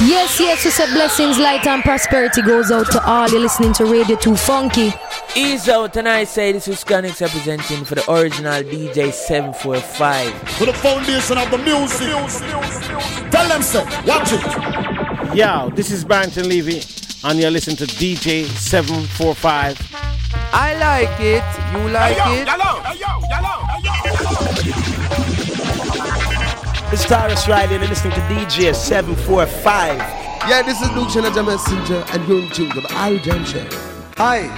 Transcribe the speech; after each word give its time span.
Yes, 0.00 0.38
yes, 0.38 0.64
we 0.64 0.70
say 0.70 0.86
blessings, 0.92 1.38
light, 1.38 1.66
and 1.66 1.82
prosperity 1.82 2.40
goes 2.40 2.70
out 2.70 2.88
to 2.92 3.04
all 3.04 3.28
you 3.28 3.40
listening 3.40 3.72
to 3.74 3.84
Radio 3.84 4.16
2 4.16 4.36
Funky. 4.36 4.92
Ease 5.34 5.68
out, 5.68 5.96
and 5.96 6.08
I 6.08 6.22
say 6.22 6.52
this 6.52 6.68
is 6.68 6.84
Scanix 6.84 7.20
representing 7.20 7.84
for 7.84 7.96
the 7.96 8.08
original 8.08 8.62
DJ 8.62 9.12
745. 9.12 10.32
For 10.50 10.66
the 10.66 10.72
foundation 10.72 11.38
of 11.38 11.50
the 11.50 11.58
music. 11.58 12.08
Tell 13.32 13.48
them, 13.48 13.60
sir, 13.60 13.84
watch 14.06 14.32
it. 14.32 15.36
Yo, 15.36 15.70
this 15.70 15.90
is 15.90 16.04
Barrington 16.04 16.48
Levy, 16.48 16.80
and 17.24 17.40
you're 17.40 17.50
listening 17.50 17.76
to 17.78 17.86
DJ 17.86 18.44
745. 18.44 19.78
I 20.52 20.78
like 20.78 21.20
it. 21.20 21.42
You 21.72 21.88
like 21.90 22.16
hey, 22.16 22.36
yo, 22.36 22.40
it? 22.42 22.46
Yellow, 22.46 22.82
hey, 22.82 22.98
hey, 26.98 27.14
yo. 27.14 27.28
It's 27.28 27.46
Tarrus 27.46 27.48
Riley, 27.48 27.74
and 27.74 27.82
you're 27.82 27.90
listening 27.90 28.14
to 28.14 28.20
DJ 28.20 28.74
745. 28.74 29.98
Yeah, 30.48 30.62
this 30.62 30.80
is 30.80 30.90
Luke 30.92 31.08
Chennaja 31.08 31.44
Messenger, 31.46 32.04
and 32.12 32.28
you're 32.28 32.42
in 32.42 32.50
tune 32.50 32.70
to 32.70 32.80
the 32.80 32.92
Al 32.92 33.18
Jam 33.18 33.44
Show. 33.44 33.66
Hi, 34.16 34.48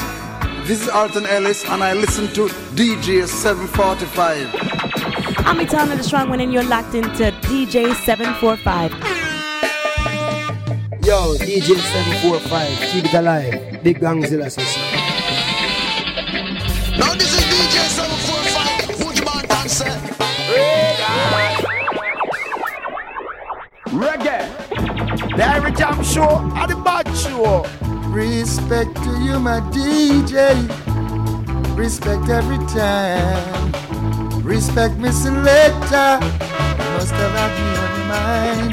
this 0.66 0.83
is 0.83 0.88
Alton 0.88 1.27
Ellis, 1.27 1.64
and 1.64 1.83
I 1.83 1.95
listen 1.95 2.28
to 2.34 2.48
DJ 2.74 3.27
745. 3.27 4.48
I'm 5.47 5.61
Etana 5.61 5.97
the 5.97 6.02
Strong 6.02 6.30
One, 6.30 6.41
and 6.41 6.52
you're 6.52 6.64
locked 6.64 6.95
into 6.95 7.33
DJ 7.42 7.95
745. 7.95 8.92
Yo, 11.05 11.34
DJ 11.36 11.77
745, 11.77 12.78
keep 12.91 13.05
it 13.06 13.14
alive. 13.14 13.83
Big 13.83 14.00
Gangzilla 14.00 14.50
session. 14.50 14.89
The 25.40 25.46
Every 25.46 25.72
Jam 25.72 26.04
Show 26.04 26.36
and 26.54 26.70
the 26.70 26.76
Bad 26.76 27.08
Show. 27.16 27.64
Respect 28.10 28.94
to 28.96 29.10
you, 29.24 29.38
my 29.38 29.60
DJ. 29.72 30.69
Respect 31.74 32.28
every 32.28 32.58
time. 32.66 33.72
Respect 34.42 34.98
me 34.98 35.10
selector. 35.10 36.20
Must 36.20 37.12
have 37.12 37.32
had 37.38 37.56
me 37.56 37.64
on 37.80 37.91
your 37.97 38.08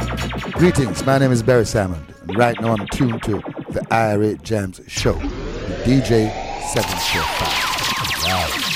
mind. 0.03 0.53
Greetings, 0.55 1.05
my 1.05 1.17
name 1.17 1.31
is 1.31 1.41
Barry 1.41 1.65
Salmon, 1.65 2.05
and 2.27 2.37
right 2.37 2.59
now 2.59 2.75
I'm 2.75 2.85
tuned 2.87 3.23
to 3.23 3.35
the 3.69 3.79
Irie 3.89 4.41
Jams 4.41 4.81
Show 4.87 5.13
with 5.13 5.85
DJ 5.85 6.29
745. 6.73 7.47
Wow. 8.25 8.67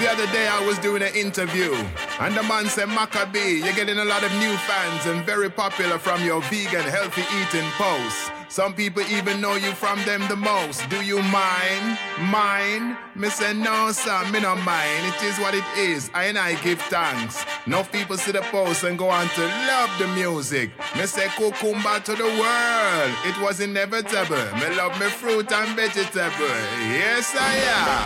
The 0.00 0.10
other 0.10 0.26
day 0.32 0.46
I 0.46 0.62
was 0.66 0.78
doing 0.80 1.02
an 1.02 1.14
interview, 1.14 1.74
and 2.20 2.36
the 2.36 2.42
man 2.42 2.66
said, 2.66 2.88
Macka 2.88 3.32
B, 3.32 3.62
you're 3.64 3.74
getting 3.74 3.98
a 3.98 4.04
lot 4.04 4.24
of 4.24 4.32
new 4.32 4.54
fans 4.68 5.06
and 5.06 5.24
very 5.24 5.50
popular 5.50 5.98
from 5.98 6.24
your 6.24 6.40
vegan, 6.42 6.82
healthy 6.82 7.22
eating 7.40 7.68
posts. 7.72 8.37
Some 8.48 8.72
people 8.72 9.02
even 9.10 9.42
know 9.42 9.56
you 9.56 9.72
from 9.72 10.02
them 10.04 10.26
the 10.26 10.36
most. 10.36 10.88
Do 10.88 11.04
you 11.04 11.20
mind? 11.22 11.98
Mind? 12.18 12.96
Me 13.14 13.28
say 13.28 13.52
no, 13.52 13.92
sir, 13.92 14.24
me 14.32 14.40
no 14.40 14.56
mind. 14.56 15.04
It 15.06 15.22
is 15.22 15.38
what 15.38 15.54
it 15.54 15.64
is. 15.76 16.10
I 16.14 16.24
and 16.24 16.38
I 16.38 16.54
give 16.62 16.80
thanks. 16.82 17.44
No 17.66 17.84
people 17.84 18.16
see 18.16 18.32
the 18.32 18.40
post 18.40 18.84
and 18.84 18.96
go 18.96 19.10
on 19.10 19.28
to 19.28 19.42
love 19.42 19.90
the 19.98 20.08
music. 20.08 20.70
Me 20.96 21.04
say 21.04 21.28
cucumber 21.36 22.00
to 22.00 22.14
the 22.14 22.24
world. 22.24 23.12
It 23.26 23.38
was 23.42 23.60
inevitable. 23.60 24.36
Me 24.56 24.74
love 24.76 24.98
me 24.98 25.06
fruit 25.06 25.52
and 25.52 25.76
vegetable. 25.76 26.58
Yes, 26.88 27.36
I 27.38 27.54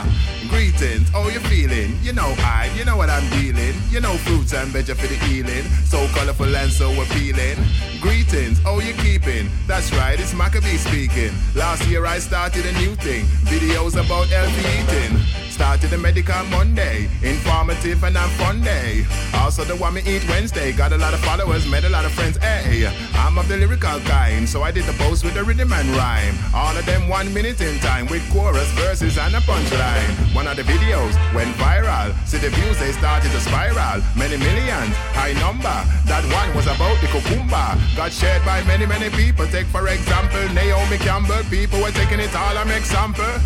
am. 0.08 0.32
Greetings, 0.48 1.08
how 1.10 1.28
you 1.28 1.40
feeling? 1.40 1.96
You 2.02 2.12
know 2.12 2.34
I, 2.38 2.70
you 2.76 2.84
know 2.84 2.96
what 2.96 3.08
I'm 3.08 3.28
dealing. 3.40 3.74
You 3.90 4.00
know 4.00 4.14
fruits 4.18 4.52
and 4.52 4.68
veg 4.68 4.84
for 4.86 5.06
the 5.06 5.14
healing. 5.26 5.62
So 5.84 6.06
colorful 6.08 6.54
and 6.54 6.70
so 6.70 6.90
appealing. 7.00 7.56
Greetings, 8.00 8.58
how 8.58 8.80
you 8.80 8.92
keeping? 8.94 9.48
That's 9.66 9.92
right, 9.92 10.18
it's 10.18 10.31
Macka 10.34 10.61
B 10.62 10.77
speaking. 10.77 11.33
Last 11.55 11.87
year 11.88 12.06
I 12.06 12.19
started 12.19 12.65
a 12.66 12.72
new 12.72 12.94
thing. 12.97 13.25
Videos 13.44 13.94
about 13.94 14.28
healthy 14.28 14.65
eating. 14.76 15.51
Started 15.52 15.92
a 15.92 15.98
medical 15.98 16.42
Monday, 16.44 17.10
informative 17.22 18.02
and 18.04 18.16
I'm 18.16 18.30
fun 18.40 18.62
day. 18.62 19.04
Also 19.34 19.64
the 19.64 19.76
one 19.76 19.94
me 19.94 20.02
eat 20.06 20.26
Wednesday, 20.26 20.72
got 20.72 20.92
a 20.92 20.96
lot 20.96 21.12
of 21.12 21.20
followers, 21.20 21.68
met 21.68 21.84
a 21.84 21.90
lot 21.90 22.06
of 22.06 22.12
friends. 22.12 22.38
Hey, 22.38 22.90
I'm 23.14 23.36
of 23.36 23.48
the 23.48 23.58
lyrical 23.58 24.00
kind, 24.00 24.48
so 24.48 24.62
I 24.62 24.70
did 24.70 24.84
the 24.84 24.94
post 24.94 25.24
with 25.24 25.34
the 25.34 25.44
rhythm 25.44 25.70
and 25.74 25.86
rhyme. 25.90 26.34
All 26.54 26.74
of 26.74 26.86
them 26.86 27.06
one 27.06 27.32
minute 27.34 27.60
in 27.60 27.78
time 27.80 28.06
with 28.06 28.24
chorus, 28.32 28.66
verses 28.72 29.18
and 29.18 29.34
a 29.34 29.40
punchline. 29.40 30.34
One 30.34 30.46
of 30.46 30.56
the 30.56 30.62
videos 30.62 31.14
went 31.34 31.54
viral, 31.56 32.16
see 32.26 32.38
the 32.38 32.48
views 32.48 32.78
they 32.78 32.92
started 32.92 33.30
to 33.30 33.40
spiral. 33.40 34.00
Many 34.16 34.38
millions, 34.38 34.96
high 35.12 35.34
number. 35.34 35.78
That 36.08 36.24
one 36.32 36.56
was 36.56 36.64
about 36.64 36.98
the 37.02 37.08
cucumber, 37.08 37.76
got 37.94 38.10
shared 38.10 38.42
by 38.46 38.64
many 38.64 38.86
many 38.86 39.10
people. 39.10 39.46
Take 39.48 39.66
for 39.66 39.86
example 39.88 40.48
Naomi 40.54 40.96
Campbell, 40.96 41.44
people 41.50 41.78
were 41.82 41.92
taking 41.92 42.20
it 42.20 42.34
all 42.34 42.56
as 42.56 42.70
example. 42.74 43.36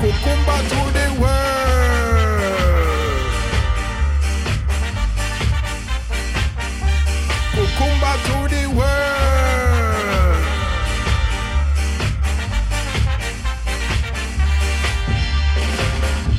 Cucumber 0.00 0.58
to 0.68 0.80
the 0.92 1.20
world. 1.20 1.43
To 8.26 8.48
the 8.54 8.64
world. 8.78 9.04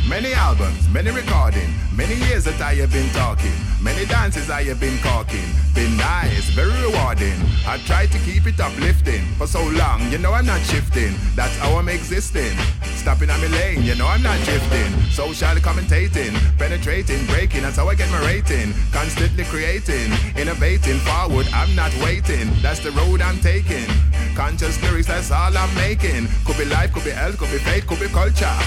Many 0.09 0.33
albums, 0.33 0.87
many 0.89 1.11
recording, 1.11 1.69
many 1.95 2.15
years 2.27 2.43
that 2.43 2.59
I 2.61 2.75
have 2.75 2.91
been 2.91 3.09
talking, 3.11 3.53
many 3.81 4.05
dances 4.05 4.49
I 4.49 4.63
have 4.63 4.79
been 4.79 4.97
caulking. 4.99 5.47
Been 5.73 5.95
nice, 5.97 6.49
very 6.51 6.71
rewarding. 6.81 7.35
I 7.67 7.77
tried 7.85 8.11
to 8.11 8.19
keep 8.19 8.45
it 8.47 8.59
uplifting 8.59 9.23
for 9.37 9.47
so 9.47 9.63
long, 9.63 10.11
you 10.11 10.17
know 10.17 10.33
I'm 10.33 10.45
not 10.45 10.61
shifting. 10.61 11.13
That's 11.35 11.57
how 11.57 11.77
I'm 11.77 11.89
existing. 11.89 12.55
Stopping 12.95 13.29
on 13.29 13.39
my 13.39 13.47
lane, 13.47 13.83
you 13.83 13.95
know 13.95 14.07
I'm 14.07 14.23
not 14.23 14.39
drifting. 14.45 14.91
Social 15.11 15.55
commentating, 15.59 16.33
penetrating, 16.57 17.25
breaking, 17.27 17.61
that's 17.61 17.77
how 17.77 17.87
I 17.87 17.95
get 17.95 18.09
my 18.11 18.19
rating. 18.25 18.73
Constantly 18.91 19.43
creating, 19.45 20.11
innovating, 20.37 20.99
forward, 20.99 21.47
I'm 21.53 21.75
not 21.75 21.93
waiting. 22.03 22.49
That's 22.61 22.79
the 22.79 22.91
road 22.91 23.21
I'm 23.21 23.39
taking. 23.39 23.87
Conscious 24.35 24.81
lyrics, 24.83 25.07
that's 25.07 25.31
all 25.31 25.55
I'm 25.55 25.73
making. 25.75 26.27
Could 26.45 26.57
be 26.57 26.65
life, 26.65 26.91
could 26.93 27.05
be 27.05 27.11
health, 27.11 27.37
could 27.37 27.51
be 27.51 27.57
faith, 27.57 27.87
could 27.87 27.99
be 27.99 28.07
culture. 28.07 28.57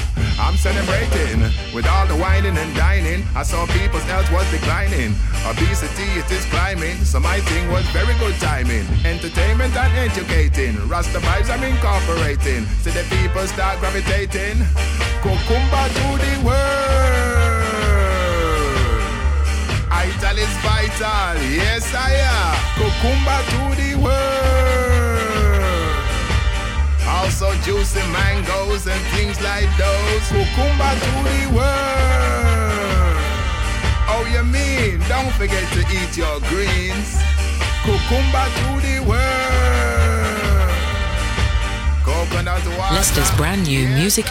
I'm 0.41 0.57
celebrating 0.57 1.41
with 1.75 1.87
all 1.87 2.07
the 2.07 2.17
whining 2.17 2.57
and 2.57 2.75
dining. 2.77 3.18
I 3.35 3.43
saw 3.43 3.67
people's 3.67 4.03
health 4.05 4.31
was 4.33 4.51
declining. 4.51 5.15
Obesity, 5.47 6.09
it 6.19 6.31
is 6.31 6.45
climbing. 6.47 6.97
So 7.05 7.21
my 7.21 7.41
thing 7.41 7.71
was 7.71 7.85
very 7.91 8.15
good 8.19 8.35
timing. 8.41 8.87
Entertainment 9.05 9.75
and 9.77 9.93
educating. 10.11 10.77
Rasta 10.89 11.19
vibes 11.19 11.51
I'm 11.51 11.63
incorporating. 11.63 12.67
See 12.83 12.91
the 12.91 13.05
people 13.17 13.47
start 13.47 13.79
gravitating. 13.81 14.57
Cucumber 15.23 15.87
to 15.99 16.09
the 16.25 16.35
world. 16.47 17.69
Ital 19.91 20.39
is 20.39 20.55
vital. 20.63 21.35
Yes, 21.51 21.93
I 21.95 22.13
am. 22.33 22.55
Cucumber 22.79 23.41
to 23.53 23.63
the 23.81 23.91
world. 24.05 24.89
Also 27.09 27.53
juicy 27.63 28.01
mangoes 28.13 28.87
and 28.87 29.01
things 29.17 29.41
like 29.41 29.69
those. 29.77 30.29
Cucumber 30.29 30.95
to 31.05 31.13
the 31.29 31.41
world. 31.57 32.98
You 34.33 34.45
mean? 34.45 35.01
Don't 35.09 35.33
forget 35.33 35.65
to 35.73 35.81
eat 35.81 36.17
your 36.17 36.39
greens. 36.51 37.17
Cucumber 37.83 38.47
to 38.59 38.69
the 38.85 39.01
world. 39.09 40.71
Coconut 42.05 42.65
water. 42.79 42.95
Leicester's 42.95 43.31
brand 43.37 43.67
new 43.67 43.89
music. 43.89 44.27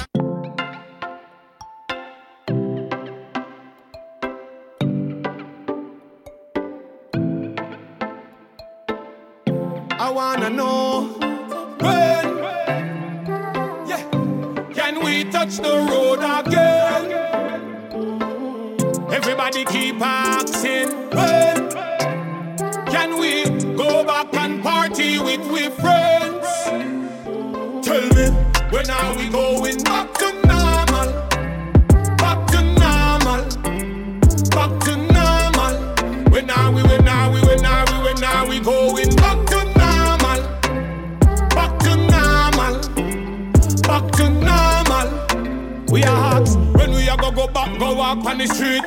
Back, 47.58 47.80
go 47.80 47.96
walk 47.96 48.24
on 48.26 48.38
the 48.38 48.48
street. 48.48 48.84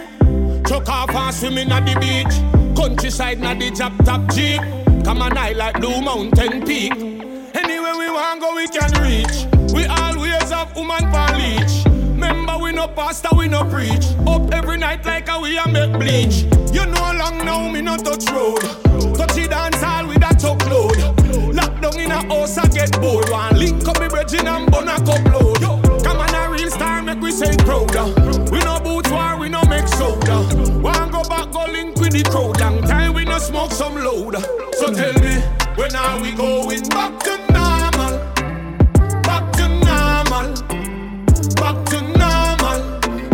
Truck 0.65 0.89
off 0.89 1.11
and 1.11 1.35
swimming 1.35 1.73
at 1.73 1.85
the 1.87 1.95
beach. 1.99 2.35
Countryside 2.77 3.41
na 3.41 3.55
the 3.55 3.71
top 3.71 3.93
top 4.05 4.23
jeep. 4.33 4.61
Come 5.05 5.23
on, 5.23 5.37
I 5.37 5.53
like 5.53 5.81
Blue 5.81 6.01
Mountain 6.01 6.65
Peak. 6.65 6.93
Anywhere 6.93 7.97
we 7.99 8.09
want 8.11 8.41
go, 8.41 8.55
we 8.55 8.69
can 8.69 8.93
reach. 9.03 9.37
We 9.75 9.87
always 9.87 10.51
have 10.51 10.75
woman 10.77 11.05
for 11.11 11.29
leech. 11.41 11.85
Remember, 12.15 12.59
we 12.59 12.71
no 12.73 12.87
pastor, 12.87 13.31
we 13.37 13.49
no 13.49 13.65
preach. 13.65 14.07
Up 14.27 14.55
every 14.55 14.79
night 14.79 15.05
like 15.05 15.29
a 15.29 15.41
we 15.41 15.59
a 15.59 15.67
make 15.67 15.93
bleach. 15.99 16.45
You 16.73 16.87
know 16.87 17.09
long 17.19 17.39
now, 17.45 17.69
me 17.69 17.81
no 17.83 17.97
touch 17.97 18.31
road. 18.31 18.61
Touch 19.17 19.35
the 19.35 19.49
dance 19.51 19.83
hall 19.83 20.07
with 20.07 20.23
a 20.23 20.33
top 20.39 20.63
load. 20.71 20.99
Lock 21.55 21.81
down 21.81 21.99
in 21.99 22.13
a 22.13 22.23
house, 22.33 22.57
I 22.57 22.69
get 22.69 22.93
bored. 23.01 23.29
One 23.31 23.59
link 23.59 23.89
up 23.89 24.01
me 24.01 24.07
bridging 24.09 24.47
and 24.47 24.71
bun 24.71 24.89
a 24.89 24.97
cup 25.05 25.25
load. 25.35 25.70
Say 27.41 27.57
prouder. 27.65 28.07
Uh. 28.21 28.47
We 28.53 28.59
no 28.61 28.79
boot 28.81 29.11
war, 29.11 29.37
we 29.39 29.49
no 29.49 29.63
make 29.65 29.89
soda. 29.89 30.37
One 30.81 31.11
go 31.11 31.23
back, 31.25 31.51
go 31.53 31.65
link 31.65 31.97
with 31.97 32.13
the 32.13 32.23
crowd. 32.31 32.61
Long 32.61 32.83
time 32.83 33.15
we 33.15 33.25
no 33.25 33.39
smoke 33.39 33.73
some 33.73 33.97
load. 33.97 34.37
So 34.79 34.93
tell 34.93 35.15
me, 35.25 35.35
when 35.77 35.95
are 35.97 36.21
we 36.21 36.33
going 36.33 36.83
back 36.89 37.13
to 37.27 37.35
normal? 37.57 38.15
Back 39.29 39.45
to 39.59 39.67
normal. 39.89 40.49
Back 41.61 41.79
to 41.93 41.99
normal. 42.21 42.81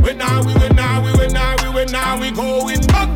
When 0.05 0.23
are 0.23 0.43
we, 0.47 0.53
when 0.55 0.79
are 0.79 1.03
we, 1.05 1.11
when 1.19 1.37
are 1.37 1.57
we, 1.63 1.69
when 1.75 1.95
are 1.95 2.21
we 2.21 2.31
going 2.31 2.81
back 2.87 3.16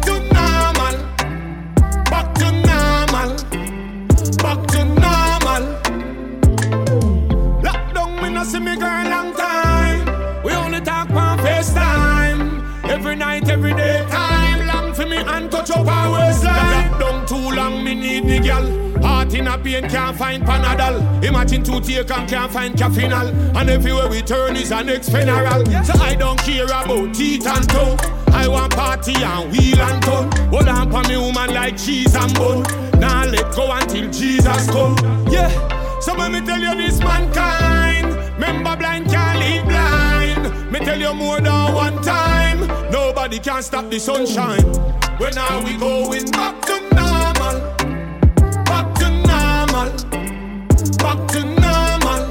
touch 15.60 15.76
up 15.76 15.86
our 15.86 16.12
waistline. 16.12 17.26
Too 17.26 17.50
long, 17.54 17.84
me 17.84 17.94
need 17.94 18.42
girl. 18.42 19.02
Heart 19.02 19.34
in 19.34 19.46
a 19.46 19.56
pain, 19.58 19.88
can't 19.88 20.16
find 20.16 20.42
Panadol. 20.42 21.24
Imagine 21.24 21.62
two 21.62 21.80
take 21.80 22.10
and 22.10 22.28
can't 22.28 22.50
find 22.50 22.74
Cafenol. 22.74 23.56
And 23.56 23.70
everywhere 23.70 24.08
we 24.08 24.20
turn 24.22 24.56
is 24.56 24.72
an 24.72 24.86
next 24.86 25.10
funeral. 25.10 25.64
So 25.84 25.94
I 26.02 26.16
don't 26.16 26.38
care 26.40 26.64
about 26.64 27.14
teeth 27.14 27.46
and 27.46 27.68
toe. 27.68 27.96
I 28.32 28.48
want 28.48 28.74
party 28.74 29.14
and 29.14 29.52
wheel 29.52 29.80
and 29.80 30.02
turn. 30.02 30.30
Hold 30.50 30.68
on 30.68 30.90
for 30.90 31.08
me 31.08 31.16
woman 31.16 31.54
like 31.54 31.76
cheese 31.78 32.14
and 32.14 32.34
bun. 32.34 32.62
Now 32.98 33.24
let 33.26 33.54
go 33.54 33.70
until 33.70 34.10
Jesus 34.10 34.66
come. 34.70 34.96
Yeah. 35.30 35.50
So 36.00 36.16
when 36.16 36.32
me 36.32 36.40
tell 36.40 36.60
you 36.60 36.74
this 36.76 36.98
mankind, 37.00 38.06
remember 38.34 38.76
blind 38.76 39.08
can't 39.08 39.38
lead 39.38 39.64
blind. 39.64 40.72
Me 40.72 40.80
tell 40.80 40.98
you 40.98 41.14
more 41.14 41.40
than 41.40 41.74
one 41.74 42.02
time, 42.02 42.66
nobody 42.90 43.38
can 43.38 43.62
stop 43.62 43.88
the 43.88 44.00
sunshine. 44.00 44.99
When 45.20 45.36
are 45.36 45.62
we 45.62 45.76
going 45.76 46.30
back 46.30 46.62
to 46.62 46.80
normal? 46.94 47.60
Back 48.64 48.94
to 49.00 49.10
normal. 49.28 49.90
Back 50.96 51.28
to 51.32 51.40
normal. 51.44 52.22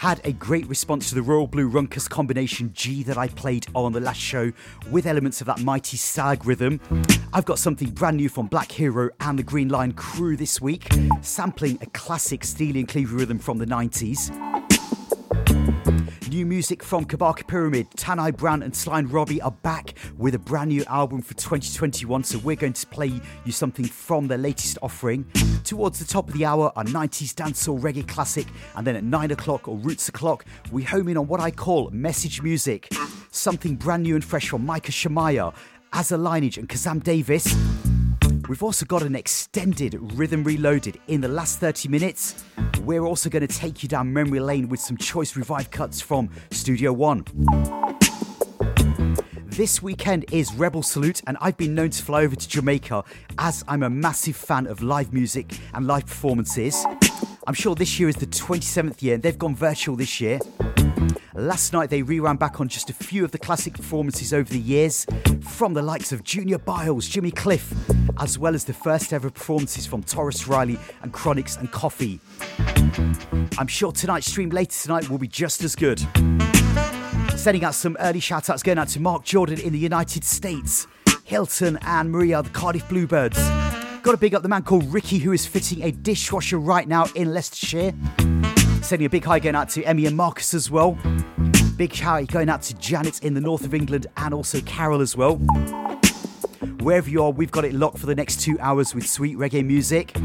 Had 0.01 0.23
a 0.25 0.33
great 0.33 0.67
response 0.67 1.11
to 1.11 1.15
the 1.15 1.21
Royal 1.21 1.47
Blue 1.47 1.69
Runkus 1.69 2.09
combination 2.09 2.73
G 2.73 3.03
that 3.03 3.19
I 3.19 3.29
played 3.29 3.67
on 3.75 3.93
the 3.93 4.01
last 4.01 4.19
show 4.19 4.51
with 4.91 5.05
elements 5.05 5.43
of 5.43 5.47
that 5.49 5.61
mighty 5.61 5.99
sag 5.99 6.47
rhythm. 6.47 6.81
I've 7.35 7.45
got 7.45 7.59
something 7.59 7.91
brand 7.91 8.17
new 8.17 8.31
from 8.31 8.47
Black 8.47 8.73
Hero 8.73 9.11
and 9.21 9.39
the 9.39 9.43
Green 9.43 9.69
Lion 9.69 9.93
crew 9.93 10.39
this 10.39 10.59
week, 10.59 10.89
sampling 11.21 11.77
a 11.83 11.87
classic 11.91 12.45
Steely 12.45 12.81
and 12.81 12.89
Clevie 12.89 13.19
rhythm 13.19 13.39
from 13.39 13.59
the 13.59 13.67
90s. 13.67 14.50
New 16.31 16.47
music 16.47 16.83
from 16.83 17.05
Kabaka 17.05 17.47
Pyramid, 17.47 17.89
Tanai 17.97 18.31
Brown 18.31 18.63
and 18.63 18.77
and 18.91 19.11
Robbie 19.13 19.41
are 19.43 19.51
back 19.51 19.95
with 20.17 20.35
a 20.35 20.39
brand 20.39 20.71
new 20.71 20.85
album 20.85 21.23
for 21.23 21.35
2021, 21.35 22.25
so 22.25 22.39
we're 22.39 22.57
going 22.57 22.73
to 22.73 22.87
play 22.87 23.21
you 23.45 23.53
something 23.53 23.85
from 23.85 24.29
their 24.29 24.39
latest 24.39 24.79
offering. 24.83 25.25
Towards 25.65 25.99
the 25.99 26.05
top 26.05 26.29
of 26.29 26.35
the 26.35 26.45
hour, 26.45 26.73
a 26.77 26.85
90s 26.85 27.35
dancehall 27.35 27.81
reggae 27.81 28.07
classic, 28.07 28.47
and 28.77 28.87
then 28.87 28.97
at 28.97 29.05
9 29.05 29.31
o'clock 29.31 29.69
or 29.69 29.77
roots 29.79 30.09
o'clock, 30.09 30.45
we 30.71 30.83
home 30.83 31.09
in 31.09 31.17
on 31.17 31.27
what 31.27 31.41
I 31.41 31.51
call 31.51 31.91
message 31.91 32.43
music. 32.43 32.89
Something 33.31 33.77
brand 33.77 34.03
new 34.03 34.15
and 34.15 34.25
fresh 34.25 34.49
from 34.49 34.65
Micah 34.67 34.93
Shemaiah, 34.93 35.53
Aza 35.93 36.23
Lineage 36.23 36.59
and 36.59 36.69
Kazam 36.69 37.03
Davis. 37.03 37.55
We've 38.51 38.65
also 38.65 38.85
got 38.85 39.05
an 39.05 39.15
extended 39.15 39.97
Rhythm 40.15 40.43
Reloaded 40.43 40.99
in 41.07 41.21
the 41.21 41.29
last 41.29 41.61
30 41.61 41.89
minutes. 41.89 42.43
We're 42.83 43.05
also 43.05 43.31
going 43.31 43.47
to 43.47 43.55
take 43.57 43.85
you 43.85 43.89
down 43.89 44.13
memory 44.13 44.41
lane 44.41 44.69
with 44.69 44.81
some 44.81 44.97
choice 44.97 45.37
revive 45.37 45.71
cuts 45.71 46.01
from 46.01 46.29
Studio 46.51 46.93
One. 46.93 47.25
This 49.47 49.81
weekend 49.81 50.25
is 50.33 50.53
Rebel 50.55 50.83
Salute, 50.83 51.23
and 51.29 51.37
I've 51.41 51.57
been 51.59 51.77
known 51.77 51.91
to 51.91 52.03
fly 52.03 52.25
over 52.25 52.35
to 52.35 52.49
Jamaica 52.49 53.05
as 53.39 53.63
I'm 53.69 53.85
a 53.85 53.91
massive 53.91 54.35
fan 54.35 54.67
of 54.67 54.83
live 54.83 55.13
music 55.13 55.57
and 55.73 55.87
live 55.87 56.07
performances. 56.07 56.85
I'm 57.47 57.55
sure 57.55 57.77
this 57.77 58.01
year 58.01 58.09
is 58.09 58.17
the 58.17 58.27
27th 58.27 59.01
year, 59.01 59.15
and 59.15 59.23
they've 59.23 59.39
gone 59.39 59.55
virtual 59.55 59.95
this 59.95 60.21
year. 60.21 60.41
Last 61.35 61.73
night 61.73 61.91
they 61.91 62.03
reran 62.03 62.39
back 62.39 62.61
on 62.61 62.69
just 62.69 62.91
a 62.91 62.93
few 62.93 63.25
of 63.25 63.31
the 63.31 63.39
classic 63.39 63.75
performances 63.75 64.33
over 64.33 64.49
the 64.49 64.59
years 64.59 65.07
from 65.43 65.75
the 65.75 65.83
likes 65.83 66.13
of 66.13 66.25
Junior 66.25 66.59
Byles, 66.59 67.09
Jimmy 67.09 67.31
Cliff, 67.31 67.73
as 68.19 68.39
well 68.39 68.55
as 68.55 68.65
the 68.65 68.73
first 68.73 69.13
ever 69.13 69.31
performances 69.31 69.87
from 69.87 70.03
Tarrus 70.03 70.49
Riley 70.49 70.79
and 71.03 71.13
Chronixx 71.13 71.59
and 71.59 71.71
Koffee. 71.71 72.21
I'm 73.59 73.67
sure 73.67 73.93
tonight's 73.93 74.31
stream 74.31 74.51
later 74.51 74.77
tonight 74.83 75.09
will 75.09 75.19
be 75.19 75.29
just 75.29 75.63
as 75.63 75.75
good. 75.77 76.01
Sending 77.37 77.65
out 77.65 77.75
some 77.75 77.97
early 78.01 78.21
shout 78.21 78.51
outs 78.51 78.63
going 78.63 78.79
out 78.79 78.89
to 78.89 79.01
Mark 79.01 79.25
Jordan 79.25 79.61
in 79.61 79.73
the 79.73 79.79
United 79.79 80.25
States, 80.25 80.87
Hilton 81.25 81.79
and 81.83 82.11
Maria, 82.11 82.43
the 82.43 82.51
Cardiff 82.51 82.89
Bluebirds. 82.89 83.39
Got 84.03 84.13
to 84.13 84.17
big 84.17 84.35
up 84.35 84.43
the 84.43 84.49
man 84.49 84.63
called 84.63 84.93
Ricky 84.93 85.19
who 85.19 85.33
is 85.33 85.47
fitting 85.47 85.83
a 85.83 85.91
dishwasher 85.91 86.59
right 86.59 86.89
now 86.89 87.07
in 87.15 87.33
Leicestershire. 87.33 87.93
Sending 88.83 89.07
a 89.07 89.11
big 89.11 89.25
hi 89.25 89.39
going 89.39 89.55
out 89.55 89.69
to 89.71 89.85
Emmy 89.85 90.07
and 90.07 90.17
Marcus 90.17 90.53
as 90.53 90.71
well. 90.71 90.99
big 91.77 91.95
shout 91.95 92.27
going 92.27 92.49
out 92.49 92.61
to 92.63 92.75
Janet 92.75 93.23
in 93.23 93.35
the 93.35 93.41
north 93.41 93.65
of 93.65 93.73
England 93.73 94.07
and 94.17 94.35
also 94.35 94.61
Carol 94.63 95.01
as 95.01 95.17
well. 95.17 95.37
Wherever 96.81 97.09
you 97.09 97.23
are, 97.23 97.31
we've 97.31 97.53
got 97.53 97.65
it 97.65 97.73
locked 97.73 97.99
for 97.99 98.07
the 98.07 98.15
next 98.15 98.41
two 98.41 98.59
hours 98.59 98.95
with 98.95 99.09
sweet 99.09 99.37
reggae 99.37 99.65
music. 99.65 100.17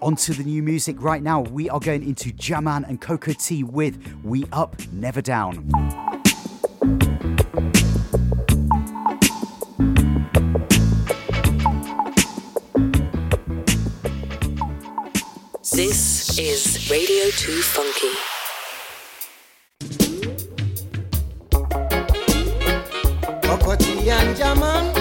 Onto 0.00 0.34
the 0.34 0.42
new 0.42 0.62
music 0.62 1.00
right 1.00 1.22
now. 1.22 1.42
We 1.42 1.70
are 1.70 1.78
going 1.78 2.02
into 2.02 2.32
Jaman 2.32 2.84
and 2.86 3.00
Cocoa 3.00 3.34
Tea 3.34 3.62
with 3.62 4.02
We 4.24 4.44
Up, 4.52 4.76
Never 4.90 5.22
Down. 5.22 5.70
This 15.74 16.21
is 16.38 16.88
Radio 16.90 17.30
2 17.30 17.62
Funky. 17.62 18.12
Cocoa 23.42 23.76
Tea 23.76 24.10
and 24.10 24.36
Jaman, 24.36 24.94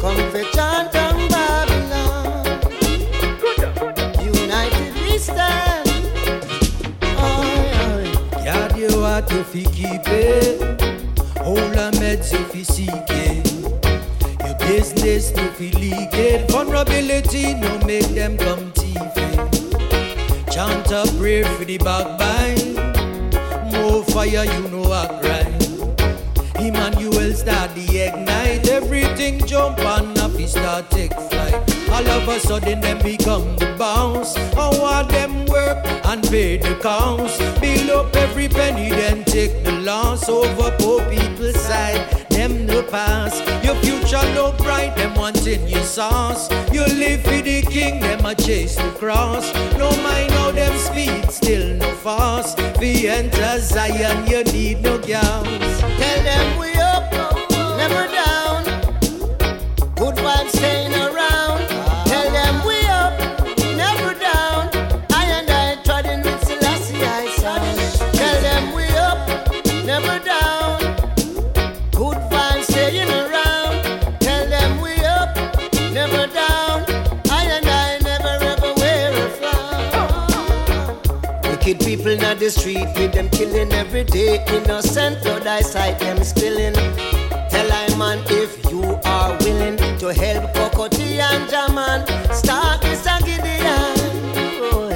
come 0.00 0.30
for 0.30 0.44
chant 0.52 0.94
on 0.94 1.28
Babylon. 1.28 2.44
United 4.22 4.94
we 5.02 5.18
stand. 5.18 5.88
Yard 8.44 8.76
you 8.76 9.00
want 9.00 9.26
to 9.28 9.42
fi 9.44 9.64
keep 9.64 10.06
it, 10.06 10.80
hold 11.38 11.58
a 11.58 11.90
meds 11.98 12.36
fi 12.50 12.62
seek 12.62 12.88
it. 13.08 13.50
Your 14.44 14.54
business 14.58 15.34
no 15.34 15.50
fi 15.52 15.70
leak 15.72 16.14
it, 16.14 16.50
vulnerability 16.50 17.54
no 17.54 17.78
make 17.86 18.06
them 18.14 18.36
come 18.38 18.70
thief 18.72 19.16
it. 19.16 19.57
Chant 20.58 20.90
a 20.90 21.06
prayer 21.16 21.44
for 21.56 21.64
the 21.64 21.78
backbite, 21.78 22.74
more 23.70 24.02
fire 24.06 24.44
you 24.44 24.68
know 24.70 24.90
I 24.90 25.06
cry. 25.20 25.46
Emmanuel 26.60 27.32
start 27.32 27.76
the 27.76 28.00
ignite, 28.00 28.68
everything 28.68 29.46
jump 29.46 29.78
and 29.78 30.18
a 30.18 30.28
fi 30.28 30.46
start 30.46 30.90
take 30.90 31.14
flight. 31.14 31.54
All 31.92 32.08
of 32.10 32.26
a 32.26 32.40
sudden 32.40 32.80
them 32.80 32.98
become 33.04 33.54
the 33.54 33.72
bounce. 33.78 34.34
How 34.54 34.72
all 34.82 35.04
them 35.04 35.46
work 35.46 35.78
and 36.04 36.24
pay 36.24 36.56
the 36.56 36.74
counts. 36.82 37.38
Build 37.60 37.90
up 37.90 38.16
every 38.16 38.48
penny, 38.48 38.90
then 38.90 39.22
take 39.22 39.62
the 39.62 39.70
loss 39.70 40.28
over 40.28 40.74
poor 40.80 41.08
people's 41.08 41.54
side. 41.54 42.26
Them 42.30 42.66
no 42.66 42.82
pass. 42.82 43.38
Your 43.64 43.76
future 43.76 44.26
no 44.34 44.50
bright, 44.58 44.96
them 44.96 45.17
wanting 45.48 45.68
your 45.68 45.82
sauce. 45.82 46.50
You 46.72 46.84
live 46.84 47.22
for 47.22 47.40
the 47.42 47.62
king, 47.62 48.00
them 48.00 48.24
a 48.24 48.34
chase 48.34 48.76
the 48.76 48.90
cross. 48.98 49.52
No 49.76 49.90
mind 50.02 50.30
how 50.32 50.50
them 50.50 50.76
speed, 50.78 51.30
still 51.30 51.76
no 51.76 51.90
fast. 51.96 52.58
We 52.78 53.08
enter 53.08 53.58
Zion, 53.58 54.26
you 54.26 54.44
need 54.44 54.82
no 54.82 54.98
gas. 54.98 55.44
Tell 55.80 56.22
them 56.22 56.58
we 56.58 56.77
people 82.08 82.28
in 82.30 82.38
the 82.38 82.50
street 82.50 82.86
with 82.96 83.12
them 83.12 83.28
killing 83.30 83.72
every 83.72 84.04
day. 84.04 84.44
Innocent 84.48 85.22
blood 85.22 85.46
I 85.46 85.60
sight 85.60 85.98
them 85.98 86.22
spilling. 86.24 86.74
Tell 87.50 87.72
I 87.72 87.94
man 87.96 88.18
if 88.26 88.70
you 88.70 88.82
are 89.04 89.36
willing 89.40 89.76
to 89.98 90.12
help 90.12 90.54
Cocoa 90.54 90.88
Tea 90.88 91.20
and 91.20 91.48
Jaman 91.50 92.06
start 92.32 92.82
this 92.82 93.06
a 93.06 93.18
Gideon. 93.24 93.98
Oh. 94.62 94.90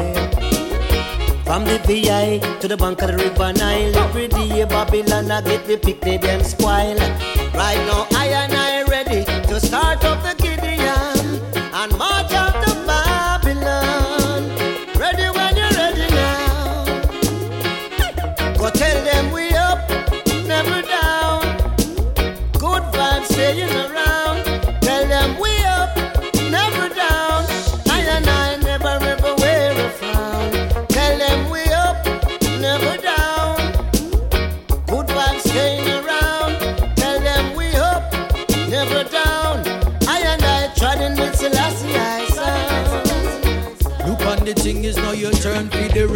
From 1.44 1.64
the 1.64 1.78
VI 1.86 2.38
to 2.60 2.68
the 2.68 2.76
bank 2.76 3.02
of 3.02 3.08
the 3.08 3.16
river 3.16 3.52
Nile, 3.52 3.96
every 3.96 4.28
day 4.28 4.64
Babylon 4.64 5.30
I 5.30 5.40
get 5.42 5.66
the 5.66 5.76
picnic 5.76 6.22
them 6.22 6.42
spoil. 6.42 6.96
Right 7.54 7.82
now 7.88 8.06
I 8.12 8.26
and 8.42 8.54
I 8.54 8.82
ready 8.84 9.24
to 9.24 9.60
start 9.60 10.04
up 10.04 10.22
the 10.22 10.41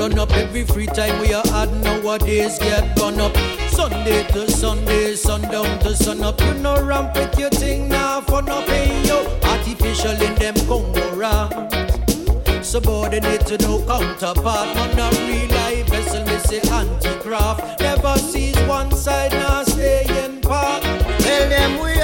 run 0.08 0.18
up. 0.18 0.32
Every 0.32 0.64
free 0.64 0.86
time 0.86 1.20
we 1.20 1.32
are 1.34 1.46
had 1.48 1.72
nowadays 1.82 2.58
get 2.58 2.96
gone 2.96 3.20
up. 3.20 3.36
Sunday 3.68 4.22
to 4.28 4.50
Sunday, 4.50 5.14
sundown 5.14 5.78
to 5.80 5.94
sun 5.94 6.22
up. 6.22 6.40
You 6.40 6.54
know 6.54 6.82
ramp 6.82 7.14
with 7.14 7.38
your 7.38 7.50
thing 7.50 7.88
now 7.88 8.20
for 8.20 8.42
nothing. 8.42 9.04
Yo, 9.04 9.26
artificial 9.42 10.22
in 10.22 10.34
them 10.36 10.54
Congo 10.66 11.14
rap. 11.14 11.52
Subordinate 12.62 13.46
to 13.46 13.58
no 13.58 13.84
counterpart. 13.86 14.74
Man 14.76 14.98
a 14.98 15.08
real 15.26 15.48
life 15.50 15.88
vessel, 15.88 16.24
me 16.26 16.38
say 16.38 16.60
anti-craft. 16.70 17.80
Never 17.80 18.16
sees 18.18 18.58
one 18.60 18.90
side, 18.92 19.32
now 19.32 19.62
stay 19.62 20.04
in 20.24 20.40
part. 20.40 20.82
Tell 20.82 21.48
them 21.48 21.80
we 21.80 21.95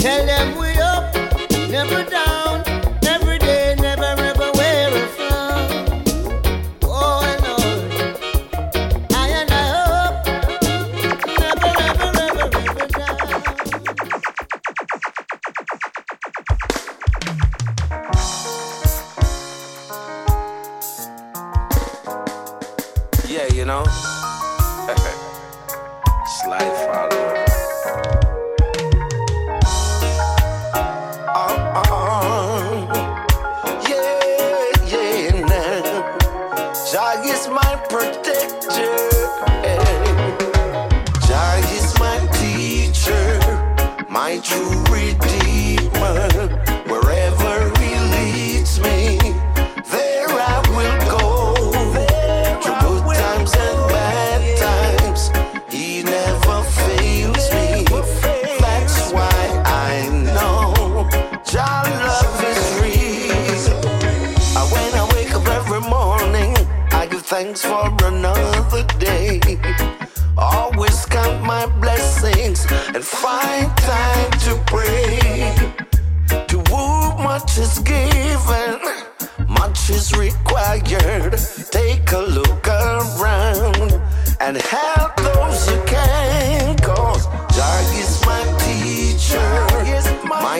Tell 0.00 0.24
them 0.24 0.56
we 0.56 0.69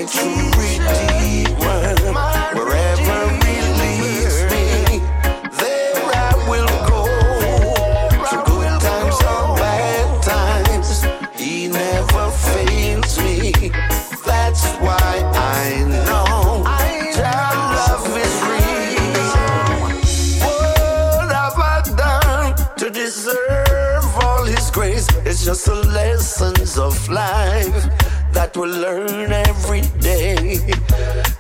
ain't 0.00 0.08
true 0.08 0.39
we 28.60 28.66
learn 28.66 29.32
every 29.32 29.80
day. 30.00 30.34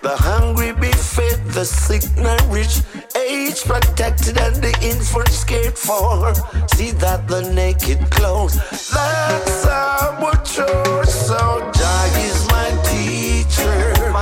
The 0.00 0.16
hungry 0.16 0.72
be 0.72 0.90
fed, 0.90 1.44
the 1.52 1.64
sick 1.66 2.02
nourished, 2.16 2.82
age 3.14 3.62
protected, 3.64 4.38
and 4.38 4.56
the 4.56 4.72
infants 4.80 5.44
cared 5.44 5.76
for. 5.76 6.32
See 6.74 6.92
that 6.92 7.28
the 7.28 7.42
naked 7.52 8.10
clothes. 8.10 8.56
That's 8.90 9.66
our 9.66 10.32
choice. 10.44 11.26
So 11.28 11.70
Jah 11.76 12.06
is 12.26 12.40
my 12.48 12.70
teacher, 12.88 14.12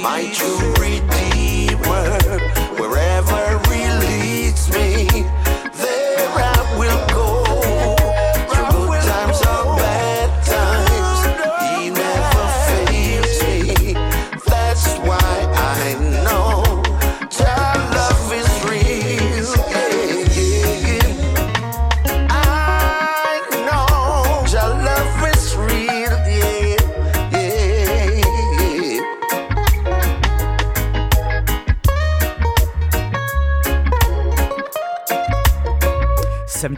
my 0.00 0.32
true 0.32 0.72
redeemer. 0.80 1.35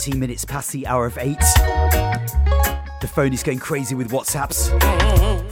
17 0.09 0.21
minutes 0.21 0.45
past 0.47 0.73
the 0.73 0.87
hour 0.87 1.05
of 1.05 1.19
8. 1.19 1.39
The 3.01 3.11
phone 3.13 3.35
is 3.35 3.43
going 3.43 3.59
crazy 3.59 3.95
with 3.95 4.11
WhatsApps. 4.11 4.71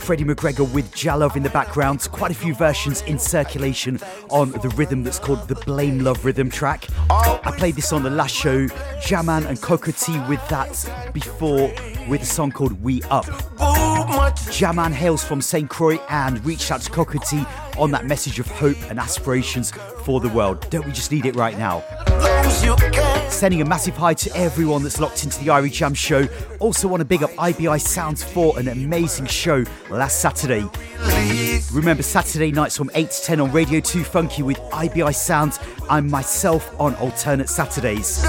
Freddie 0.01 0.25
McGregor 0.25 0.73
with 0.73 0.91
Jalove 0.93 1.37
in 1.37 1.43
the 1.43 1.51
background. 1.51 2.09
Quite 2.11 2.31
a 2.31 2.35
few 2.35 2.55
versions 2.55 3.03
in 3.03 3.19
circulation 3.19 4.01
on 4.31 4.53
the 4.53 4.73
rhythm 4.77 5.03
that's 5.03 5.19
called 5.19 5.47
the 5.47 5.57
Blame 5.67 6.01
Love 6.01 6.25
rhythm 6.25 6.49
track. 6.49 6.87
I 7.11 7.53
played 7.59 7.75
this 7.77 7.93
on 7.93 8.03
the 8.03 8.11
last 8.11 8.35
show. 8.35 8.69
Jaman 9.03 9.45
and 9.45 9.61
Cocoa 9.61 9.93
Tea 9.93 10.19
with 10.29 10.47
that 10.49 11.11
before 11.13 11.71
with 12.09 12.23
a 12.23 12.27
song 12.27 12.51
called 12.51 12.83
We 12.83 13.03
Up. 13.11 13.27
Jaman 14.51 14.93
hails 14.93 15.23
from 15.23 15.43
St. 15.43 15.69
Croix 15.69 15.99
and 16.09 16.43
reached 16.47 16.71
out 16.71 16.81
to 16.81 16.91
Cocoa 16.91 17.19
Tea 17.19 17.45
on 17.77 17.91
that 17.91 18.07
message 18.07 18.39
of 18.39 18.47
hope 18.47 18.79
and 18.89 18.99
aspirations 18.99 19.73
for 20.05 20.21
the 20.21 20.31
world. 20.31 20.69
Don't 20.71 20.87
we 20.87 20.93
just 20.93 21.13
need 21.13 21.27
it 21.27 21.37
right 21.37 21.59
now? 21.59 21.85
Sending 23.29 23.61
a 23.61 23.65
massive 23.65 23.97
hi 23.97 24.15
to 24.15 24.35
everyone 24.37 24.83
that's 24.83 25.01
locked 25.01 25.25
into 25.25 25.39
the 25.43 25.51
Irie 25.51 25.73
Jam 25.73 25.95
show. 25.95 26.27
Also 26.59 26.89
want 26.89 27.01
to 27.01 27.05
big 27.05 27.23
up 27.23 27.31
IBI 27.39 27.81
Sounds 27.81 28.23
for 28.23 28.59
an 28.59 28.69
amazing 28.69 29.27
show 29.27 29.65
last 29.91 30.21
Saturday. 30.21 30.65
Remember 31.73 32.03
Saturday 32.03 32.53
nights 32.53 32.77
from 32.77 32.91
8 32.95 33.11
to 33.11 33.23
10 33.23 33.41
on 33.41 33.53
Radio 33.53 33.81
2 33.81 34.05
Funky 34.05 34.43
with 34.43 34.59
IBI 34.73 35.15
Sounds 35.15 35.59
and 35.91 36.11
myself 36.11 36.75
on 36.81 36.95
alternate 36.97 37.49
Saturdays. 37.49 38.25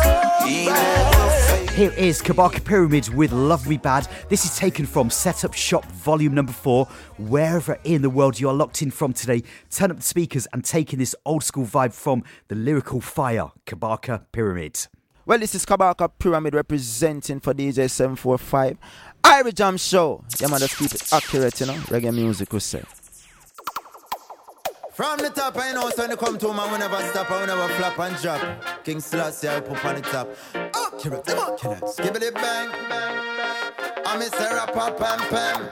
Here 1.78 1.94
is 1.94 2.24
Kabaka 2.24 2.66
Pyramid 2.66 3.10
with 3.10 3.32
Love 3.32 3.68
Me 3.68 3.78
Bad. 3.78 4.08
This 4.30 4.46
is 4.46 4.58
taken 4.58 4.88
from 4.88 5.12
Setup 5.12 5.54
Shop 5.54 5.86
Volume 5.86 6.34
Number 6.34 6.52
4. 6.52 6.86
Wherever 7.20 7.78
in 7.84 8.02
the 8.02 8.10
world 8.10 8.40
you 8.40 8.50
are 8.50 8.54
locked 8.56 8.82
in 8.82 8.90
from 8.90 9.14
today, 9.14 9.44
turn 9.70 9.92
up 9.92 9.98
the 9.98 10.02
speakers 10.02 10.48
and 10.54 10.66
take 10.66 10.92
in 10.92 10.98
this 10.98 11.14
old 11.24 11.44
school 11.44 11.66
vibe 11.66 11.94
from 11.94 12.24
the 12.48 12.56
lyrical 12.56 13.00
fire, 13.00 13.52
Kabaka 13.68 14.24
Pyramid. 14.32 14.88
Well, 15.28 15.38
this 15.38 15.54
is 15.54 15.68
Kabaka 15.68 16.10
Pyramid 16.18 16.56
representing 16.56 17.40
for 17.40 17.54
DJ 17.54 17.92
745. 17.92 18.80
Irie 19.24 19.54
Jam 19.54 19.78
Show. 19.78 20.24
Yeah, 20.40 20.48
man, 20.48 20.62
just 20.62 20.80
keep 20.80 20.92
it 20.92 21.14
accurate, 21.14 21.60
you 21.60 21.68
know. 21.68 21.74
Reggae 21.74 22.12
music, 22.12 22.52
we 22.54 22.60
say. 22.60 22.82
From 24.98 25.20
the 25.20 25.30
top, 25.30 25.56
I 25.60 25.74
know, 25.74 25.92
so 25.92 26.02
when 26.02 26.10
you 26.10 26.18
come 26.18 26.40
to 26.40 26.52
man, 26.52 26.72
we 26.72 26.80
never 26.80 27.00
stop, 27.12 27.30
and 27.30 27.42
we 27.42 27.46
never 27.46 27.72
flop 27.76 28.00
and 28.00 28.18
drop. 28.20 28.42
King 28.84 29.00
Selassie, 29.00 29.48
I 29.48 29.60
put 29.60 29.86
on 29.86 29.94
the 29.94 30.02
top. 30.02 30.28
Oh, 30.74 30.90
kill 31.00 31.14
it, 31.14 31.24
come 31.24 31.38
on, 31.38 31.56
kill 31.56 32.16
it. 32.16 32.24
A 32.24 32.32
bang, 32.32 32.70
I'm 34.08 34.20
Mr. 34.20 34.50
Rapper, 34.58 34.98
pam, 34.98 35.20
pam. 35.30 35.70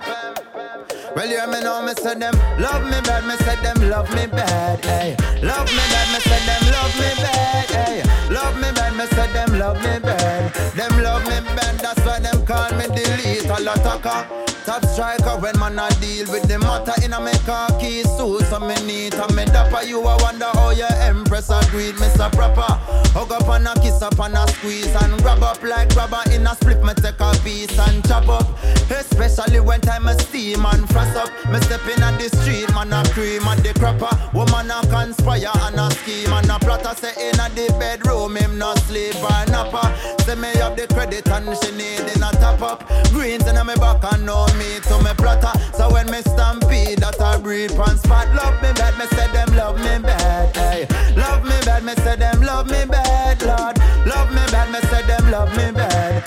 Well, 1.16 1.28
you 1.28 1.42
me 1.52 1.60
know, 1.62 1.82
me 1.82 1.94
say 1.96 2.14
them 2.14 2.36
love 2.62 2.84
me 2.84 3.02
bad, 3.02 3.26
me 3.26 3.36
say 3.38 3.56
them 3.64 3.90
love 3.90 4.14
me 4.14 4.28
bad, 4.28 4.86
hey. 4.86 5.18
Love 5.42 5.70
me 5.74 5.84
bad, 5.90 6.08
me 6.14 6.20
say 6.20 6.46
them 6.46 6.62
love 6.70 6.94
me 6.94 7.10
bad, 7.18 7.70
hey. 7.74 8.04
Love 8.32 8.56
me 8.58 8.72
bad, 8.78 8.96
me 8.96 9.06
say 9.08 9.34
them 9.34 9.58
love 9.58 9.78
me 9.78 10.00
bad. 10.06 10.54
Them 10.76 11.02
love 11.02 11.24
me 11.24 11.42
bad, 11.56 11.80
that's 11.80 12.06
why 12.06 12.20
them 12.20 12.46
call 12.46 12.70
me 12.78 12.86
delete 12.94 13.46
a 13.46 13.60
lot 13.64 13.80
of. 13.80 14.46
Top 14.66 14.84
striker 14.86 15.38
when 15.42 15.58
man 15.60 15.78
I 15.78 15.90
deal 16.02 16.26
with 16.32 16.48
the 16.48 16.58
matter 16.58 16.94
in 17.06 17.14
a 17.14 17.22
me 17.22 17.32
car 17.46 17.70
key 17.80 18.02
suit 18.02 18.42
so 18.50 18.60
me 18.60 18.74
neat 18.84 19.14
and 19.20 19.36
me 19.36 19.46
dapper 19.46 19.84
you 19.84 20.02
I 20.02 20.22
wonder 20.22 20.46
how 20.54 20.72
your 20.72 20.92
empress 21.02 21.50
agreed. 21.50 21.96
Me 22.00 22.08
so 22.16 22.30
proper 22.30 22.68
Hug 23.16 23.32
up 23.32 23.48
and 23.50 23.68
a 23.68 23.74
kiss 23.82 24.02
up 24.02 24.20
and 24.20 24.36
a 24.36 24.48
squeeze 24.52 24.94
and 24.96 25.22
grab 25.22 25.44
up 25.44 25.62
like 25.64 25.90
grabber 25.94 26.22
in 26.32 26.48
a 26.48 26.56
split 26.56 26.84
me 26.84 26.94
take 26.94 27.20
a 27.20 27.32
piece 27.44 27.78
and 27.80 28.06
chop 28.08 28.28
up. 28.28 28.48
Especially 28.92 29.60
when 29.60 29.82
time 29.82 30.08
a 30.08 30.20
steam 30.20 30.66
and 30.66 30.88
frost 30.90 31.16
up. 31.16 31.30
Me 31.50 31.60
step 31.62 31.86
in 31.88 32.04
at 32.04 32.20
the 32.20 32.30
street 32.38 32.70
man 32.74 32.94
a 32.94 33.04
cream 33.10 33.48
and 33.48 33.62
the 33.62 33.74
crapper 33.80 34.14
Woman 34.34 34.72
a 34.72 34.82
conspire 34.88 35.52
and 35.64 35.80
a 35.80 35.90
scheme 35.92 36.32
and 36.34 36.50
a 36.50 36.60
plotter 36.60 36.96
say 36.96 37.14
in 37.30 37.40
at 37.40 37.56
the 37.56 37.74
bedroom 37.80 38.36
him 38.36 38.58
not 38.58 38.78
sleep 38.80 39.16
or 39.16 39.46
napper 39.52 39.88
Say 40.26 40.36
me 40.36 40.50
have 40.58 40.76
the 40.76 40.88
credit 40.88 41.28
and 41.30 41.46
she 41.62 41.72
need 41.72 42.02
in 42.16 42.24
a 42.24 42.32
top 42.42 42.62
up. 42.62 42.88
Greens 43.14 43.46
in 43.48 43.58
a 43.58 43.64
me 43.64 43.76
back 43.76 44.02
and 44.12 44.26
know 44.26 44.48
me 44.58 44.80
to 44.90 44.98
me 45.04 45.14
platter. 45.14 45.54
So 45.78 45.92
when 45.94 46.10
me 46.10 46.22
stampede, 46.22 46.98
that 47.00 47.22
I 47.22 47.38
breathe 47.38 47.76
pan 47.78 47.98
spot. 47.98 48.34
Love 48.34 48.58
me 48.62 48.74
bad, 48.74 48.98
me 48.98 49.05
say 49.08 49.32
them 49.32 49.56
love 49.56 49.78
me 49.78 50.00
bad. 50.00 50.56
Hey, 50.56 50.88
love 51.16 51.44
me 51.44 51.58
bad, 51.66 51.84
me 51.84 51.94
say 51.96 52.16
them 52.16 52.42
love 52.42 52.68
me 52.70 52.86
bad. 52.86 53.42
Lord, 53.44 53.78
love 54.06 54.30
me 54.32 54.42
bad, 54.52 54.72
me 54.72 54.80
say 54.90 55.02
them 55.06 55.32
love 55.32 55.50
me 55.58 55.72
bad. 55.72 56.24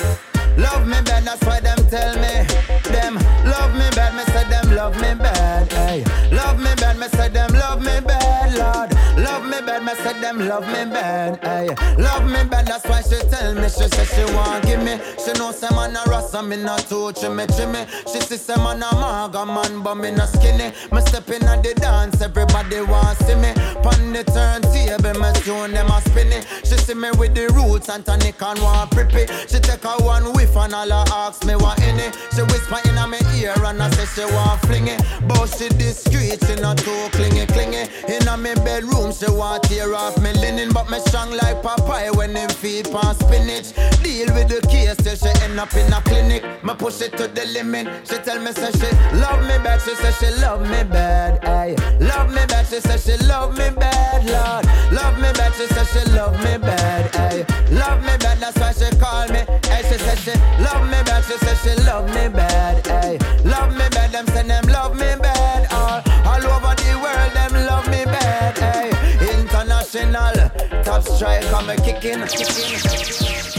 Love 0.59 0.87
me 0.89 1.01
bad, 1.03 1.25
that's 1.25 1.45
why 1.47 1.61
them 1.61 1.79
tell 1.89 2.15
me. 2.17 2.45
Them 2.91 3.15
love 3.45 3.73
me 3.75 3.89
bad, 3.95 4.15
me 4.17 4.25
say 4.33 4.45
them 4.51 4.75
love 4.75 4.97
me 5.01 5.15
bad. 5.15 5.73
Hey, 5.73 6.05
love 6.33 6.59
me 6.59 6.75
bad, 6.77 6.99
me 6.99 7.07
say 7.09 7.29
them 7.29 7.53
love 7.55 7.81
me 7.81 8.01
bad. 8.01 8.55
Lord, 8.59 8.91
love 9.19 9.45
me 9.45 9.61
bad, 9.65 9.85
me 9.85 9.95
say 9.95 10.21
them 10.21 10.49
love 10.49 10.67
me 10.67 10.85
bad. 10.93 11.39
Hey, 11.45 11.69
love 11.97 12.25
me 12.27 12.43
bad, 12.49 12.67
that's 12.67 12.85
why 12.87 13.03
she 13.03 13.19
tell 13.31 13.55
me. 13.55 13.69
She 13.69 13.87
say 13.89 14.05
she 14.05 14.25
want 14.35 14.65
give 14.67 14.83
me. 14.83 14.99
She 15.29 15.35
know 15.35 15.53
say 15.53 15.69
man 15.77 15.95
a 15.95 16.03
rasta, 16.09 16.43
me 16.43 16.57
not 16.57 16.89
too 16.89 17.13
me 17.29 17.45
me. 17.45 17.87
She 18.11 18.19
see 18.21 18.39
say 18.39 18.57
man 18.57 18.83
a 18.83 18.89
maga 18.95 19.45
man, 19.45 19.83
but 19.83 19.97
me 19.97 20.11
not 20.11 20.31
skinny. 20.31 20.73
Me 20.91 21.01
step 21.03 21.29
in 21.29 21.43
at 21.45 21.63
the 21.63 21.75
dance, 21.75 22.23
everybody 22.23 22.81
want 22.81 23.19
see 23.19 23.35
me. 23.35 23.53
Pon 23.85 24.15
the 24.15 24.25
turntable, 24.25 25.21
me 25.21 25.29
tune 25.45 25.73
them 25.73 25.91
a 25.91 26.01
spinny. 26.01 26.41
She 26.65 26.81
see 26.81 26.95
me 26.95 27.11
with 27.19 27.35
the 27.35 27.53
roots 27.53 27.91
and 27.91 28.07
tonic 28.07 28.41
and 28.41 28.59
want 28.63 28.91
prippy. 28.93 29.29
She 29.51 29.61
take 29.61 29.85
a 29.85 30.03
one 30.03 30.33
whiff 30.33 30.57
and 30.57 30.73
all 30.73 30.89
her 30.89 31.05
ask 31.13 31.45
me 31.45 31.57
what 31.57 31.79
in 31.83 32.01
it. 32.01 32.17
She 32.33 32.41
whisper 32.49 32.81
in 32.89 32.95
my 32.95 33.21
ear 33.37 33.53
and 33.53 33.83
I 33.83 33.91
say 33.91 34.09
she 34.09 34.25
want 34.33 34.63
fling 34.63 34.89
it. 34.89 35.03
But 35.29 35.49
she 35.49 35.69
discreet, 35.69 36.41
she 36.47 36.55
not 36.57 36.79
too 36.79 37.09
clingy 37.13 37.45
clingy. 37.53 37.85
In 38.09 38.27
a 38.29 38.37
me 38.39 38.55
bedroom, 38.65 39.13
she 39.13 39.31
want 39.31 39.65
tear 39.65 39.95
off 39.95 40.17
me 40.23 40.33
linen, 40.33 40.73
but 40.73 40.89
me 40.89 41.01
strong 41.01 41.33
like 41.33 41.61
Popeye 41.61 42.17
when 42.17 42.35
him 42.35 42.49
feed 42.49 42.91
pan 42.91 43.15
spinach. 43.15 43.77
Deal 44.03 44.33
with 44.33 44.49
the 44.49 44.67
case 44.69 44.97
she 45.19 45.29
end 45.45 45.59
up 45.59 45.73
in 45.75 45.93
a 45.93 46.01
clinic. 46.03 46.43
Me 46.63 46.75
push 46.75 47.01
it 47.01 47.17
to 47.17 47.27
the 47.29 47.45
limit. 47.47 47.87
She 48.09 48.17
tell 48.19 48.41
me 48.41 48.53
say 48.53 48.71
she 48.73 48.91
love 49.17 49.43
me 49.43 49.57
bad. 49.65 49.81
She 49.83 49.95
say 49.95 50.13
she 50.13 50.31
love 50.41 50.63
me 50.63 50.85
bad. 50.85 51.45
Ay, 51.45 51.75
love 52.01 52.29
me 52.31 52.45
bad. 52.47 52.67
She 52.67 52.81
say 52.81 52.97
she 52.99 53.17
love 53.27 53.57
me 53.59 53.71
bad. 53.71 54.25
Lord, 54.25 54.65
love 54.93 55.17
me 55.17 55.31
bad. 55.33 55.53
She 55.55 55.67
say 55.67 55.85
she 55.93 56.11
love 56.13 56.37
me 56.45 56.59
bad. 56.59 57.15
Ay, 57.17 57.45
love 57.71 58.01
me 58.03 58.15
bad. 58.19 58.39
That's 58.39 58.59
why 58.59 58.73
she 58.73 58.89
call 58.97 59.29
me. 59.29 59.41
Ay, 59.71 59.83
she 59.89 59.99
say 59.99 60.17
she 60.17 60.35
love 60.63 60.85
me 60.87 60.99
bad. 61.05 61.25
She 61.25 61.37
say 61.39 61.55
she 61.63 61.83
love 61.85 62.07
me 62.15 62.29
bad. 62.29 62.87
Ay, 62.89 63.19
love 63.45 63.73
me 63.73 63.89
bad. 63.91 64.13
Them 64.13 64.27
say 64.29 64.47
them 64.47 64.65
love 64.69 64.95
me 64.95 65.11
bad. 65.21 65.67
All, 65.73 66.03
all 66.27 66.45
over 66.55 66.75
the 66.83 66.93
world, 67.03 67.33
them 67.35 67.53
love 67.67 67.87
me 67.89 68.05
bad. 68.05 68.59
Ay, 68.61 68.91
international 69.35 70.51
top 70.85 71.03
strike, 71.03 71.45
I'm 71.53 71.69
a 71.69 71.77
kicking, 71.77 72.25
kicking. 72.27 73.58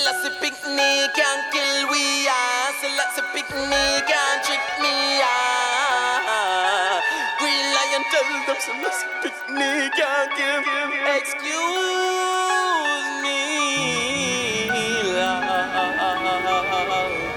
Selassie 0.00 0.32
pick 0.40 0.56
me, 0.66 1.08
can't 1.14 1.52
kill 1.52 1.90
we 1.90 2.26
ah. 2.26 2.72
Selassie 2.80 3.20
pick 3.34 3.50
me, 3.68 4.00
can't 4.08 4.40
trick 4.44 4.64
me 4.80 5.20
ah. 5.20 5.30
tell 8.10 8.24
them 8.24 8.40
let's 8.82 9.04
picnic 9.22 9.98
and 10.00 10.30
give. 10.38 10.64
Excuse 11.16 11.44
me, 13.20 13.40
Lord, 15.12 15.52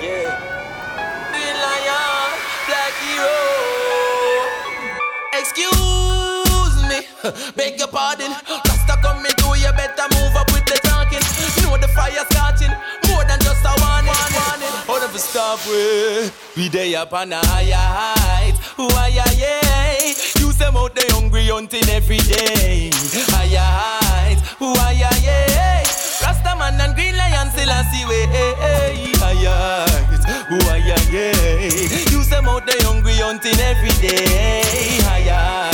yeah. 0.02 0.32
Green 1.32 1.58
lion, 1.66 2.32
black 2.68 2.96
hero. 3.04 3.40
Excuse 5.34 6.78
me, 6.88 7.00
beg 7.58 7.74
your 7.78 7.90
pardon. 7.90 8.73
With. 15.34 16.54
We 16.56 16.70
day 16.70 16.94
up 16.94 17.12
on 17.12 17.34
a 17.34 17.38
higher 17.48 17.74
height. 17.74 18.54
Why, 18.76 19.08
yeah, 19.08 19.32
yeah. 19.32 20.14
You 20.38 20.54
them 20.54 20.78
out 20.78 20.94
there 20.94 21.10
hungry 21.10 21.48
hunting 21.48 21.90
every 21.90 22.18
day. 22.18 22.92
Higher 22.94 23.58
height. 23.58 24.38
Why, 24.60 24.92
yeah, 24.92 25.16
yeah. 25.24 25.80
Rasta 26.22 26.56
man 26.56 26.80
and 26.80 26.94
green 26.94 27.18
lion 27.18 27.50
still 27.50 27.68
I 27.68 27.82
see 27.90 28.06
way. 28.06 28.28
Higher 29.18 29.88
height. 29.90 30.66
Why, 30.68 30.78
yeah, 30.78 31.02
yeah. 31.10 32.12
You 32.12 32.24
them 32.26 32.48
out 32.48 32.68
there 32.68 32.82
hungry 32.82 33.14
hunting 33.16 33.60
every 33.60 33.90
day. 34.08 34.62
Higher 35.02 35.73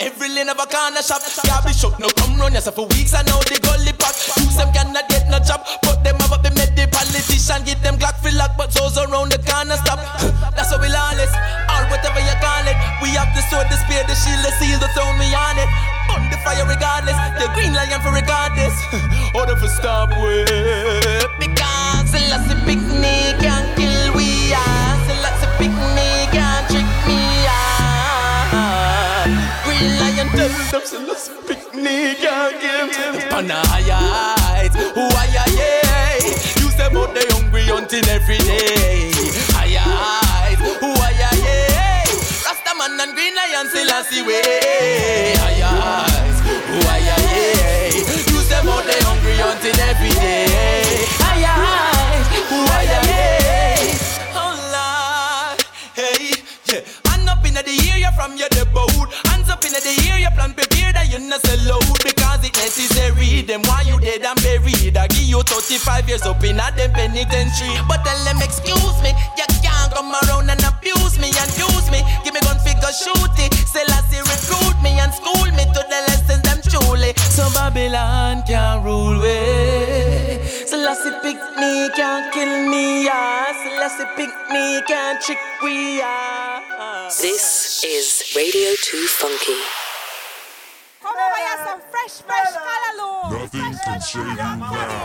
Every 0.00 0.32
lane 0.32 0.48
of 0.48 0.56
a 0.56 0.64
corner 0.64 1.04
shop. 1.04 1.20
Garbage 1.44 1.76
shop, 1.76 2.00
no 2.00 2.08
come 2.16 2.40
run 2.40 2.56
yourself 2.56 2.80
for 2.80 2.88
weeks. 2.96 3.12
I 3.12 3.20
know 3.28 3.36
the 3.44 3.60
gully 3.60 3.92
pop. 3.92 4.16
Use 4.40 4.56
them 4.56 4.72
cannot 4.72 5.04
get 5.12 5.28
no 5.28 5.36
job. 5.44 5.60
But 5.84 6.00
them 6.00 6.16
have 6.24 6.32
up 6.32 6.40
the 6.40 6.48
med 6.56 6.72
the 6.72 6.88
politician. 6.88 7.68
Get 7.68 7.84
them 7.84 8.00
Glock 8.00 8.16
fill 8.24 8.32
lock, 8.40 8.56
but 8.56 8.72
those 8.72 8.96
around 8.96 9.28
the 9.28 9.36
corner 9.44 9.76
stop. 9.76 10.00
That's 10.56 10.72
how 10.72 10.80
we 10.80 10.88
lawless. 10.88 11.28
All 11.68 11.84
whatever 11.92 12.16
you 12.16 12.32
call 12.40 12.64
it. 12.64 12.80
We 13.04 13.12
have 13.20 13.28
the 13.36 13.44
sword, 13.52 13.68
the 13.68 13.76
spear, 13.76 14.00
the 14.08 14.16
shield, 14.16 14.40
the 14.40 14.52
seal, 14.56 14.80
the 14.80 14.88
throne, 14.96 15.20
we 15.20 15.28
on 15.36 15.60
it. 15.60 15.68
On 16.16 16.24
the 16.32 16.40
fire 16.48 16.64
regardless. 16.64 17.20
The 17.36 17.52
green 17.52 17.76
lion 17.76 18.00
for 18.00 18.16
regardless. 18.16 18.72
Order 19.36 19.60
for 19.60 19.68
stop 19.68 20.16
with. 20.16 20.48
Because 21.36 22.08
the 22.08 22.24
last 22.32 22.48
picnic 22.64 23.36
tell 30.36 30.48
them 30.48 30.82
so 30.84 30.98
let's 31.06 31.28
picnic 31.46 32.18
give. 32.20 33.32
On 33.32 33.50
a 33.50 33.66
higher 33.66 33.94
height. 33.94 34.72
Why 34.94 35.26
yeah. 35.32 36.16
You 36.60 36.70
say 36.70 36.86
about 36.86 37.14
the 37.14 37.26
hungry 37.30 37.64
hunting 37.64 38.06
every 38.08 38.38
day. 38.38 39.10
Higher 39.54 39.78
height. 39.78 40.58
Why 40.80 41.10
yeah. 41.18 42.04
Rasta 42.44 42.72
man 42.78 43.00
and 43.00 43.14
green 43.14 43.34
lion 43.34 43.68
still 43.68 43.90
I 43.90 44.02
see 44.02 44.22
way. 44.22 45.39
In 57.60 57.76
the 57.76 57.90
area 57.92 58.10
from 58.16 58.36
your 58.36 58.48
boat. 58.72 59.12
Hands 59.28 59.48
up 59.50 59.64
in 59.64 59.72
the 59.72 59.82
area 60.08 60.30
plan 60.32 60.54
prepare 60.54 60.92
that 60.92 61.12
you 61.12 61.18
not 61.20 61.40
sell 61.44 61.76
out 61.76 61.98
because 62.00 62.40
it 62.44 62.54
necessary. 62.56 63.42
Them 63.42 63.62
why 63.68 63.84
you 63.84 64.00
dead 64.00 64.24
and 64.24 64.40
buried. 64.40 64.96
I 64.96 65.06
give 65.08 65.28
you 65.28 65.42
35 65.42 66.08
years 66.08 66.22
up 66.22 66.42
in 66.44 66.56
a 66.56 66.66
them 66.72 66.92
penitentiary. 66.92 67.76
But 67.88 68.04
tell 68.04 68.20
them 68.24 68.40
excuse 68.40 68.96
me, 69.04 69.12
you 69.36 69.46
can't 69.60 69.92
come 69.92 70.12
around 70.24 70.48
and 70.48 70.62
abuse 70.64 71.18
me 71.20 71.32
and 71.36 71.50
use 71.56 71.88
me. 71.92 72.00
Give 72.24 72.32
me 72.32 72.40
gun 72.40 72.58
figure 72.64 72.94
shoot 72.94 73.36
it. 73.36 73.52
Say 73.68 73.84
last 73.92 74.08
recruit 74.08 74.76
me 74.80 74.96
and 74.96 75.12
school 75.12 75.44
me 75.52 75.64
to 75.64 75.82
the 75.84 76.00
lessons 76.08 76.42
them 76.46 76.60
truly. 76.64 77.12
So 77.28 77.44
Babylon 77.52 78.42
can't 78.48 78.84
rule 78.84 79.20
way. 79.20 79.49
So 81.30 81.36
last 81.36 81.54
pick 81.54 81.60
me 81.60 81.88
can't 81.94 82.32
kill 82.32 82.68
me. 82.68 83.04
Yeah. 83.04 83.52
So 83.52 83.68
last 83.78 84.02
pick 84.16 84.30
me 84.50 84.82
can't 84.88 85.20
trick 85.20 85.38
we. 85.62 85.98
Yeah. 85.98 87.08
This 87.20 87.84
is 87.84 88.32
Radio 88.34 88.74
2 88.82 89.06
Funky. 89.06 89.54
Come 91.00 91.14
over 91.14 91.36
here, 91.36 91.58
some 91.64 91.80
fresh, 91.90 92.22
fresh 92.26 92.52
callaloo. 92.66 93.30
Nothing 93.38 93.78
can 93.78 94.00
shake 94.00 94.26
you 94.26 94.34
now. 94.34 94.98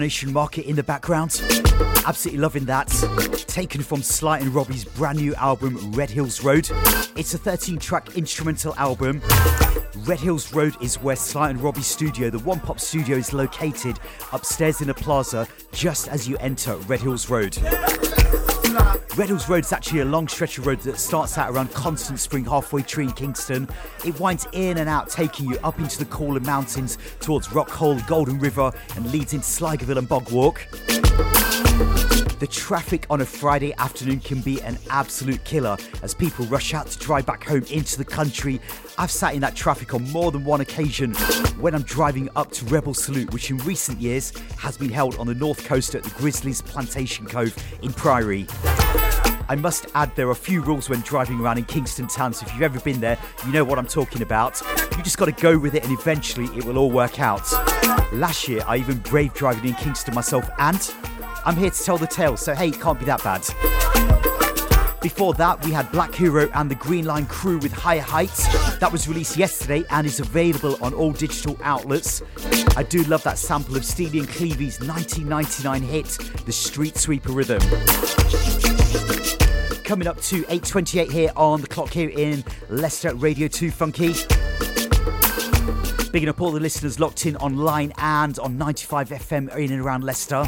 Coronation 0.00 0.32
Market 0.32 0.64
in 0.64 0.76
the 0.76 0.82
background. 0.82 1.42
Absolutely 2.06 2.40
loving 2.40 2.64
that. 2.64 2.88
Taken 3.46 3.82
from 3.82 4.02
Sly 4.02 4.38
and 4.38 4.48
Robbie's 4.48 4.82
brand 4.82 5.18
new 5.18 5.34
album, 5.34 5.92
Red 5.92 6.08
Hills 6.08 6.42
Road. 6.42 6.70
It's 7.16 7.34
a 7.34 7.38
13 7.38 7.78
track 7.78 8.16
instrumental 8.16 8.74
album. 8.76 9.20
Red 10.06 10.18
Hills 10.18 10.54
Road 10.54 10.74
is 10.80 10.94
where 11.02 11.16
Sly 11.16 11.50
and 11.50 11.60
Robbie's 11.60 11.86
studio, 11.86 12.30
the 12.30 12.38
One 12.38 12.60
Pop 12.60 12.80
studio, 12.80 13.18
is 13.18 13.34
located 13.34 14.00
upstairs 14.32 14.80
in 14.80 14.88
a 14.88 14.94
plaza 14.94 15.46
just 15.72 16.08
as 16.08 16.26
you 16.26 16.38
enter 16.38 16.76
Red 16.76 17.00
Hills 17.00 17.28
Road. 17.28 17.58
Red 19.16 19.28
Hills 19.28 19.48
Road 19.48 19.64
is 19.64 19.72
actually 19.72 20.00
a 20.00 20.04
long 20.04 20.28
stretch 20.28 20.56
of 20.58 20.66
road 20.66 20.80
that 20.80 20.96
starts 20.96 21.36
out 21.36 21.50
around 21.50 21.72
Constant 21.74 22.20
Spring, 22.20 22.44
halfway 22.44 22.84
in 22.96 23.12
Kingston. 23.12 23.68
It 24.04 24.18
winds 24.20 24.46
in 24.52 24.78
and 24.78 24.88
out, 24.88 25.10
taking 25.10 25.48
you 25.48 25.58
up 25.64 25.80
into 25.80 25.98
the 25.98 26.04
Corler 26.04 26.40
Mountains 26.40 26.96
towards 27.18 27.52
Rock 27.52 27.68
Hole, 27.70 27.98
Golden 28.06 28.38
River, 28.38 28.72
and 28.94 29.10
leads 29.10 29.34
into 29.34 29.44
Sligoville 29.44 29.98
and 29.98 30.08
Bog 30.08 30.30
Walk. 30.30 30.64
The 32.38 32.48
traffic 32.50 33.04
on 33.10 33.20
a 33.20 33.26
Friday 33.26 33.74
afternoon 33.74 34.20
can 34.20 34.40
be 34.40 34.62
an 34.62 34.78
absolute 34.88 35.44
killer 35.44 35.76
as 36.02 36.14
people 36.14 36.46
rush 36.46 36.72
out 36.72 36.86
to 36.86 36.98
drive 36.98 37.26
back 37.26 37.44
home 37.44 37.64
into 37.64 37.98
the 37.98 38.04
country. 38.04 38.60
I've 38.96 39.10
sat 39.10 39.34
in 39.34 39.40
that 39.40 39.54
traffic 39.54 39.92
on 39.92 40.08
more 40.10 40.30
than 40.32 40.44
one 40.44 40.62
occasion 40.62 41.14
when 41.58 41.74
I'm 41.74 41.82
driving 41.82 42.30
up 42.36 42.50
to 42.52 42.64
Rebel 42.66 42.94
Salute, 42.94 43.30
which 43.34 43.50
in 43.50 43.58
recent 43.58 44.00
years 44.00 44.32
has 44.56 44.78
been 44.78 44.88
held 44.88 45.16
on 45.18 45.26
the 45.26 45.34
north 45.34 45.64
coast 45.66 45.94
at 45.94 46.02
the 46.02 46.10
Grizzly's 46.10 46.62
Plantation 46.62 47.26
Cove 47.26 47.54
in 47.82 47.92
Priory. 47.92 48.46
I 49.50 49.56
must 49.56 49.86
add 49.96 50.14
there 50.14 50.28
are 50.28 50.30
a 50.30 50.36
few 50.36 50.62
rules 50.62 50.88
when 50.88 51.00
driving 51.00 51.40
around 51.40 51.58
in 51.58 51.64
Kingston 51.64 52.06
town, 52.06 52.32
so 52.32 52.46
if 52.46 52.52
you've 52.52 52.62
ever 52.62 52.78
been 52.78 53.00
there, 53.00 53.18
you 53.44 53.52
know 53.52 53.64
what 53.64 53.80
I'm 53.80 53.86
talking 53.88 54.22
about. 54.22 54.62
You 54.96 55.02
just 55.02 55.18
got 55.18 55.24
to 55.24 55.32
go 55.32 55.58
with 55.58 55.74
it 55.74 55.82
and 55.82 55.92
eventually 55.98 56.46
it 56.56 56.64
will 56.64 56.78
all 56.78 56.88
work 56.88 57.18
out. 57.18 57.42
Last 58.12 58.46
year, 58.46 58.62
I 58.68 58.76
even 58.76 58.98
braved 58.98 59.34
driving 59.34 59.68
in 59.68 59.74
Kingston 59.74 60.14
myself, 60.14 60.48
and 60.60 60.94
I'm 61.44 61.56
here 61.56 61.70
to 61.70 61.82
tell 61.82 61.98
the 61.98 62.06
tale, 62.06 62.36
so 62.36 62.54
hey, 62.54 62.68
it 62.68 62.80
can't 62.80 62.96
be 62.96 63.06
that 63.06 63.24
bad. 63.24 63.40
Before 65.02 65.34
that, 65.34 65.64
we 65.64 65.72
had 65.72 65.90
Black 65.90 66.14
Hero 66.14 66.48
and 66.54 66.70
the 66.70 66.76
Green 66.76 67.06
Lion 67.06 67.26
Crew 67.26 67.58
with 67.58 67.72
Higher 67.72 68.02
Heights. 68.02 68.46
That 68.78 68.92
was 68.92 69.08
released 69.08 69.36
yesterday 69.36 69.82
and 69.90 70.06
is 70.06 70.20
available 70.20 70.78
on 70.80 70.94
all 70.94 71.10
digital 71.10 71.58
outlets. 71.64 72.22
I 72.76 72.84
do 72.84 73.02
love 73.02 73.24
that 73.24 73.36
sample 73.36 73.76
of 73.76 73.84
Steely 73.84 74.20
and 74.20 74.28
Clevie's 74.28 74.78
1999 74.78 75.82
hit, 75.82 76.44
The 76.46 76.52
Street 76.52 76.96
Sweeper 76.96 77.32
Rhythm. 77.32 77.60
Coming 79.84 80.06
up 80.06 80.20
to 80.22 80.42
8.28 80.44 81.10
here 81.10 81.30
on 81.36 81.60
the 81.60 81.66
clock 81.66 81.90
here 81.90 82.10
in 82.10 82.44
Leicester 82.68 83.14
Radio 83.14 83.48
2 83.48 83.70
Funky. 83.70 84.14
Bigging 86.12 86.28
up 86.28 86.40
all 86.40 86.50
the 86.50 86.60
listeners 86.60 86.98
locked 86.98 87.26
in 87.26 87.36
online 87.36 87.92
and 87.98 88.38
on 88.38 88.58
95 88.58 89.10
FM 89.10 89.56
in 89.56 89.72
and 89.72 89.80
around 89.80 90.04
Leicester. 90.04 90.44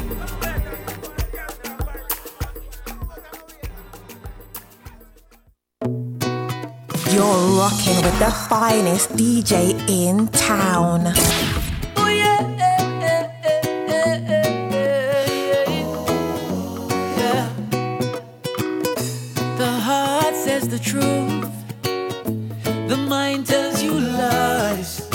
You're 7.11 7.59
rocking 7.59 8.01
with 8.01 8.19
the 8.19 8.33
finest 8.49 9.11
DJ 9.11 9.87
in 9.87 10.27
town. 10.29 11.13
Truth, 20.83 21.49
the 22.89 22.97
mind 23.07 23.47
tells 23.47 23.81
you 23.81 23.93
lies. 23.93 25.07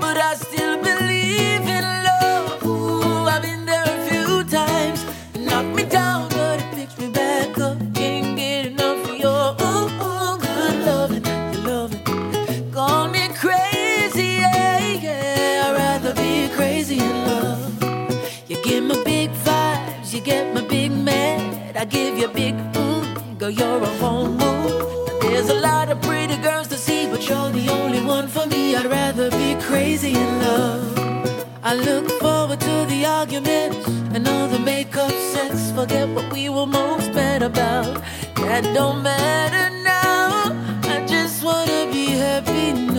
But 0.00 0.16
I 0.18 0.34
still 0.34 0.76
believe 0.80 1.62
in 1.78 1.84
love. 2.04 2.64
Ooh, 2.64 3.26
I've 3.26 3.42
been 3.42 3.66
there 3.66 3.84
a 3.84 4.08
few 4.08 4.44
times. 4.44 5.04
Knocked 5.36 5.74
me 5.74 5.84
down, 5.84 6.28
but 6.30 6.60
it 6.60 6.70
picks 6.74 6.96
me 6.98 7.08
back 7.10 7.58
up. 7.58 7.78
Can't 7.94 8.36
get 8.36 8.66
enough 8.66 9.04
of 9.10 9.18
your 9.18 9.56
ooh, 9.60 9.88
ooh, 10.06 10.38
good 10.38 10.86
loving, 10.86 11.24
loving. 11.64 12.70
Call 12.72 13.08
me 13.08 13.28
crazy, 13.34 14.38
yeah, 14.44 14.78
yeah. 15.06 15.64
I'd 15.66 15.74
rather 15.76 16.14
be 16.14 16.48
crazy 16.54 16.98
in 17.00 17.16
love. 17.26 17.82
You 18.48 18.62
give 18.62 18.84
me 18.84 19.02
big 19.04 19.30
vibes, 19.44 20.14
you 20.14 20.20
get 20.20 20.54
me 20.54 20.62
big 20.68 20.92
mad. 20.92 21.76
I 21.76 21.84
give 21.84 22.16
you 22.16 22.28
big 22.28 22.54
mm, 22.74 23.38
girl, 23.38 23.50
you're 23.50 23.82
a 23.82 23.86
home 23.98 24.51
crazy 29.92 30.14
in 30.18 30.38
love. 30.38 31.44
I 31.62 31.74
look 31.74 32.08
forward 32.18 32.60
to 32.60 32.86
the 32.88 33.04
arguments 33.04 33.86
and 34.14 34.26
all 34.26 34.48
the 34.48 34.58
makeup 34.58 35.12
sets. 35.32 35.70
Forget 35.72 36.08
what 36.08 36.32
we 36.32 36.48
were 36.48 36.66
most 36.66 37.12
mad 37.12 37.42
about. 37.42 38.00
That 38.36 38.64
don't 38.72 39.02
matter 39.02 39.68
now. 39.84 40.56
I 40.94 41.04
just 41.06 41.44
wanna 41.44 41.92
be 41.92 42.06
happy 42.06 42.72
now. 42.72 42.91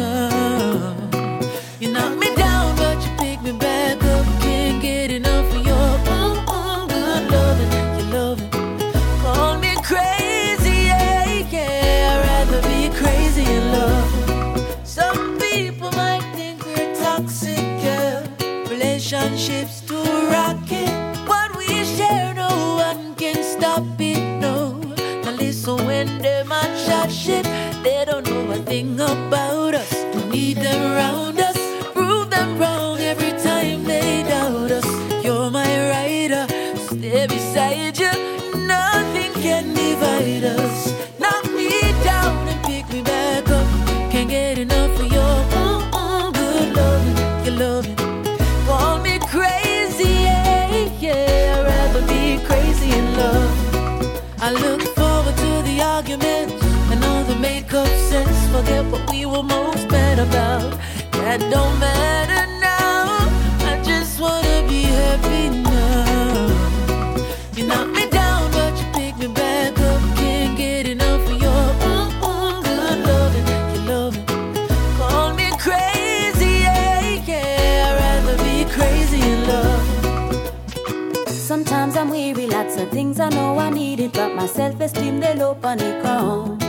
Things 83.03 83.19
I 83.19 83.27
know 83.29 83.59
I 83.59 83.69
needed, 83.69 84.13
but 84.13 84.33
my 84.33 84.45
self-esteem 84.45 85.19
they 85.19 85.35
low 85.35 85.57
on 85.61 85.77
the 85.77 85.91
ground. 86.01 86.63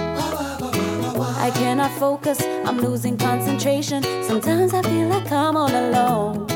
I 1.47 1.51
cannot 1.55 1.93
focus, 1.93 2.43
I'm 2.67 2.79
losing 2.79 3.17
concentration. 3.17 4.03
Sometimes 4.25 4.75
I 4.75 4.83
feel 4.83 5.09
like 5.09 5.31
I'm 5.31 5.57
all 5.57 5.71
alone. 5.71 6.47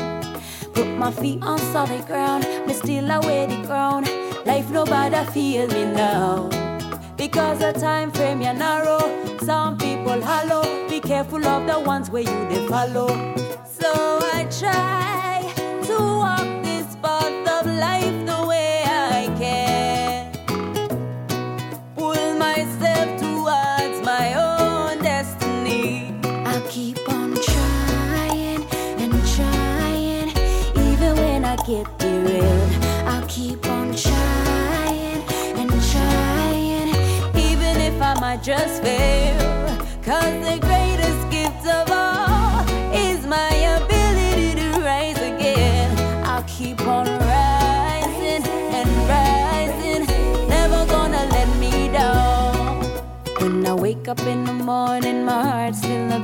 Put 0.73 0.87
my 1.03 1.11
feet 1.11 1.41
on 1.41 1.59
solid 1.73 2.05
ground, 2.07 2.43
me 2.67 2.73
still 2.73 3.09
I 3.09 3.19
wear 3.19 3.47
the 3.47 3.61
ground. 3.67 4.09
Life 4.45 4.69
nobody 4.69 5.21
feel 5.31 5.67
me 5.67 5.85
now. 5.85 6.49
Because 7.15 7.59
the 7.59 7.71
time 7.71 8.11
frame 8.11 8.41
you 8.41 8.53
narrow, 8.53 9.01
some 9.39 9.77
people 9.77 10.21
hollow. 10.21 10.63
Be 10.89 10.99
careful 10.99 11.45
of 11.45 11.65
the 11.67 11.79
ones 11.79 12.09
where 12.09 12.23
you 12.23 12.39
they 12.49 12.67
follow. 12.67 13.28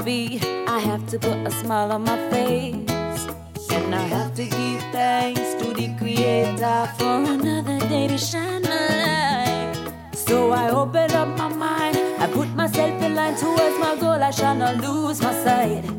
Beat. 0.05 0.45
I 0.67 0.77
have 0.79 1.07
to 1.07 1.17
put 1.17 1.37
a 1.47 1.51
smile 1.51 1.91
on 1.91 2.03
my 2.03 2.17
face. 2.29 3.21
And 3.71 3.93
I 3.93 4.03
have 4.15 4.35
to 4.35 4.45
give 4.45 4.81
thanks 4.93 5.55
to 5.55 5.73
the 5.73 5.87
Creator 5.97 6.89
for 6.97 7.23
another 7.35 7.79
day 7.89 8.07
to 8.07 8.17
shine 8.17 8.61
light. 8.61 9.91
So 10.13 10.51
I 10.51 10.69
open 10.69 11.11
up 11.11 11.35
my 11.37 11.49
mind, 11.49 11.97
I 12.19 12.27
put 12.27 12.49
myself 12.55 13.01
in 13.01 13.15
line 13.15 13.35
towards 13.35 13.77
my 13.79 13.95
goal, 13.99 14.21
I 14.29 14.31
shall 14.31 14.55
not 14.55 14.77
lose 14.77 15.21
my 15.21 15.33
sight. 15.43 15.94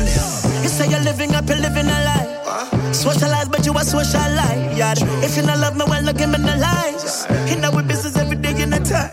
You 0.65 0.71
say 0.71 0.89
you're 0.89 1.01
living 1.01 1.35
up, 1.35 1.47
you're 1.47 1.59
living 1.59 1.85
a 1.85 1.99
lie. 2.09 2.93
Socialize, 2.93 3.51
but 3.51 3.67
you 3.67 3.73
a 3.73 3.85
socialite. 3.85 4.75
Yeah. 4.75 4.95
If 5.23 5.37
you 5.37 5.43
not 5.43 5.59
love 5.59 5.77
me, 5.77 5.85
well, 5.87 6.03
look 6.03 6.19
him 6.19 6.35
in 6.35 6.41
the 6.41 6.57
lies. 6.57 7.27
You 7.51 7.61
know 7.61 7.71
we 7.71 7.83
business 7.83 8.17
every 8.17 8.37
day 8.37 8.57
in 8.63 8.71
the 8.71 8.81
time. 8.81 9.13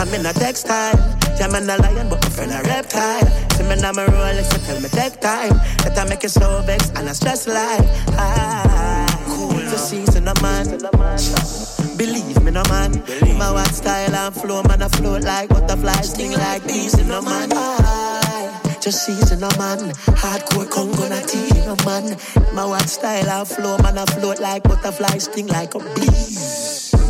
I'm 0.00 0.14
in 0.14 0.24
a 0.24 0.32
textile. 0.32 0.96
Yeah, 1.38 1.48
I'm 1.48 1.54
in 1.56 1.68
a 1.68 1.76
lion, 1.76 2.08
but 2.08 2.22
my 2.22 2.30
friend 2.30 2.52
a 2.52 2.62
reptile. 2.66 3.26
See 3.52 3.64
me 3.64 3.76
now, 3.82 3.92
my 3.92 4.06
Rolex, 4.06 4.44
so 4.44 4.56
tell 4.64 4.80
me 4.80 4.88
take 4.88 5.20
time. 5.20 5.52
That 5.84 5.98
I 5.98 6.08
make 6.08 6.22
you 6.22 6.30
so 6.30 6.62
vex 6.62 6.88
and 6.96 7.06
I 7.06 7.12
stress 7.12 7.46
life. 7.46 7.84
Ah, 8.16 9.04
cool. 9.26 9.60
The 9.60 9.76
season, 9.76 10.26
a 10.26 10.32
man. 10.40 10.64
Believe 11.98 12.42
me, 12.42 12.50
no 12.50 12.62
man. 12.70 12.92
Believe. 12.92 13.36
My 13.36 13.52
white 13.52 13.74
style 13.74 14.14
and 14.14 14.34
flow, 14.34 14.62
man, 14.62 14.80
I 14.80 14.88
float 14.88 15.22
like 15.22 15.50
butterflies, 15.50 16.12
sting 16.12 16.32
like 16.32 16.66
bees 16.66 16.98
in 16.98 17.10
a 17.10 17.20
man. 17.20 17.50
Ah, 17.52 18.15
just 18.86 19.04
season 19.04 19.42
a 19.42 19.50
man. 19.58 19.90
Hardcore 20.22 20.70
Congo 20.70 21.06
in 21.06 21.12
a 21.12 21.76
man. 21.84 22.16
My 22.54 22.64
white 22.64 22.88
style 22.88 23.28
and 23.28 23.48
flow, 23.48 23.76
man, 23.78 23.98
I 23.98 24.04
float 24.04 24.38
like 24.38 24.62
butterflies, 24.62 25.24
sting 25.24 25.48
like 25.48 25.74
a 25.74 25.80
bee. 25.80 26.06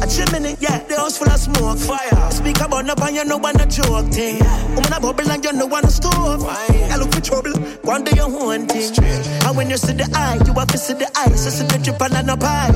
A 0.01 0.07
chimney, 0.09 0.57
yeah, 0.59 0.79
the 0.89 0.97
house 0.97 1.19
full 1.19 1.29
of 1.29 1.39
smoke. 1.39 1.77
Fire. 1.77 2.31
Speak 2.31 2.61
about 2.61 2.89
up 2.89 3.03
and 3.03 3.17
you 3.17 3.25
know 3.27 3.37
one 3.37 3.61
a 3.61 3.67
joke 3.67 4.09
thing. 4.09 4.41
Woman 4.75 4.93
a 4.93 5.01
bubble 5.01 5.31
and 5.31 5.45
you 5.45 5.53
know 5.53 5.67
one 5.67 5.85
a 5.85 5.91
stove. 5.91 6.45
I 6.49 6.97
look 6.97 7.13
for 7.13 7.21
trouble, 7.21 7.53
one 7.85 8.05
day 8.05 8.17
your 8.17 8.33
own 8.33 8.67
thing. 8.67 8.97
And 9.45 9.55
when 9.55 9.69
you 9.69 9.77
see 9.77 9.93
the 9.93 10.09
eye, 10.15 10.41
you 10.47 10.55
have 10.55 10.69
to 10.69 10.79
see 10.79 10.95
the 10.95 11.11
eyes. 11.19 11.45
so 11.45 11.51
see 11.51 11.67
the 11.67 11.77
drip 11.77 12.01
and 12.01 12.31
a 12.31 12.37
pie. 12.39 12.73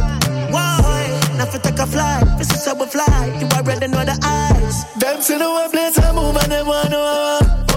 Why? 0.52 1.08
Now 1.38 1.50
you 1.50 1.58
take 1.58 1.78
a 1.78 1.86
fly, 1.86 2.22
this 2.36 2.50
is 2.52 2.66
how 2.66 2.74
we 2.74 2.84
fly. 2.84 3.38
You 3.40 3.46
already 3.56 3.88
know 3.88 4.04
the 4.04 4.18
eyes. 4.22 4.84
Them 5.00 5.22
see 5.22 5.38
the 5.38 5.48
one 5.48 5.70
place 5.70 5.98
I 5.98 6.12
move 6.12 6.36
and 6.36 7.69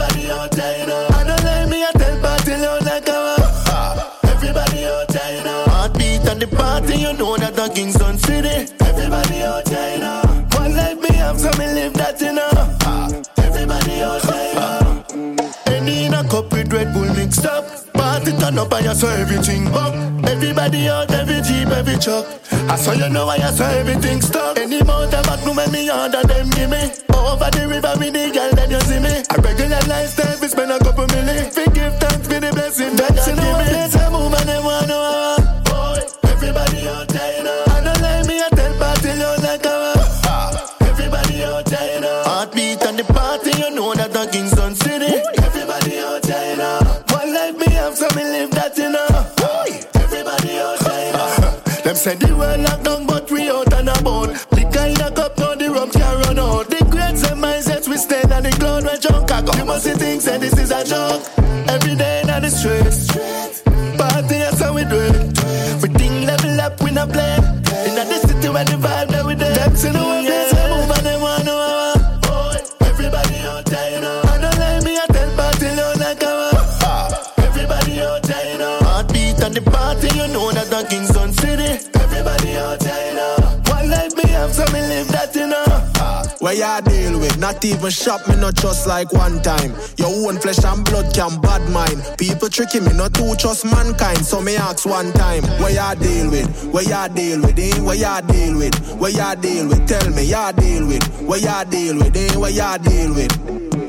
Everybody 0.00 0.30
all 0.30 0.48
tied. 0.48 0.88
I 0.88 1.24
don't 1.24 1.44
like 1.44 1.68
me, 1.68 1.84
I 1.84 1.92
tell 1.92 2.20
party 2.20 2.56
loud 2.56 2.84
like 2.84 3.08
a 3.08 4.28
Everybody 4.28 4.84
all 4.86 5.06
tied. 5.06 5.46
Heartbeat 5.68 6.26
at 6.26 6.40
the 6.40 6.46
party, 6.46 6.96
you 6.96 7.12
know 7.12 7.36
that 7.36 7.54
the 7.54 7.68
Kingston 7.68 8.16
City. 8.18 8.72
Everybody 8.80 9.42
all 9.42 9.62
tied. 9.62 10.54
One 10.54 10.74
life 10.74 10.98
me 11.00 11.14
have, 11.16 11.38
so 11.38 11.50
me 11.58 11.66
live 11.66 11.94
that, 11.94 12.20
you. 12.20 13.44
Everybody 13.44 14.02
all 14.02 14.20
tied 14.20 14.56
up. 14.56 15.10
A 16.12 16.24
cup 16.28 16.52
with 16.52 16.72
Red 16.72 16.92
Bull 16.94 17.14
mixed 17.14 17.44
up. 17.44 17.79
Party 18.00 18.32
turn 18.32 18.58
up 18.58 18.72
and 18.72 18.86
you 18.86 18.94
saw 18.94 19.12
everything 19.12 19.66
up. 19.68 19.92
Everybody 20.24 20.88
out, 20.88 21.10
every 21.12 21.42
jeep, 21.42 21.68
every 21.68 21.98
truck. 21.98 22.24
I 22.72 22.76
saw 22.76 22.92
you 22.92 23.10
know 23.10 23.28
I 23.28 23.38
saw 23.50 23.68
everything 23.68 24.22
stuck. 24.22 24.58
Any 24.58 24.78
amount 24.80 25.12
of 25.12 25.22
back, 25.26 25.44
no 25.44 25.52
make 25.52 25.70
me 25.70 25.90
under 25.90 26.22
them 26.22 26.48
give 26.48 26.70
me. 26.70 26.80
Over 27.12 27.50
the 27.52 27.68
river 27.68 27.92
with 27.98 28.14
the 28.14 28.30
girl, 28.32 28.52
then 28.56 28.70
you 28.70 28.80
see 28.88 29.00
me. 29.00 29.20
A 29.28 29.36
regular 29.42 29.82
lifestyle, 29.86 30.40
we 30.40 30.48
spend 30.48 30.72
a 30.72 30.78
couple 30.78 31.06
million. 31.08 31.44
We 31.54 31.64
give 31.76 31.92
thanks 32.00 32.26
for 32.26 32.40
the 32.40 32.50
blessing 32.56 32.96
that 32.96 33.14
God 33.16 33.26
give 33.26 33.36
me. 33.36 33.68
That's 33.68 33.94
a 33.96 34.06
and 34.08 34.48
they 34.48 34.60
want 34.64 35.39
Them 51.90 51.96
say 51.96 52.14
the 52.14 52.36
world 52.36 52.60
locked 52.60 52.84
down, 52.84 53.04
but 53.04 53.28
we 53.32 53.50
out 53.50 53.74
and 53.74 53.88
about. 53.88 54.30
Liquor 54.54 54.86
in 54.94 55.00
a 55.02 55.10
cup, 55.10 55.36
now 55.36 55.56
the 55.56 55.68
rum 55.74 55.90
can 55.90 56.22
run 56.22 56.38
out. 56.38 56.70
The 56.70 56.86
greats 56.86 57.26
and 57.26 57.42
mindsets 57.42 57.88
we 57.88 57.96
stand 57.96 58.32
on 58.32 58.44
the 58.44 58.50
cloud 58.62 58.84
where 58.84 58.96
junk 58.96 59.26
I 59.32 59.42
go. 59.42 59.50
You 59.58 59.64
must 59.64 59.90
think 59.98 60.22
say 60.22 60.38
this 60.38 60.56
is 60.56 60.70
a 60.70 60.86
joke. 60.86 61.26
Every 61.66 61.96
day 61.96 62.22
in 62.22 62.28
the 62.30 62.46
streets. 62.46 63.10
Party, 63.98 64.38
that's 64.38 64.62
how 64.62 64.72
we 64.72 64.86
do 64.86 65.02
it. 65.02 65.34
We 65.82 65.90
think 65.98 66.30
level 66.30 66.60
up, 66.62 66.80
we 66.80 66.92
not 66.92 67.10
play. 67.10 67.34
In 67.82 67.98
the 67.98 68.22
city 68.22 68.48
where 68.54 68.62
the 68.62 68.78
vibe 68.78 69.10
that 69.10 69.26
we 69.26 69.34
there. 69.34 69.50
Them 69.50 69.74
say 69.74 69.90
the 69.90 69.98
way 69.98 70.22
they 70.30 70.46
say 70.46 70.70
move 70.70 70.94
and 70.94 71.02
they 71.02 71.18
want 71.18 71.42
to 71.42 72.86
everybody 72.86 73.34
out 73.50 73.66
there, 73.66 73.90
you 73.90 74.00
know. 74.00 74.22
I 74.30 74.38
don't 74.38 74.58
like 74.62 74.84
me, 74.86 74.94
I 74.94 75.06
tell 75.10 75.26
a 75.26 75.50
Everybody 77.42 77.98
out 77.98 78.22
there, 78.22 78.52
you 78.52 78.58
know. 78.62 78.78
Heartbeat 78.78 79.42
and 79.42 79.58
the 79.58 79.62
party, 79.66 80.06
you 80.14 80.30
know 80.30 80.52
that 80.54 80.70
the 80.70 80.86
Kingston 80.86 81.09
Where 86.50 86.58
ya 86.58 86.80
deal 86.80 87.20
with? 87.20 87.38
Not 87.38 87.64
even 87.64 87.90
shop 87.90 88.26
me, 88.26 88.34
not 88.34 88.56
just 88.56 88.84
like 88.88 89.12
one 89.12 89.40
time. 89.40 89.72
Your 89.98 90.08
own 90.08 90.40
flesh 90.40 90.64
and 90.64 90.84
blood 90.84 91.14
can 91.14 91.40
bad 91.40 91.62
mind. 91.70 92.02
People 92.18 92.48
tricking 92.48 92.84
me, 92.84 92.92
not 92.92 93.14
to 93.14 93.36
trust 93.36 93.64
mankind. 93.64 94.26
So 94.26 94.40
me 94.40 94.56
ask 94.56 94.84
one 94.84 95.12
time, 95.12 95.44
where 95.62 95.70
ya 95.70 95.94
deal 95.94 96.28
with? 96.28 96.50
Where 96.74 96.82
ya 96.82 97.06
deal 97.06 97.40
with? 97.40 97.56
Eh? 97.56 97.80
Where 97.80 97.94
ya 97.94 98.20
deal 98.22 98.58
with? 98.58 98.74
Where 98.98 99.12
ya 99.12 99.36
deal 99.36 99.68
with? 99.68 99.86
Tell 99.86 100.10
me, 100.10 100.24
ya 100.24 100.50
deal 100.50 100.88
with? 100.88 101.04
Where 101.22 101.38
ya 101.38 101.62
deal 101.62 101.96
with? 101.98 102.16
Eh? 102.16 102.36
Where 102.36 102.50
ya 102.50 102.78
deal 102.78 103.14
with? 103.14 103.79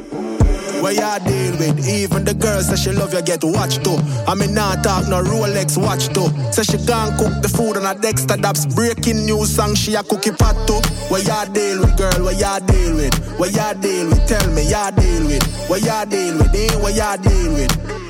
Where 0.81 0.93
ya 0.93 1.19
deal 1.19 1.55
with? 1.57 1.87
Even 1.87 2.25
the 2.25 2.33
girl 2.33 2.61
say 2.61 2.75
she 2.75 2.91
love 2.91 3.13
you 3.13 3.21
get 3.21 3.43
watched 3.43 3.83
too. 3.83 3.97
I 4.27 4.33
mean 4.35 4.53
not 4.53 4.83
talk 4.83 5.07
no 5.07 5.21
Rolex 5.23 5.77
watch 5.77 6.09
too. 6.09 6.27
Say 6.51 6.63
she 6.63 6.77
can't 6.85 7.15
cook 7.17 7.41
the 7.41 7.49
food 7.49 7.77
on 7.77 7.85
a 7.85 7.93
Dexter 7.99 8.35
Dabs 8.37 8.65
breaking 8.65 9.25
news 9.25 9.55
song 9.55 9.75
she 9.75 9.93
a 9.95 10.03
cookie 10.03 10.31
pot 10.31 10.57
too. 10.67 10.81
Where 11.09 11.21
ya 11.21 11.45
deal 11.45 11.81
with 11.81 11.95
girl? 11.97 12.25
Where 12.25 12.33
ya 12.33 12.59
deal 12.59 12.95
with? 12.95 13.13
Where 13.39 13.51
ya 13.51 13.73
deal 13.73 14.09
with? 14.09 14.25
Tell 14.27 14.49
me 14.53 14.63
ya 14.69 14.89
deal 14.91 15.27
with? 15.27 15.45
Where 15.69 15.79
ya 15.79 16.03
deal 16.05 16.37
with? 16.37 16.55
Eh? 16.55 16.75
Where 16.81 16.91
ya 16.93 17.15
deal 17.17 17.53
with? 17.53 18.00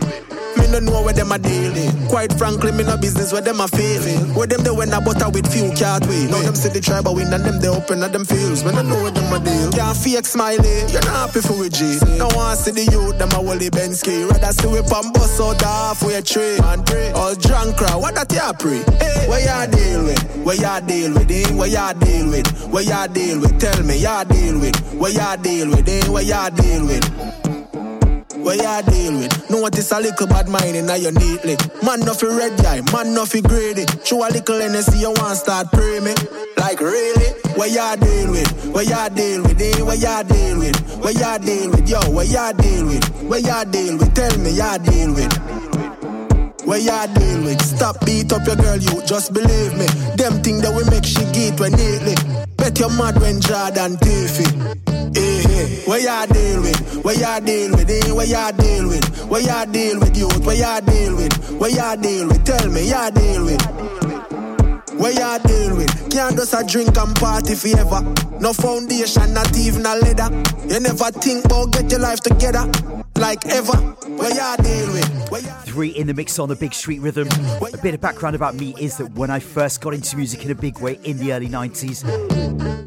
No 0.71 0.79
know 0.79 1.01
where 1.03 1.13
them 1.13 1.31
a 1.33 1.37
deal 1.37 1.75
in. 1.75 2.07
Quite 2.07 2.31
frankly, 2.39 2.71
me 2.71 2.83
no 2.83 2.95
business 2.95 3.33
where 3.33 3.41
them 3.41 3.59
a 3.59 3.67
feel. 3.67 4.01
Where 4.33 4.47
them 4.47 4.63
they 4.63 4.71
when 4.71 4.93
I 4.93 5.03
butter 5.03 5.29
with 5.29 5.51
few 5.51 5.69
can't. 5.75 6.07
Now 6.31 6.39
them 6.41 6.55
see 6.55 6.69
the 6.69 6.79
tribe 6.79 7.07
a 7.07 7.11
win 7.11 7.33
and 7.33 7.43
them 7.43 7.59
they 7.59 7.67
open 7.67 8.01
at 8.03 8.13
them 8.13 8.23
fields. 8.23 8.63
Me 8.63 8.71
no 8.71 8.81
know 8.81 9.01
where 9.03 9.11
them 9.11 9.33
a 9.33 9.39
deal. 9.43 9.71
Can't 9.71 9.97
fake 9.97 10.25
smiley. 10.25 10.87
You're 10.87 11.03
not 11.03 11.27
happy 11.27 11.41
for 11.41 11.59
with 11.59 11.73
G. 11.73 11.99
No 12.15 12.27
one 12.31 12.55
see 12.55 12.71
the 12.71 12.87
youth 12.87 13.19
them 13.19 13.31
a 13.35 13.41
Wally 13.41 13.69
Bensky. 13.69 14.29
Rather 14.31 14.53
see 14.53 14.67
whip 14.67 14.87
and 14.87 15.13
bust 15.13 15.41
out 15.41 15.59
halfway 15.61 16.21
tree. 16.21 16.55
Man 16.59 16.83
pray. 16.83 17.11
All 17.11 17.35
drunk 17.35 17.75
crowd. 17.75 17.99
What 17.99 18.15
that 18.15 18.31
ya 18.31 18.53
pray? 18.53 18.79
Hey, 18.95 19.27
where 19.27 19.43
ya 19.43 19.65
deal 19.67 20.03
with? 20.07 20.23
Where 20.47 20.55
ya 20.55 20.79
deal 20.79 21.11
with? 21.13 21.31
Eh? 21.31 21.51
Where 21.51 21.67
ya 21.67 21.91
deal 21.93 22.29
with? 22.31 22.47
Where 22.71 22.83
ya 22.83 23.07
deal 23.07 23.41
with? 23.41 23.59
Tell 23.59 23.83
me 23.83 23.97
ya 23.99 24.23
deal 24.23 24.55
with. 24.59 24.79
Where 24.95 25.11
ya 25.11 25.35
deal 25.35 25.67
with? 25.67 25.89
Eh? 25.89 26.07
Where 26.07 26.23
ya 26.23 26.49
deal 26.49 26.87
with? 26.87 27.03
Where 28.43 28.55
ya 28.57 28.81
deal 28.81 29.17
with? 29.17 29.49
Notice 29.49 29.91
a 29.91 29.99
little 29.99 30.27
bad 30.27 30.49
mind 30.49 30.75
in 30.75 30.87
your 31.01 31.11
neatly. 31.11 31.55
Man 31.83 31.99
nothing 32.01 32.35
red 32.35 32.59
eye, 32.65 32.81
man 32.91 33.13
nothing 33.13 33.43
greedy. 33.43 33.85
Show 34.03 34.27
a 34.27 34.29
little 34.29 34.61
energy, 34.61 34.97
you 34.99 35.11
want 35.11 35.37
start 35.37 35.67
pray 35.71 35.99
me. 35.99 36.13
Like 36.57 36.79
really? 36.79 37.29
Where 37.55 37.69
ya 37.69 37.95
deal 37.95 38.31
with? 38.31 38.49
Where 38.73 38.83
ya 38.83 39.09
deal 39.09 39.43
with? 39.43 39.61
Eh? 39.61 39.81
Where 39.81 39.95
ya 39.95 40.23
deal 40.23 40.59
with? 40.59 40.77
Where 41.03 41.13
ya 41.13 41.37
deal 41.37 41.69
with? 41.71 41.89
Yo, 41.89 41.99
where 42.11 42.25
ya 42.25 42.51
deal 42.53 42.85
with? 42.87 43.05
Where 43.23 43.39
ya 43.39 43.63
deal 43.63 43.97
with? 43.97 44.13
Tell 44.15 44.37
me 44.39 44.51
ya 44.51 44.77
deal 44.77 45.13
with. 45.13 45.80
Where 46.71 46.79
ya 46.79 47.05
deal 47.05 47.43
with? 47.43 47.61
Stop 47.61 48.05
beat 48.05 48.31
up 48.31 48.47
your 48.47 48.55
girl, 48.55 48.77
you 48.77 49.03
just 49.05 49.33
believe 49.33 49.73
me. 49.77 49.87
Them 50.15 50.41
thing 50.41 50.61
that 50.61 50.71
we 50.71 50.87
make 50.87 51.03
she 51.03 51.19
get 51.35 51.59
when 51.59 51.73
neatly. 51.73 52.15
Bet 52.55 52.79
you're 52.79 52.87
mad 52.89 53.19
when 53.19 53.41
Jordan 53.41 53.97
Tiffy. 53.99 54.47
Eh, 54.87 55.43
eh. 55.51 55.67
Where 55.83 55.99
ya 55.99 56.25
deal 56.27 56.61
with? 56.61 57.03
Where 57.03 57.19
ya 57.19 57.41
deal 57.41 57.71
with? 57.75 57.89
Eh? 57.89 58.13
Where 58.13 58.25
ya 58.25 58.51
deal 58.51 58.87
with? 58.87 59.03
Where 59.27 59.41
ya 59.41 59.65
deal 59.65 59.99
with 59.99 60.15
youth? 60.15 60.45
Where 60.45 60.55
ya 60.55 60.79
deal 60.79 61.17
with? 61.17 61.35
Where 61.59 61.75
ya 61.75 61.97
deal 61.97 62.29
with? 62.29 62.45
Tell 62.45 62.69
me 62.69 62.87
ya 62.87 63.09
deal 63.09 63.43
with. 63.43 64.10
Where 65.01 65.13
ya 65.13 65.39
deal 65.39 65.75
with? 65.75 66.11
Can't 66.11 66.35
just 66.37 66.53
a 66.53 66.63
drink 66.63 66.95
and 66.95 67.15
party 67.15 67.55
forever. 67.55 68.01
No 68.39 68.53
foundation, 68.53 69.33
not 69.33 69.57
even 69.57 69.83
a 69.83 69.95
leather. 69.95 70.29
You 70.67 70.79
never 70.79 71.09
think 71.09 71.43
about 71.45 71.71
get 71.71 71.89
your 71.89 72.01
life 72.01 72.19
together. 72.19 72.69
Like 73.15 73.43
ever. 73.47 73.77
Where 73.77 74.35
ya 74.35 74.57
deal 74.57 74.93
with? 74.93 75.65
Three 75.65 75.89
in 75.89 76.05
the 76.05 76.13
mix 76.13 76.37
on 76.37 76.49
the 76.49 76.55
Big 76.55 76.75
Street 76.75 76.99
Rhythm. 77.01 77.27
A 77.73 77.77
bit 77.77 77.95
of 77.95 78.01
background 78.01 78.35
about 78.35 78.53
me 78.53 78.75
is 78.79 78.97
that 78.97 79.11
when 79.13 79.31
I 79.31 79.39
first 79.39 79.81
got 79.81 79.95
into 79.95 80.17
music 80.17 80.45
in 80.45 80.51
a 80.51 80.55
big 80.55 80.77
way 80.79 80.99
in 81.03 81.17
the 81.17 81.33
early 81.33 81.47
90s, 81.47 82.03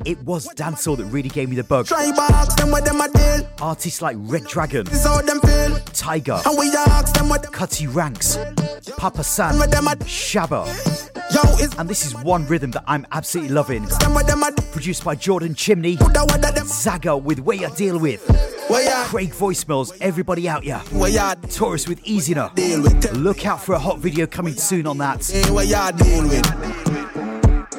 it 0.07 0.23
was 0.23 0.47
dancehall 0.55 0.97
that 0.99 1.07
really 1.07 1.31
gave 1.31 1.49
me 1.49 1.57
the 1.57 1.65
bug. 1.65 1.87
Try 1.87 2.12
box 2.12 2.55
them 2.55 2.71
what 2.71 2.85
them 2.85 3.01
deal. 3.12 3.49
Artists 3.61 4.01
like 4.01 4.17
Red 4.21 4.45
Dragon, 4.45 4.85
This 4.85 5.03
them 5.03 5.41
feel. 5.41 5.79
Tiger, 5.93 6.41
And 6.47 6.59
we 6.59 6.71
ask 6.71 7.12
them 7.17 7.29
what 7.29 7.51
Cutty 7.53 7.89
Ranks, 7.89 8.39
Papa 8.99 9.25
San, 9.25 9.55
Shabba. 9.55 11.24
Yo, 11.35 11.41
And 11.78 11.89
this 11.89 12.07
is 12.07 12.14
one 12.22 12.47
rhythm 12.47 12.70
that 12.70 12.85
I'm 12.87 13.05
absolutely 13.11 13.53
loving. 13.53 13.82
them 13.87 14.14
what 14.14 14.28
them 14.28 14.45
a 14.45 14.53
Produced 14.70 15.03
by 15.03 15.16
Jordan 15.16 15.53
Chimney, 15.57 15.97
Zaga 16.66 17.16
with 17.16 17.41
Where 17.41 17.57
Ya 17.57 17.70
Deal 17.70 17.99
With, 17.99 18.24
Craig 19.07 19.32
Voicemails, 19.32 19.97
everybody 20.01 20.49
out 20.49 20.64
ya. 20.64 20.80
Taurus 21.51 21.89
with 21.89 22.01
deal 22.55 22.82
with. 22.82 23.12
Look 23.14 23.47
out 23.47 23.61
for 23.61 23.74
a 23.74 23.78
hot 23.80 23.99
video 23.99 24.26
coming 24.26 24.55
soon 24.55 24.87
on 24.87 24.99
that. 24.99 25.24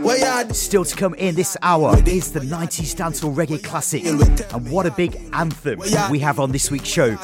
Still 0.06 0.86
to 0.86 0.96
come 0.96 1.16
in 1.16 1.34
this 1.34 1.58
hour 1.64 1.98
is 2.06 2.32
the 2.32 2.40
90s 2.40 2.96
dancehall 2.96 3.36
reggae 3.36 3.64
classic. 3.64 4.06
And 4.06 4.70
what 4.70 4.86
a 4.86 4.92
big 4.92 5.16
anthem 5.34 5.80
we 6.12 6.20
have 6.20 6.40
on 6.40 6.52
this 6.52 6.70
week's 6.70 6.88
show. 6.90 7.18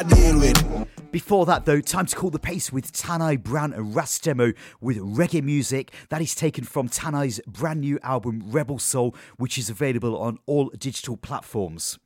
Before 1.11 1.45
that, 1.45 1.65
though, 1.65 1.79
time 1.82 2.07
to 2.07 2.15
call 2.15 2.32
the 2.32 2.39
pace 2.39 2.71
with 2.71 2.91
Tanai 2.91 3.36
Brown 3.36 3.73
and 3.73 3.93
Rastemo 3.93 4.55
with 4.79 4.97
reggae 4.97 5.43
music. 5.43 5.91
That 6.09 6.21
is 6.21 6.34
taken 6.34 6.63
from 6.63 6.88
Tanai's 6.88 7.39
brand 7.45 7.82
new 7.82 7.99
album, 8.01 8.41
Rebel 8.47 8.79
Soul, 8.79 9.15
which 9.38 9.57
is 9.57 9.69
available 9.69 10.17
on 10.17 10.39
all 10.45 10.69
digital 10.69 11.17
platforms. 11.17 11.99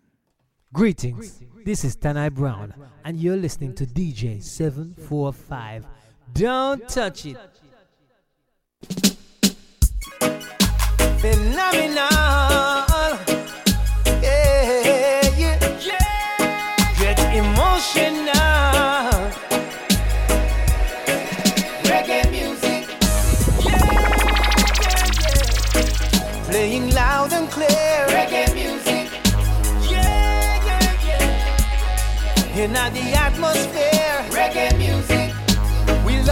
Greetings. 0.73 1.41
This 1.63 1.85
is 1.85 1.95
Tanai 1.95 2.29
Brown, 2.29 2.73
and 3.05 3.17
you're 3.17 3.37
listening 3.37 3.75
to 3.75 3.85
DJ 3.85 4.43
745. 4.43 5.85
Don't 6.33 6.89
touch 6.89 7.25
it. 7.27 7.37
Phenomenal. 11.19 12.09
Yeah, 14.21 15.37
yeah. 15.37 16.89
Get 16.99 17.19
emotional. 17.41 18.31
Reggae 21.89 22.23
music. 22.31 22.83
Playing 26.49 26.89
loud 26.91 27.33
and 27.33 27.49
clear. 27.49 28.07
Reggae 28.09 28.53
music. 28.53 29.07
Yeah, 29.89 30.65
yeah, 30.67 31.07
yeah. 32.55 32.63
In 32.63 32.73
the 32.73 33.05
atmosphere. 33.17 33.94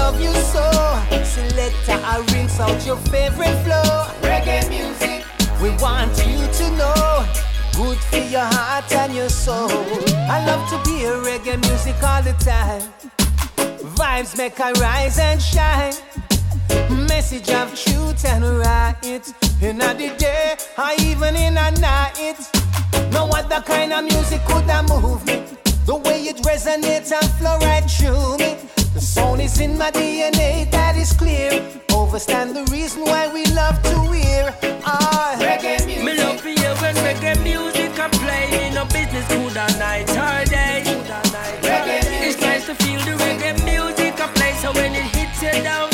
Love 0.04 0.20
you 0.20 0.34
so. 0.34 0.66
Selector, 1.24 1.98
I 2.04 2.18
rinse 2.34 2.60
out 2.60 2.86
your 2.86 2.98
favorite 3.08 3.58
flow. 3.64 4.04
Reggae 4.20 4.68
music. 4.68 5.24
We 5.62 5.70
want 5.82 6.12
you 6.28 6.40
to 6.60 6.66
know. 6.76 7.26
Good 7.72 7.98
for 8.10 8.18
your 8.18 8.42
heart 8.44 8.92
and 8.92 9.16
your 9.16 9.30
soul. 9.30 9.72
I 10.36 10.44
love 10.46 10.64
to 10.72 10.78
be 10.84 11.06
a 11.06 11.14
reggae 11.28 11.58
music 11.70 11.96
all 12.04 12.22
the 12.22 12.34
time. 12.34 12.84
Vibes 13.96 14.38
make 14.38 14.60
I 14.60 14.74
rise 14.74 15.20
and 15.20 15.42
shine. 15.42 15.94
Message 17.08 17.50
of 17.52 17.74
truth 17.74 18.26
and 18.26 18.44
right. 18.44 18.98
In 19.62 19.78
the 19.78 20.14
day 20.18 20.58
or 20.78 20.92
even 21.00 21.38
in 21.38 21.54
the 21.54 21.70
night. 21.80 22.40
No 23.14 23.30
other 23.30 23.62
kind 23.62 23.94
of 23.94 24.04
music 24.04 24.42
could 24.48 24.66
have 24.66 24.90
moved 24.90 25.26
me. 25.28 25.63
The 25.86 25.96
way 25.96 26.22
it 26.24 26.38
resonates 26.38 27.12
and 27.12 27.30
flow 27.36 27.58
right 27.60 27.84
through 27.90 28.38
me. 28.38 28.56
The 28.94 29.02
sound 29.02 29.42
is 29.42 29.60
in 29.60 29.78
my 29.78 29.92
DNA, 29.92 30.72
that 30.72 30.96
is 30.96 31.12
clear. 31.12 31.62
Overstand 31.90 32.56
the 32.56 32.64
reason 32.72 33.04
why 33.04 33.28
we 33.34 33.46
love 33.48 33.82
to 33.84 34.12
hear. 34.14 34.56
Ah, 34.86 35.36
reggae 35.40 35.86
music. 35.86 36.06
Me 36.06 36.14
love 36.24 36.42
to 36.42 36.50
hear 36.50 36.74
when 36.76 36.96
reggae 37.04 37.44
music 37.44 38.00
I 38.00 38.08
play. 38.08 38.46
Me 38.52 38.74
no 38.74 38.86
business 38.86 39.28
good 39.28 39.58
or 39.58 39.78
night 39.78 40.10
or 40.12 40.46
day. 40.46 40.84
It's 42.26 42.40
nice 42.40 42.66
to 42.68 42.76
feel 42.76 43.00
the 43.02 43.22
reggae 43.24 43.54
music 43.66 44.20
I 44.22 44.28
play. 44.28 44.54
So 44.62 44.72
when 44.72 44.96
it 44.96 45.04
hits 45.16 45.42
you, 45.42 45.64
don't 45.64 45.93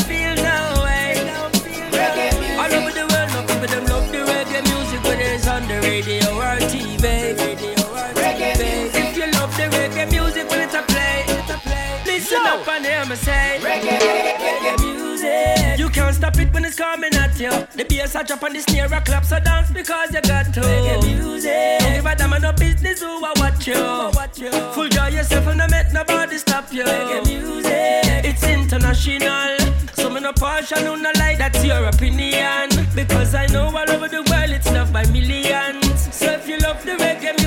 say 13.19 13.59
reggae 13.61 14.79
music. 14.79 15.79
You 15.79 15.89
can't 15.89 16.15
stop 16.15 16.37
it 16.37 16.53
when 16.53 16.65
it's 16.65 16.75
coming 16.75 17.13
at 17.15 17.39
you. 17.39 17.51
The 17.75 17.85
bass 17.87 18.15
a 18.15 18.23
drop 18.23 18.43
and 18.43 18.55
the 18.55 18.61
snare 18.61 18.93
a 18.93 19.01
clap, 19.01 19.25
so 19.25 19.39
dance 19.39 19.71
because 19.71 20.13
you 20.13 20.21
got 20.21 20.53
to. 20.53 20.61
Reggae 20.61 21.03
music. 21.03 21.79
Don't 21.79 21.93
give 21.93 22.05
a 22.05 22.15
damn 22.15 22.41
no 22.41 22.51
business 22.53 23.01
who 23.01 23.25
I 23.25 23.33
watch 23.37 23.67
you. 23.67 24.51
Full 24.73 24.89
joy 24.89 25.07
yourself 25.07 25.47
and 25.47 25.57
not 25.57 25.71
make 25.71 25.91
nobody 25.93 26.37
stop 26.37 26.71
you. 26.71 26.83
Reggae 26.83 27.25
music. 27.25 28.25
It's 28.29 28.43
international. 28.43 29.57
So 29.93 30.09
me 30.09 30.21
no 30.21 30.31
partial, 30.33 30.81
no 30.83 30.95
no 30.95 31.11
like 31.15 31.37
that's 31.37 31.63
your 31.63 31.85
opinion. 31.85 32.69
Because 32.95 33.35
I 33.35 33.47
know 33.47 33.65
all 33.65 33.89
over 33.89 34.07
the 34.07 34.23
world 34.29 34.51
it's 34.51 34.71
loved 34.71 34.93
by 34.93 35.05
millions. 35.07 36.15
So 36.15 36.31
if 36.31 36.47
you 36.47 36.57
love 36.59 36.83
the 36.85 36.93
reggae 36.93 37.38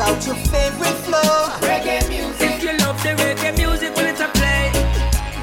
I 0.00 0.10
out 0.10 0.24
your 0.24 0.36
favorite 0.36 0.98
flow. 1.06 1.48
Reggae 1.66 2.08
music. 2.08 2.50
If 2.50 2.62
you 2.62 2.72
love 2.78 3.02
the 3.02 3.10
reggae 3.20 3.56
music 3.56 3.96
when 3.96 4.06
it's 4.06 4.20
a 4.20 4.28
play, 4.28 4.70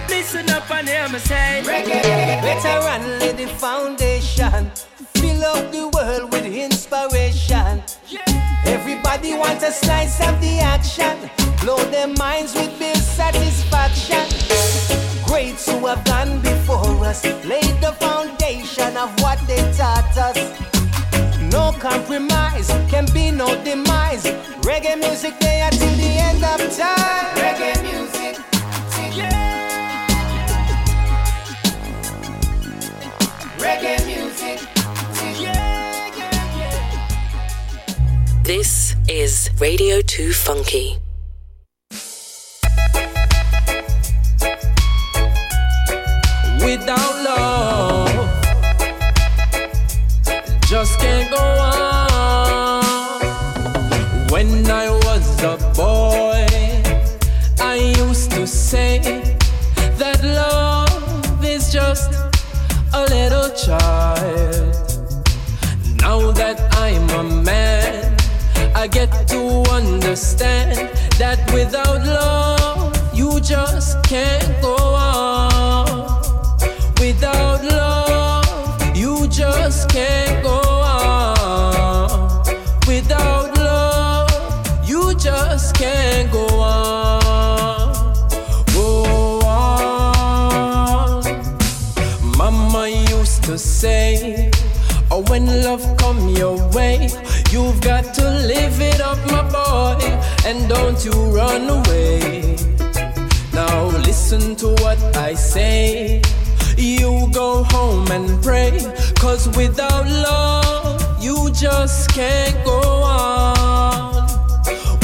listen 0.07 0.49
up 0.49 0.69
and 0.71 0.87
hear 0.87 1.09
me 1.09 1.19
say 1.19 1.61
Reggae. 1.65 2.01
Better 2.41 2.79
and 2.87 3.19
lay 3.19 3.33
the 3.33 3.47
foundation. 3.47 4.71
Fill 5.15 5.43
up 5.43 5.71
the 5.73 5.89
world 5.89 6.31
with 6.31 6.45
inspiration. 6.45 7.83
Everybody 8.65 9.33
wants 9.33 9.63
a 9.63 9.71
slice 9.71 10.21
of 10.21 10.39
the 10.39 10.59
action. 10.59 11.29
Blow 11.61 11.77
their 11.91 12.07
minds 12.07 12.53
with 12.53 12.74
Reggae 24.85 24.99
music 24.99 25.39
there 25.39 25.69
till 25.71 25.95
the 25.95 26.11
end 26.27 26.43
of 26.43 26.59
time. 26.77 27.35
Reggae 27.41 27.73
music. 27.81 28.37
Reggae 33.57 34.05
music. 34.05 34.59
This 38.43 38.95
is 39.09 39.49
Radio 39.59 40.01
2 40.01 40.31
Funky. 40.31 40.99
Without 46.61 47.15
love, 47.25 48.29
just 50.69 50.99
can't 50.99 51.31
go 51.31 51.37
on. 51.37 51.74
I 68.85 68.87
get 68.87 69.27
to 69.29 69.63
understand 69.71 70.77
that 71.17 71.39
without 71.51 72.05
love, 72.05 73.17
you 73.17 73.41
just 73.41 73.97
can't 74.03 74.61
and 100.45 100.69
don't 100.69 101.03
you 101.03 101.11
run 101.35 101.67
away. 101.69 102.55
Now 103.53 103.85
listen 104.05 104.55
to 104.57 104.67
what 104.83 104.99
I 105.17 105.33
say. 105.33 106.21
You 106.77 107.27
go 107.33 107.63
home 107.63 108.11
and 108.11 108.43
pray, 108.43 108.77
cause 109.19 109.47
without 109.57 110.05
love, 110.05 111.23
you 111.23 111.51
just 111.51 112.11
can't 112.11 112.63
go 112.63 112.79
on. 112.79 114.27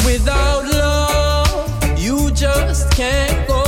Without 0.04 0.64
love, 0.64 1.98
you 1.98 2.30
just 2.30 2.90
can't 2.92 3.48
go 3.48 3.61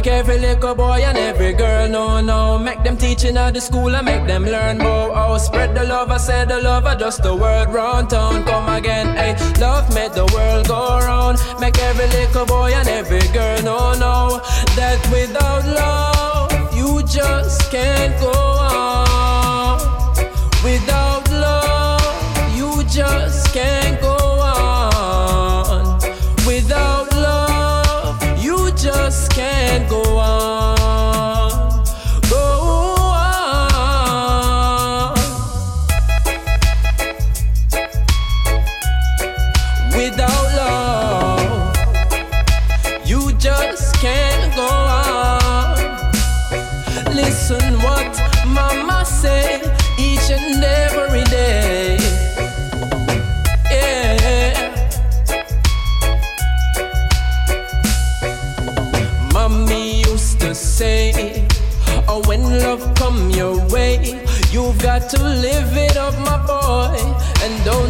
Make 0.00 0.14
every 0.14 0.38
little 0.38 0.74
boy 0.74 1.02
and 1.04 1.18
every 1.18 1.52
girl 1.52 1.86
know 1.86 2.22
now. 2.22 2.56
Make 2.56 2.82
them 2.82 2.96
teaching 2.96 3.36
at 3.36 3.52
the 3.52 3.60
school 3.60 3.94
and 3.94 4.06
make 4.06 4.26
them 4.26 4.44
learn 4.44 4.78
more. 4.78 5.12
Oh, 5.14 5.36
spread 5.36 5.74
the 5.74 5.84
love, 5.84 6.10
I 6.10 6.16
say 6.16 6.46
the 6.46 6.58
love, 6.58 6.86
I 6.86 6.94
just 6.94 7.22
the 7.22 7.36
word 7.36 7.68
round 7.68 8.08
town. 8.08 8.44
Come 8.44 8.70
again, 8.70 9.14
hey, 9.14 9.36
love 9.60 9.92
made 9.94 10.12
the 10.12 10.24
world 10.32 10.68
go 10.68 11.00
round. 11.00 11.36
Make 11.60 11.78
every 11.80 12.06
little 12.06 12.46
boy 12.46 12.72
and 12.72 12.88
every 12.88 13.28
girl 13.34 13.60
know 13.62 13.92
now 13.92 14.38
that 14.74 15.06
without 15.12 15.66
love, 15.66 16.74
you 16.74 17.02
just 17.02 17.70
can't 17.70 18.18
go 18.22 18.32
on. 18.32 19.80
Without 20.64 21.09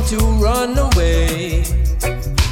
you 0.09 0.19
run 0.43 0.79
away. 0.79 1.65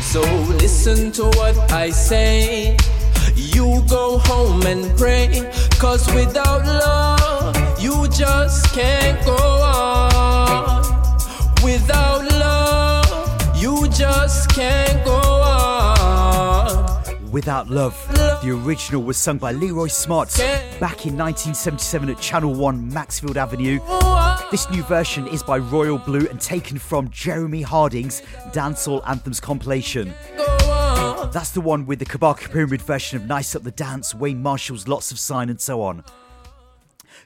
So 0.03 0.21
listen 0.61 1.13
to 1.13 1.25
what 1.39 1.57
I 1.73 1.91
say. 1.91 2.77
You 3.37 3.85
go 3.89 4.19
home 4.19 4.63
and 4.67 4.97
pray. 4.99 5.51
Cause 5.79 6.13
without 6.13 6.67
love, 6.67 7.57
you 7.81 8.09
just 8.09 8.73
can't 8.75 9.25
go 9.25 9.58
Without 17.49 17.71
Love. 17.71 18.09
The 18.43 18.51
original 18.51 19.03
was 19.03 19.17
sung 19.17 19.39
by 19.39 19.53
Leroy 19.53 19.87
Smart 19.87 20.29
back 20.79 21.07
in 21.07 21.17
1977 21.17 22.11
at 22.11 22.21
Channel 22.21 22.53
1 22.53 22.93
Maxfield 22.93 23.39
Avenue. 23.39 23.81
This 24.51 24.69
new 24.69 24.83
version 24.83 25.27
is 25.27 25.43
by 25.43 25.57
Royal 25.57 25.97
Blue 25.97 26.27
and 26.29 26.39
taken 26.39 26.79
from 26.79 27.09
Jeremy 27.09 27.63
Harding's 27.63 28.21
Dancehall 28.53 29.03
Anthems 29.09 29.41
compilation. 29.41 30.13
That's 31.33 31.53
the 31.53 31.63
one 31.63 31.87
with 31.87 32.01
the 32.01 32.05
Kabaka 32.05 32.53
Pyramid 32.53 32.83
version 32.83 33.19
of 33.19 33.27
Nice 33.27 33.57
Up 33.57 33.63
the 33.63 33.71
Dance, 33.71 34.15
Wayne 34.15 34.43
Marshall's 34.43 34.87
Lots 34.87 35.11
of 35.11 35.19
Sign, 35.19 35.49
and 35.49 35.59
so 35.59 35.81
on. 35.81 36.05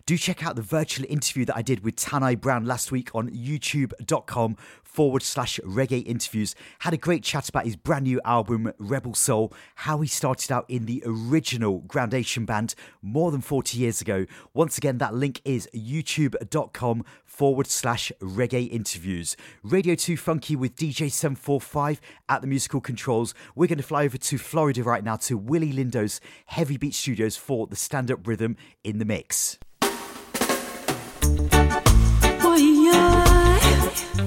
Do 0.07 0.17
check 0.17 0.45
out 0.45 0.57
the 0.57 0.63
virtual 0.63 1.07
interview 1.09 1.45
that 1.47 1.57
I 1.57 1.63
did 1.63 1.85
with 1.85 1.97
Tanai 1.97 2.35
Brown 2.35 2.65
last 2.65 2.91
week 2.91 3.11
on 3.15 3.31
youtube.com 3.31 4.57
forward 4.93 5.23
slash 5.23 5.59
reggae 5.65 6.07
interviews. 6.07 6.55
Had 6.81 6.93
a 6.93 6.99
great 6.99 7.23
chat 7.23 7.49
about 7.49 7.65
his 7.65 7.77
brand 7.77 8.05
new 8.05 8.21
album, 8.25 8.73
Rebel 8.79 9.15
Soul, 9.15 9.53
how 9.77 10.01
he 10.01 10.09
started 10.09 10.53
out 10.53 10.67
in 10.69 10.85
the 10.85 11.03
original 11.07 11.79
Groundation 11.81 12.45
band 12.45 12.75
more 13.01 13.31
than 13.31 13.41
40 13.41 13.79
years 13.79 14.01
ago. 14.01 14.27
Once 14.53 14.77
again, 14.77 14.99
that 14.99 15.15
link 15.15 15.41
is 15.45 15.69
youtube.com 15.75 17.05
forward 17.25 17.67
slash 17.67 18.13
reggae 18.21 18.71
interviews. 18.71 19.37
Radio 19.63 19.95
2 19.95 20.17
Funky 20.17 20.55
with 20.55 20.77
DJ745 20.77 21.99
at 22.29 22.43
the 22.43 22.47
musical 22.47 22.81
controls. 22.81 23.35
We're 23.55 23.69
going 23.69 23.79
to 23.79 23.85
fly 23.85 24.05
over 24.05 24.19
to 24.19 24.39
Florida 24.39 24.83
right 24.83 25.03
now 25.03 25.17
to 25.17 25.39
Willie 25.39 25.73
Lindo's 25.73 26.21
Heavy 26.47 26.77
Beat 26.77 26.95
Studios 26.95 27.37
for 27.37 27.67
the 27.67 27.77
stand 27.77 28.11
up 28.11 28.27
rhythm 28.27 28.57
in 28.85 28.99
the 28.99 29.05
mix. 29.05 29.59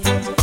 Yeah. 0.05 0.35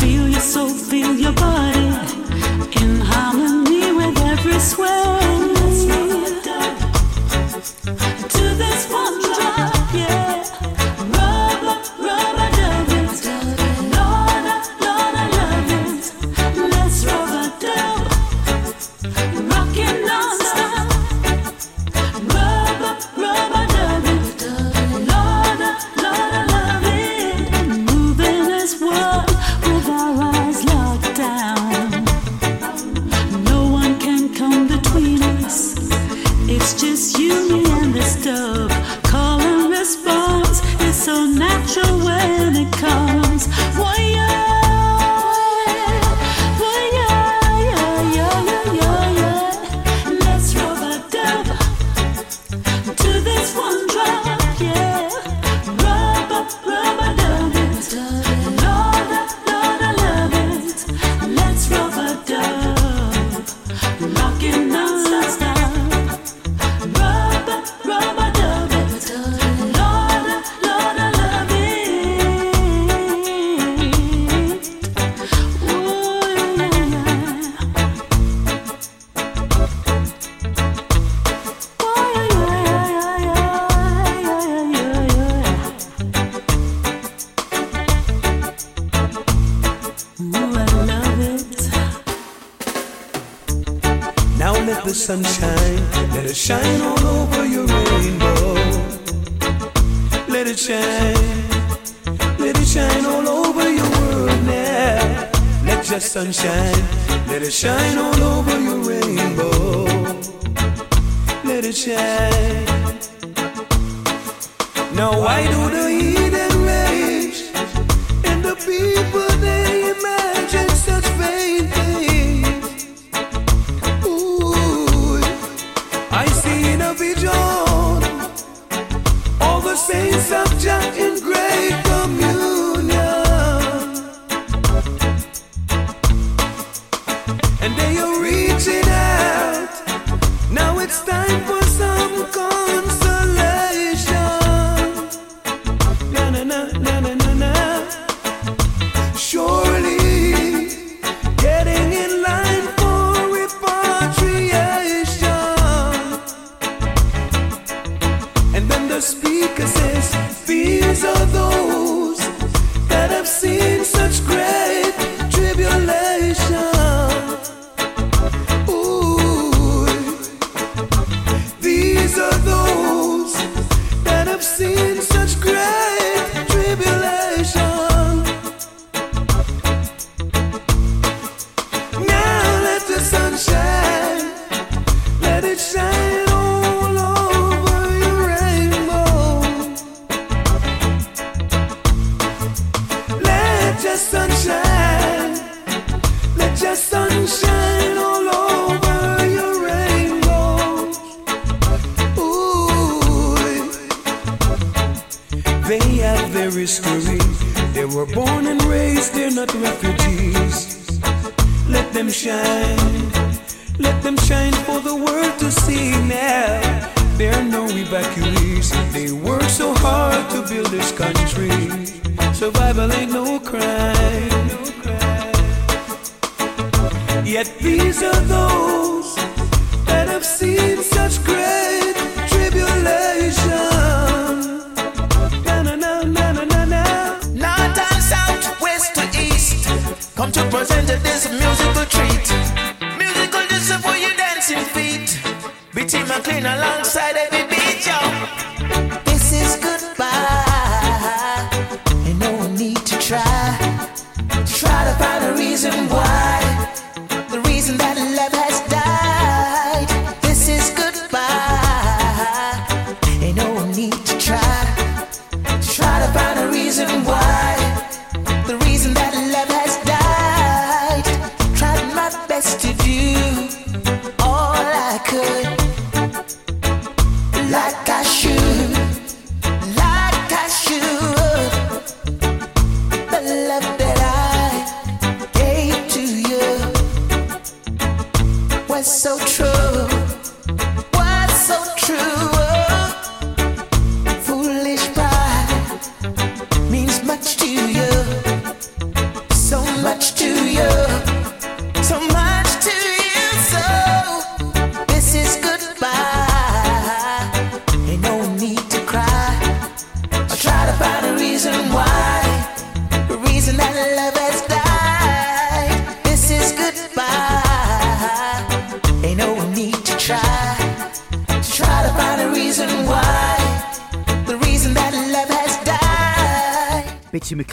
Feel 0.00 0.28
your 0.28 0.40
soul, 0.40 0.68
feel 0.68 1.14
your 1.14 1.32
body 1.32 1.86
in 2.80 3.00
harmony 3.00 3.92
with 3.92 4.18
every 4.18 4.58
sway. 4.58 5.39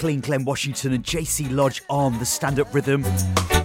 McLean, 0.08 0.22
Glenn 0.22 0.46
Washington, 0.46 0.94
and 0.94 1.04
JC 1.04 1.52
Lodge 1.52 1.84
on 1.90 2.18
the 2.18 2.26
stand 2.26 2.62
up 2.62 2.74
rhythm. 2.74 3.04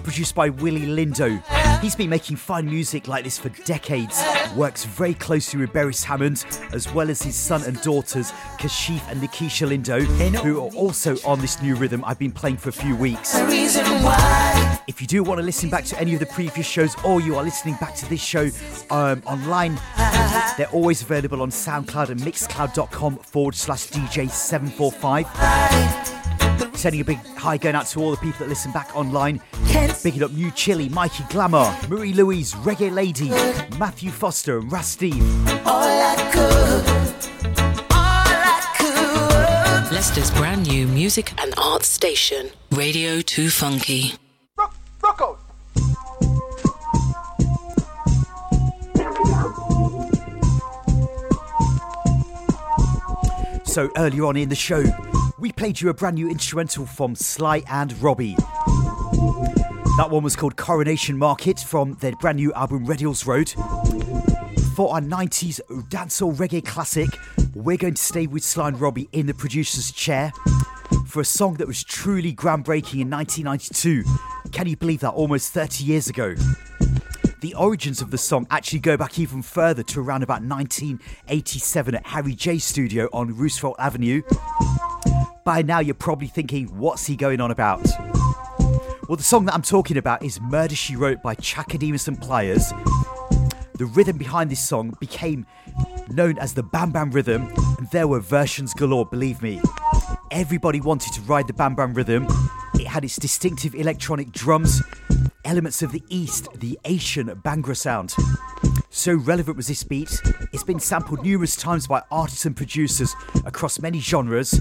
Produced 0.03 0.35
by 0.35 0.49
Willie 0.49 0.81
Lindo. 0.81 1.41
He's 1.79 1.95
been 1.95 2.09
making 2.09 2.35
fine 2.35 2.65
music 2.65 3.07
like 3.07 3.23
this 3.23 3.39
for 3.39 3.47
decades. 3.63 4.21
Works 4.53 4.83
very 4.83 5.13
closely 5.13 5.61
with 5.61 5.71
Beres 5.71 6.03
Hammond, 6.03 6.43
as 6.73 6.93
well 6.93 7.09
as 7.09 7.21
his 7.21 7.35
son 7.35 7.63
and 7.63 7.81
daughters, 7.81 8.33
Kashief 8.59 9.09
and 9.09 9.21
Nikisha 9.21 9.69
Lindo, 9.69 10.01
who 10.43 10.59
are 10.59 10.69
also 10.73 11.15
on 11.25 11.39
this 11.39 11.61
new 11.61 11.77
rhythm 11.77 12.03
I've 12.05 12.19
been 12.19 12.33
playing 12.33 12.57
for 12.57 12.67
a 12.67 12.73
few 12.73 12.93
weeks. 12.93 13.35
If 14.85 14.99
you 14.99 15.07
do 15.07 15.23
want 15.23 15.39
to 15.39 15.45
listen 15.45 15.69
back 15.69 15.85
to 15.85 15.97
any 15.97 16.13
of 16.13 16.19
the 16.19 16.25
previous 16.25 16.67
shows 16.67 16.93
or 17.05 17.21
you 17.21 17.37
are 17.37 17.43
listening 17.43 17.77
back 17.79 17.95
to 17.95 18.09
this 18.09 18.21
show 18.21 18.49
um, 18.91 19.23
online, 19.25 19.79
they're 20.57 20.67
always 20.73 21.01
available 21.01 21.41
on 21.41 21.51
SoundCloud 21.51 22.09
and 22.09 22.19
Mixcloud.com 22.19 23.15
forward 23.19 23.55
slash 23.55 23.87
DJ745. 23.87 26.22
Sending 26.75 27.01
a 27.01 27.05
big 27.05 27.17
hi 27.37 27.57
going 27.57 27.75
out 27.75 27.85
to 27.87 27.99
all 28.01 28.11
the 28.11 28.17
people 28.17 28.39
that 28.39 28.49
listen 28.49 28.71
back 28.71 28.95
online. 28.95 29.41
Bigging 30.03 30.23
up 30.23 30.31
New 30.31 30.51
Chili, 30.51 30.89
Mikey 30.89 31.23
Glamour, 31.29 31.73
Marie 31.87 32.13
Louise, 32.13 32.53
Reggae 32.55 32.91
Lady, 32.93 33.29
Matthew 33.77 34.11
Foster, 34.11 34.57
and 34.57 34.71
Ras 34.71 34.89
Steve. 34.89 35.23
All 35.65 35.83
I 35.83 36.15
could. 36.33 36.85
All 37.91 38.27
I 38.27 39.85
could. 39.87 39.93
Leicester's 39.93 40.31
brand 40.31 40.67
new 40.67 40.87
music 40.87 41.31
and 41.41 41.53
arts 41.57 41.87
station, 41.87 42.49
Radio 42.71 43.21
2 43.21 43.49
Funky. 43.49 44.13
Rocco. 45.01 45.37
So 53.65 53.89
earlier 53.97 54.25
on 54.25 54.37
in 54.37 54.49
the 54.49 54.55
show, 54.55 54.83
we 55.43 55.51
played 55.51 55.81
you 55.81 55.89
a 55.89 55.93
brand 55.93 56.15
new 56.15 56.29
instrumental 56.29 56.85
from 56.85 57.15
Sly 57.15 57.63
and 57.67 58.01
Robbie. 58.01 58.35
That 59.97 60.07
one 60.09 60.23
was 60.23 60.37
called 60.37 60.55
Coronation 60.55 61.17
Market 61.17 61.59
from 61.59 61.95
their 61.95 62.13
brand 62.13 62.37
new 62.37 62.53
album 62.53 62.85
Red 62.85 63.01
Hills 63.01 63.27
Road. 63.27 63.49
For 64.73 64.93
our 64.93 65.01
90s 65.01 65.59
dancehall 65.89 66.33
reggae 66.37 66.65
classic, 66.65 67.09
we're 67.53 67.75
going 67.75 67.95
to 67.95 68.01
stay 68.01 68.25
with 68.25 68.41
Sly 68.41 68.69
and 68.69 68.79
Robbie 68.79 69.09
in 69.11 69.25
the 69.25 69.33
producer's 69.33 69.91
chair 69.91 70.31
for 71.05 71.19
a 71.19 71.25
song 71.25 71.55
that 71.55 71.67
was 71.67 71.83
truly 71.83 72.33
groundbreaking 72.33 73.01
in 73.01 73.09
1992. 73.09 74.05
Can 74.53 74.67
you 74.67 74.77
believe 74.77 75.01
that? 75.01 75.11
Almost 75.11 75.51
30 75.51 75.83
years 75.83 76.07
ago. 76.07 76.35
The 77.41 77.53
origins 77.55 78.01
of 78.01 78.11
the 78.11 78.17
song 78.17 78.47
actually 78.49 78.79
go 78.79 78.95
back 78.95 79.19
even 79.19 79.41
further 79.41 79.83
to 79.83 79.99
around 79.99 80.23
about 80.23 80.41
1987 80.41 81.95
at 81.95 82.07
Harry 82.07 82.33
J 82.33 82.59
Studio 82.59 83.09
on 83.11 83.35
Roosevelt 83.35 83.75
Avenue. 83.77 84.21
By 85.43 85.61
now, 85.61 85.79
you're 85.79 85.93
probably 85.93 86.27
thinking, 86.27 86.67
what's 86.77 87.05
he 87.05 87.17
going 87.17 87.41
on 87.41 87.51
about? 87.51 87.85
Well, 89.09 89.17
the 89.17 89.23
song 89.23 89.43
that 89.45 89.53
I'm 89.53 89.61
talking 89.61 89.97
about 89.97 90.23
is 90.23 90.39
Murder 90.39 90.75
She 90.75 90.95
Wrote 90.95 91.21
by 91.21 91.35
Chaka 91.35 91.77
Demus 91.77 92.07
and 92.07 92.19
Pliers. 92.21 92.71
The 93.77 93.85
rhythm 93.85 94.17
behind 94.17 94.49
this 94.49 94.65
song 94.65 94.95
became 95.01 95.45
known 96.09 96.37
as 96.37 96.53
the 96.53 96.63
Bam 96.63 96.91
Bam 96.91 97.11
Rhythm, 97.11 97.51
and 97.77 97.89
there 97.91 98.07
were 98.07 98.21
versions 98.21 98.73
galore, 98.73 99.05
believe 99.05 99.41
me. 99.41 99.61
Everybody 100.31 100.79
wanted 100.79 101.11
to 101.11 101.21
ride 101.21 101.47
the 101.47 101.53
Bam 101.53 101.75
Bam 101.75 101.93
Rhythm. 101.93 102.25
It 102.75 102.87
had 102.87 103.03
its 103.03 103.17
distinctive 103.17 103.75
electronic 103.75 104.31
drums, 104.31 104.81
elements 105.43 105.81
of 105.81 105.91
the 105.91 106.03
East, 106.07 106.47
the 106.55 106.79
Asian 106.85 107.27
Bhangra 107.27 107.75
sound. 107.75 108.15
So 108.95 109.15
relevant 109.15 109.57
was 109.57 109.65
this 109.67 109.83
beat, 109.83 110.21
it's 110.53 110.63
been 110.63 110.79
sampled 110.79 111.23
numerous 111.23 111.55
times 111.55 111.87
by 111.87 112.03
artists 112.11 112.45
and 112.45 112.55
producers 112.55 113.15
across 113.43 113.79
many 113.79 113.99
genres. 113.99 114.53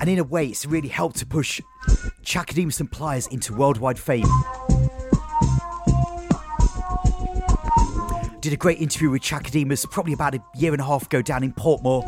And 0.00 0.10
in 0.10 0.18
a 0.18 0.24
way, 0.24 0.48
it's 0.48 0.66
really 0.66 0.88
helped 0.88 1.18
to 1.18 1.26
push 1.26 1.60
Chaka 2.24 2.54
Demus 2.54 2.80
and 2.80 2.90
Pliers 2.90 3.28
into 3.28 3.54
worldwide 3.54 4.00
fame. 4.00 4.26
Did 8.40 8.52
a 8.52 8.56
great 8.58 8.80
interview 8.80 9.10
with 9.10 9.22
Chaka 9.22 9.52
Demus 9.52 9.86
probably 9.86 10.12
about 10.12 10.34
a 10.34 10.42
year 10.56 10.72
and 10.72 10.80
a 10.80 10.84
half 10.84 11.04
ago 11.04 11.22
down 11.22 11.44
in 11.44 11.52
Portmore. 11.52 12.04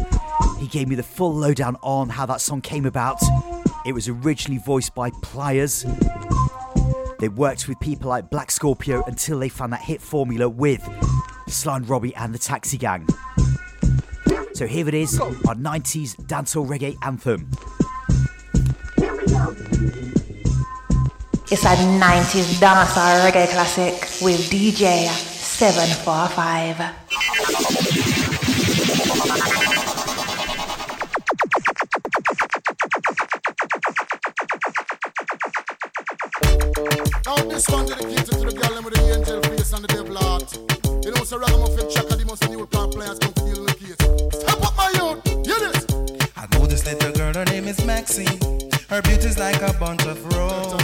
He 0.58 0.66
gave 0.66 0.88
me 0.88 0.96
the 0.96 1.04
full 1.04 1.32
lowdown 1.32 1.76
on 1.82 2.08
how 2.08 2.26
that 2.26 2.40
song 2.40 2.60
came 2.62 2.84
about. 2.84 3.20
It 3.86 3.92
was 3.92 4.08
originally 4.08 4.58
voiced 4.58 4.92
by 4.96 5.10
Pliers. 5.22 5.86
They 7.18 7.28
worked 7.28 7.68
with 7.68 7.78
people 7.80 8.08
like 8.10 8.30
Black 8.30 8.50
Scorpio 8.50 9.02
until 9.06 9.38
they 9.38 9.48
found 9.48 9.72
that 9.72 9.80
hit 9.80 10.00
formula 10.00 10.48
with 10.48 10.82
Sly 11.48 11.76
and 11.76 11.88
Robbie 11.88 12.14
and 12.16 12.34
the 12.34 12.38
Taxi 12.38 12.78
Gang. 12.78 13.06
So 14.54 14.66
here 14.66 14.88
it 14.88 14.94
is, 14.94 15.20
our 15.20 15.54
90s 15.54 16.16
dancehall 16.26 16.66
reggae 16.68 16.96
anthem. 17.02 17.50
It's 21.50 21.64
a 21.64 21.76
90s 21.76 22.58
dancehall 22.60 23.30
reggae 23.30 23.48
classic 23.52 23.94
with 24.22 24.40
DJ 24.50 25.08
745. 25.08 27.93
Now 37.36 37.44
this 37.46 37.68
one 37.68 37.86
to 37.86 37.94
the 38.36 38.52
girl 38.52 38.82
with 38.82 38.94
the 38.94 39.12
angel 39.12 39.42
face 39.42 39.72
and 39.72 39.82
the 39.82 39.88
devil 39.88 40.16
heart. 40.16 40.56
You 41.04 41.10
know, 41.10 41.24
so 41.24 41.36
the 42.16 42.24
most 42.24 42.48
new 42.48 42.64
players 42.66 43.18
come 43.18 43.32
the. 43.78 43.96
Step 44.32 44.62
up 44.62 44.76
my 44.76 44.90
hear 45.44 45.58
this. 45.58 45.84
I 46.36 46.46
know 46.52 46.66
this 46.66 46.86
little 46.86 47.12
girl, 47.12 47.34
her 47.34 47.44
name 47.46 47.66
is 47.66 47.84
Maxine. 47.84 48.38
Her 48.88 49.02
beauty's 49.02 49.38
like 49.38 49.60
a 49.62 49.72
bunch 49.80 50.06
of 50.06 50.24
roses. 50.32 50.83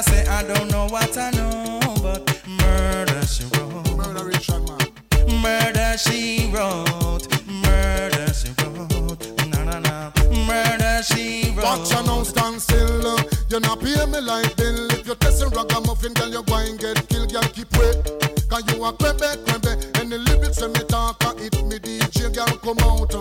would 0.00 0.08
say 0.14 0.26
I 0.28 0.42
don't 0.44 0.70
know 0.70 0.86
what 0.86 1.16
I 1.18 1.30
know, 1.32 1.78
but 2.02 2.22
murder 2.46 3.26
she 3.26 3.44
wrote. 3.52 3.96
Murder 3.96 4.24
Richard 4.24 4.62
man. 4.66 5.42
Murder 5.42 5.98
she 5.98 6.50
wrote. 6.54 7.26
Murder 7.46 8.32
she 8.32 8.48
wrote. 8.62 9.20
Na 9.50 9.64
na 9.64 9.78
na. 9.80 10.10
Murder 10.46 11.02
she 11.02 11.52
wrote. 11.54 11.64
Watch 11.64 11.92
you 11.92 12.02
now 12.04 12.22
stand 12.22 12.62
still. 12.62 13.06
uh, 13.06 13.22
You 13.50 13.60
not 13.60 13.80
pay 13.80 14.06
me 14.06 14.20
like 14.20 14.56
bill. 14.56 14.90
If 14.92 15.06
you're 15.06 15.16
testing 15.16 15.50
ragamuffin, 15.50 16.14
girl, 16.14 16.28
you're 16.30 16.42
going 16.44 16.76
get 16.78 17.06
killed. 17.08 17.32
Girl, 17.32 17.42
keep 17.42 17.70
wait. 17.76 17.96
Cause 18.48 18.64
you 18.72 18.82
a 18.84 18.92
crembe, 18.94 19.36
crembe. 19.44 19.96
Any 20.00 20.16
lyrics 20.18 20.60
when 20.62 20.72
me 20.72 20.80
talk, 20.88 21.22
uh, 21.26 21.34
it 21.36 21.62
me 21.66 21.78
DJ, 21.78 22.32
girl, 22.34 22.46
come 22.64 22.78
out. 22.88 23.12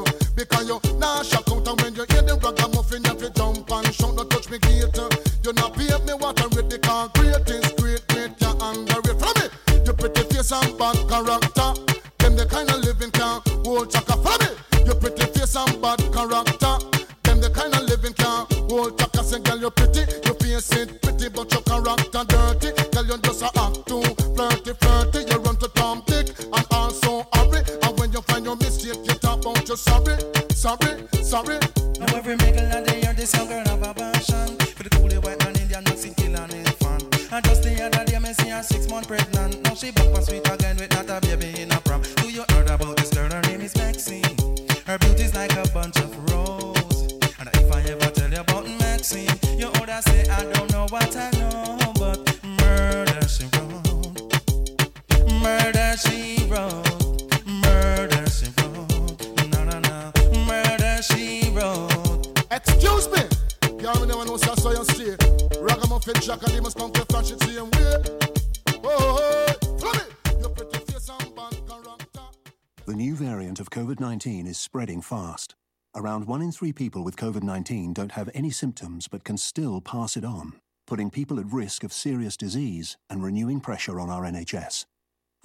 Three 76.60 76.74
people 76.74 77.06
with 77.06 77.16
COVID 77.16 77.42
19 77.42 77.94
don't 77.94 78.12
have 78.12 78.30
any 78.34 78.50
symptoms 78.50 79.08
but 79.08 79.24
can 79.24 79.38
still 79.38 79.80
pass 79.80 80.18
it 80.18 80.26
on, 80.26 80.52
putting 80.86 81.10
people 81.10 81.40
at 81.40 81.54
risk 81.54 81.86
of 81.86 81.94
serious 81.94 82.36
disease 82.36 82.98
and 83.10 83.24
renewing 83.24 83.62
pressure 83.62 83.98
on 83.98 84.10
our 84.10 84.24
NHS. 84.24 84.86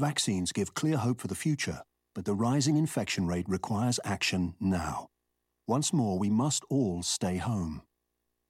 Vaccines 0.01 0.51
give 0.51 0.75
clear 0.75 0.97
hope 0.97 1.21
for 1.21 1.29
the 1.29 1.37
future, 1.37 1.83
but 2.17 2.25
the 2.25 2.35
rising 2.35 2.77
infection 2.77 3.29
rate 3.29 3.45
requires 3.49 4.01
action 4.05 4.57
now. 4.59 5.07
Once 5.69 5.93
more, 5.93 6.19
we 6.19 6.29
must 6.29 6.65
all 6.69 7.01
stay 7.05 7.37
home. 7.37 7.83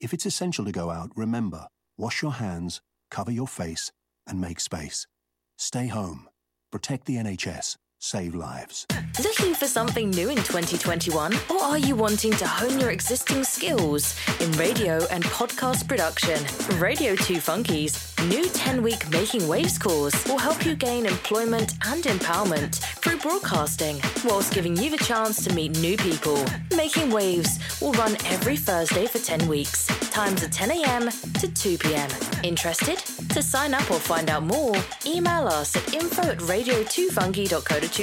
If 0.01 0.15
it's 0.15 0.25
essential 0.25 0.65
to 0.65 0.73
go 0.73 0.89
out, 0.89 1.11
remember 1.15 1.69
wash 1.99 2.23
your 2.23 2.33
hands, 2.33 2.81
cover 3.11 3.31
your 3.31 3.47
face, 3.47 3.93
and 4.27 4.41
make 4.41 4.59
space. 4.59 5.07
Stay 5.59 5.89
home. 5.89 6.31
Protect 6.73 7.05
the 7.05 7.17
NHS. 7.17 7.77
Save 8.05 8.35
lives. 8.35 8.87
Looking 9.25 9.55
for 9.55 9.65
something 9.65 10.11
new 10.11 10.29
in 10.29 10.37
2021? 10.37 11.33
Or 11.49 11.63
are 11.63 11.79
you 11.79 11.97
wanting 11.97 12.33
to 12.33 12.47
hone 12.47 12.79
your 12.79 12.91
existing 12.91 13.45
skills 13.45 14.15
in 14.41 14.53
radio 14.59 15.07
and 15.11 15.25
podcast 15.25 15.89
production? 15.89 16.39
Radio 16.79 17.17
2 17.17 17.37
Funkies 17.37 18.15
new 18.29 18.49
10 18.49 18.83
week 18.83 19.09
Making 19.11 19.47
Waves 19.49 19.79
course 19.79 20.27
will 20.27 20.39
help 20.39 20.65
you 20.65 20.75
gain 20.75 21.07
employment 21.07 21.75
and 21.87 22.05
empowerment 22.05 22.77
through 23.01 23.19
broadcasting, 23.19 24.01
whilst 24.25 24.53
giving 24.53 24.77
you 24.77 24.91
the 24.91 25.03
chance 25.05 25.45
to 25.45 25.53
meet 25.53 25.79
new 25.79 25.97
people. 25.97 26.45
Making 26.77 27.11
Waves 27.11 27.59
will 27.81 27.93
run 27.93 28.17
every 28.27 28.57
Thursday 28.57 29.07
for 29.07 29.19
10 29.19 29.47
weeks. 29.47 29.87
Times 30.11 30.43
are 30.43 30.49
10 30.49 30.71
a.m. 30.71 31.11
to 31.41 31.49
2 31.49 31.79
p.m. 31.79 32.11
Interested? 32.43 32.99
To 33.31 33.43
sign 33.43 33.75
up 33.75 33.91
or 33.91 33.99
find 33.99 34.31
out 34.31 34.45
more, 34.45 34.75
email 35.07 35.49
us 35.49 35.77
at 35.77 35.95
info 35.95 36.23
at 36.23 36.39
radio2funky.co.uk. 36.39 37.94
On 37.97 38.03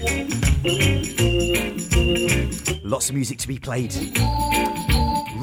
Lots 2.87 3.09
of 3.09 3.15
music 3.15 3.39
to 3.39 3.47
be 3.47 3.57
played. 3.57 3.95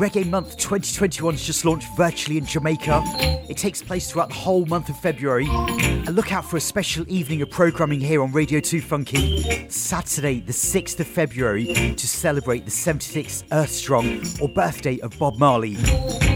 Reggae 0.03 0.28
Month 0.28 0.57
2021 0.57 1.34
has 1.34 1.44
just 1.44 1.64
launched 1.64 1.86
virtually 1.96 2.36
in 2.36 2.44
Jamaica. 2.44 3.05
It 3.48 3.57
takes 3.57 3.80
place 3.80 4.11
throughout 4.11 4.30
the 4.30 4.34
whole 4.34 4.66
month 4.66 4.88
of 4.88 4.98
February. 4.98 5.46
And 5.48 6.16
look 6.16 6.32
out 6.32 6.44
for 6.44 6.57
a 6.57 6.61
special 6.61 7.05
evening 7.07 7.40
of 7.40 7.50
programming 7.50 8.00
here 8.00 8.20
on 8.20 8.32
Radio 8.32 8.59
2 8.59 8.80
Funky, 8.80 9.68
Saturday, 9.68 10.40
the 10.40 10.53
6th 10.53 10.98
of 10.98 11.07
February, 11.07 11.66
to 11.94 12.09
celebrate 12.09 12.64
the 12.64 12.70
76th 12.72 13.44
Earth 13.53 13.70
Strong 13.70 14.22
or 14.40 14.48
birthday 14.48 14.98
of 15.03 15.16
Bob 15.20 15.38
Marley. 15.38 15.76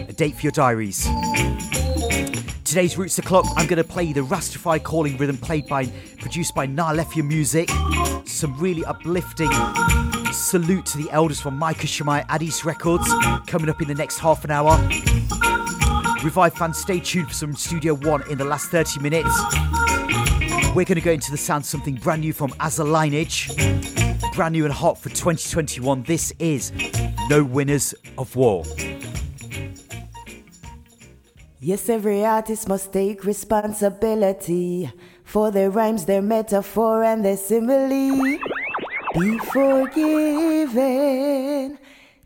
A 0.08 0.12
date 0.12 0.36
for 0.36 0.42
your 0.42 0.52
diaries. 0.52 1.08
Today's 2.62 2.96
Roots 2.96 3.18
O'Clock, 3.18 3.46
I'm 3.56 3.66
going 3.66 3.82
to 3.82 3.88
play 3.88 4.12
the 4.12 4.20
Rastafari 4.20 4.80
calling 4.80 5.16
rhythm 5.16 5.38
played 5.38 5.66
by, 5.66 5.86
produced 6.18 6.54
by 6.54 6.68
Nalefia 6.68 7.26
Music. 7.26 7.68
Some 8.28 8.56
really 8.60 8.84
uplifting 8.84 9.50
salute 10.33 10.87
to 10.87 10.99
the 10.99 11.11
elders 11.11 11.41
from 11.41 11.59
Micah 11.59 11.87
Shemaiah 11.87 12.24
Addis 12.29 12.64
Records 12.64 13.09
coming 13.47 13.68
up 13.68 13.81
in 13.81 13.89
the 13.89 13.95
next 13.95 14.18
half 14.18 14.45
an 14.45 14.51
hour. 14.51 14.77
Revive 16.22 16.55
fans, 16.55 16.79
stay 16.79 17.01
tuned 17.01 17.29
for 17.29 17.35
some 17.35 17.55
Studio 17.55 17.95
One 17.95 18.29
in 18.31 18.39
the 18.39 18.45
last 18.45 18.70
30 18.70 19.01
minutes. 19.01 19.31
We're 20.74 20.85
going 20.85 20.97
to 20.97 21.01
go 21.01 21.12
into 21.12 21.31
the 21.31 21.39
sound 21.39 21.64
something 21.64 21.95
brand 21.95 22.22
new 22.22 22.33
from 22.33 22.51
Aza 22.53 22.85
Lineage. 22.85 23.51
Brand 24.35 24.53
new 24.53 24.64
and 24.64 24.72
hot 24.72 24.99
for 24.99 25.09
2021. 25.09 26.03
This 26.03 26.33
is 26.39 26.72
No 27.31 27.43
Winners 27.45 27.95
of 28.18 28.35
War. 28.37 28.64
Yes, 31.61 31.89
every 31.89 32.24
artist 32.24 32.68
must 32.68 32.93
take 32.93 33.24
responsibility 33.24 34.91
for 35.24 35.51
their 35.51 35.70
rhymes, 35.70 36.05
their 36.05 36.22
metaphor, 36.22 37.03
and 37.03 37.24
their 37.24 37.37
simile. 37.37 38.39
Be 39.18 39.38
forgiven. 39.38 40.78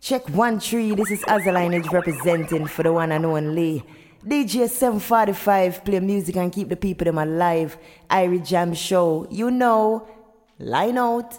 Check 0.00 0.28
one 0.30 0.58
tree. 0.58 0.92
This 0.92 1.12
is 1.12 1.22
Aza 1.22 1.92
representing 1.92 2.66
for 2.66 2.82
the 2.82 2.92
one 2.92 3.12
and 3.12 3.24
only. 3.24 3.84
DJ 4.26 4.68
745 4.68 5.84
play 5.84 6.00
music 6.00 6.34
and 6.34 6.52
keep 6.52 6.68
the 6.68 6.74
people 6.74 7.04
them 7.04 7.18
alive. 7.18 7.78
Irie 8.10 8.44
Jam 8.44 8.74
Show. 8.74 9.28
You 9.30 9.52
know, 9.52 10.08
line 10.58 10.98
out. 10.98 11.38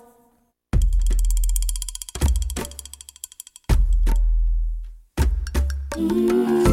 Mm. 5.97 6.70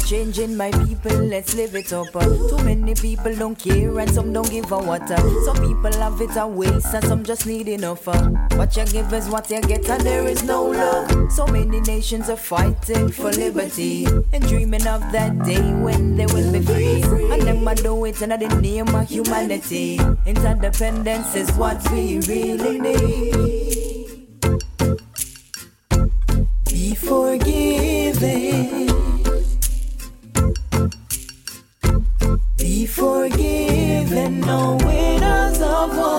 Changing, 0.00 0.56
my 0.56 0.70
people, 0.70 1.16
let's 1.16 1.54
live 1.54 1.74
it 1.74 1.92
up. 1.92 2.14
Uh, 2.14 2.24
too 2.24 2.58
many 2.64 2.94
people 2.94 3.34
don't 3.34 3.58
care 3.58 3.98
and 3.98 4.10
some 4.10 4.32
don't 4.32 4.50
give 4.50 4.70
a 4.72 4.78
water. 4.78 5.16
Some 5.44 5.56
people 5.56 5.92
have 5.92 6.20
it 6.20 6.36
a 6.36 6.46
waste 6.46 6.94
and 6.94 7.04
some 7.04 7.24
just 7.24 7.46
need 7.46 7.68
enough. 7.68 8.06
Uh, 8.06 8.30
what 8.56 8.76
you 8.76 8.84
give 8.86 9.12
is 9.12 9.28
what 9.28 9.50
you 9.50 9.60
get 9.62 9.88
and 9.88 10.02
there 10.02 10.26
is 10.26 10.42
no 10.42 10.64
love. 10.64 11.32
So 11.32 11.46
many 11.46 11.80
nations 11.80 12.28
are 12.28 12.36
fighting 12.36 13.10
for 13.10 13.30
liberty 13.32 14.06
and 14.32 14.46
dreaming 14.46 14.86
of 14.86 15.00
that 15.12 15.38
day 15.44 15.72
when 15.74 16.16
they 16.16 16.26
will 16.26 16.52
be 16.52 16.60
free. 16.60 17.02
And 17.32 17.42
them 17.42 17.66
I 17.66 17.74
do 17.74 18.04
it 18.04 18.20
in 18.22 18.30
the 18.30 18.60
name 18.60 18.94
of 18.94 19.08
humanity. 19.08 19.98
Interdependence 20.26 21.34
is 21.34 21.50
what 21.52 21.78
we 21.90 22.20
really 22.20 22.80
need. 22.80 24.08
Be 26.66 26.94
forgiven. 26.94 28.57
No 34.30 34.76
winners 34.84 35.60
of 35.60 35.96
war. 35.96 36.17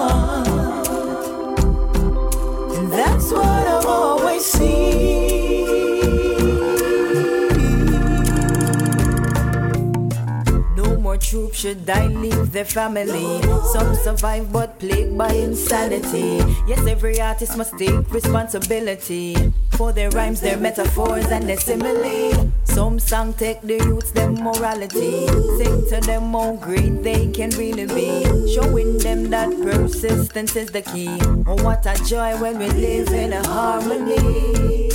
Troops 11.29 11.59
should 11.59 11.85
die, 11.85 12.07
leave 12.07 12.51
their 12.51 12.65
family. 12.65 13.39
Some 13.71 13.93
survive 13.93 14.51
but 14.51 14.79
plagued 14.79 15.15
by 15.15 15.31
insanity. 15.31 16.41
Yes, 16.67 16.87
every 16.87 17.21
artist 17.21 17.55
must 17.55 17.77
take 17.77 18.11
responsibility 18.11 19.35
for 19.77 19.93
their 19.93 20.09
rhymes, 20.09 20.41
their 20.41 20.57
metaphors, 20.57 21.27
and 21.27 21.47
their 21.47 21.59
simile. 21.59 22.51
Some 22.63 22.97
song 22.97 23.35
take 23.35 23.61
the 23.61 23.75
youths 23.75 24.09
their 24.09 24.31
morality, 24.31 25.27
sing 25.61 25.85
to 25.89 26.01
them 26.01 26.33
how 26.33 26.55
great 26.55 27.03
they 27.03 27.27
can 27.27 27.51
really 27.51 27.85
be, 27.85 28.25
showing 28.55 28.97
them 28.97 29.29
that 29.29 29.51
persistence 29.61 30.55
is 30.55 30.71
the 30.71 30.81
key. 30.81 31.15
Oh, 31.45 31.61
what 31.63 31.85
a 31.85 31.93
joy 32.05 32.41
when 32.41 32.57
we 32.57 32.69
live 32.69 33.09
in 33.09 33.33
a 33.33 33.47
harmony. 33.47 34.89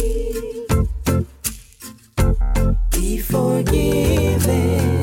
Be 2.91 3.18
forgiven. 3.18 4.93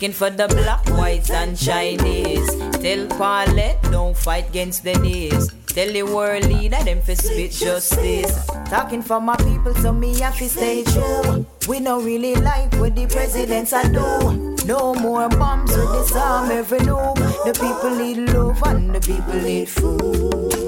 Speaking 0.00 0.16
for 0.16 0.30
the 0.30 0.48
black, 0.48 0.82
whites, 0.96 1.28
and 1.28 1.54
Chinese. 1.54 2.48
Tell 2.80 3.06
Paulette, 3.18 3.82
don't 3.92 4.16
fight 4.16 4.48
against 4.48 4.82
the 4.82 4.94
knees. 4.94 5.52
Tell 5.66 5.92
the 5.92 6.04
world 6.04 6.46
leader 6.46 6.82
them 6.82 7.02
for 7.02 7.14
spit 7.14 7.50
justice. 7.50 8.46
Talking 8.70 9.02
for 9.02 9.20
my 9.20 9.36
people, 9.36 9.74
so 9.74 9.92
me 9.92 10.18
have 10.20 10.38
to 10.38 10.48
stay 10.48 10.84
true. 10.84 11.44
We 11.68 11.80
don't 11.80 12.02
really 12.02 12.34
like 12.34 12.72
what 12.76 12.96
the 12.96 13.08
presidents 13.08 13.74
are 13.74 13.92
do. 13.92 14.56
No 14.64 14.94
more 14.94 15.28
bombs 15.28 15.76
with 15.76 15.92
disarm 15.92 16.50
every 16.50 16.78
noob. 16.78 17.16
The 17.44 17.52
people 17.52 17.94
need 17.94 18.32
love 18.32 18.62
and 18.62 18.94
the 18.94 19.00
people 19.02 19.34
need 19.34 19.68
food. 19.68 20.59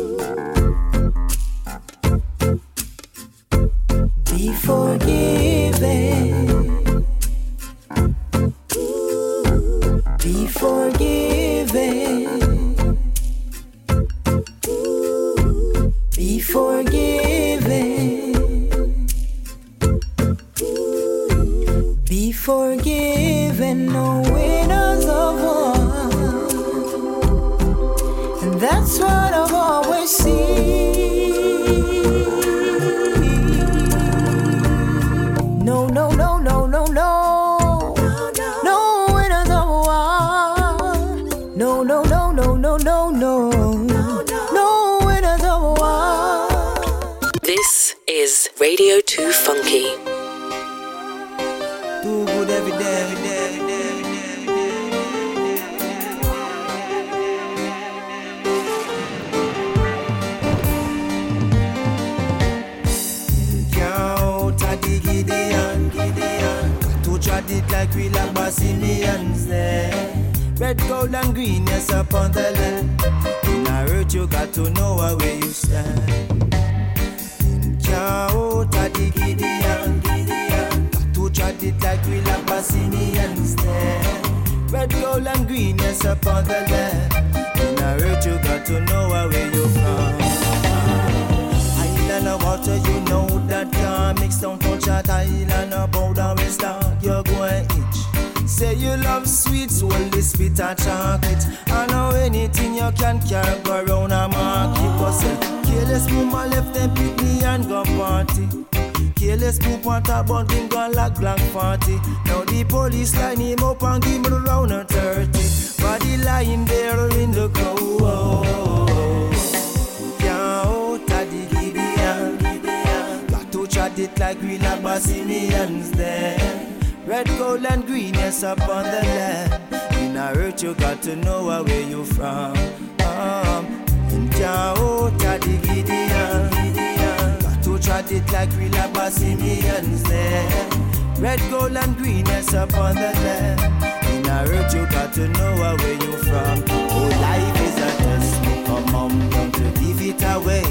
To 145.76 145.82
where 145.84 145.94
you 145.94 146.16
from. 146.24 146.64
Oh, 146.68 147.08
life 147.20 147.60
is 147.60 147.76
a 147.76 147.90
test. 148.02 148.42
Come 148.66 148.94
on, 148.94 149.30
don't 149.30 149.52
to 149.54 149.80
give 149.80 150.00
it 150.00 150.22
away. 150.34 150.64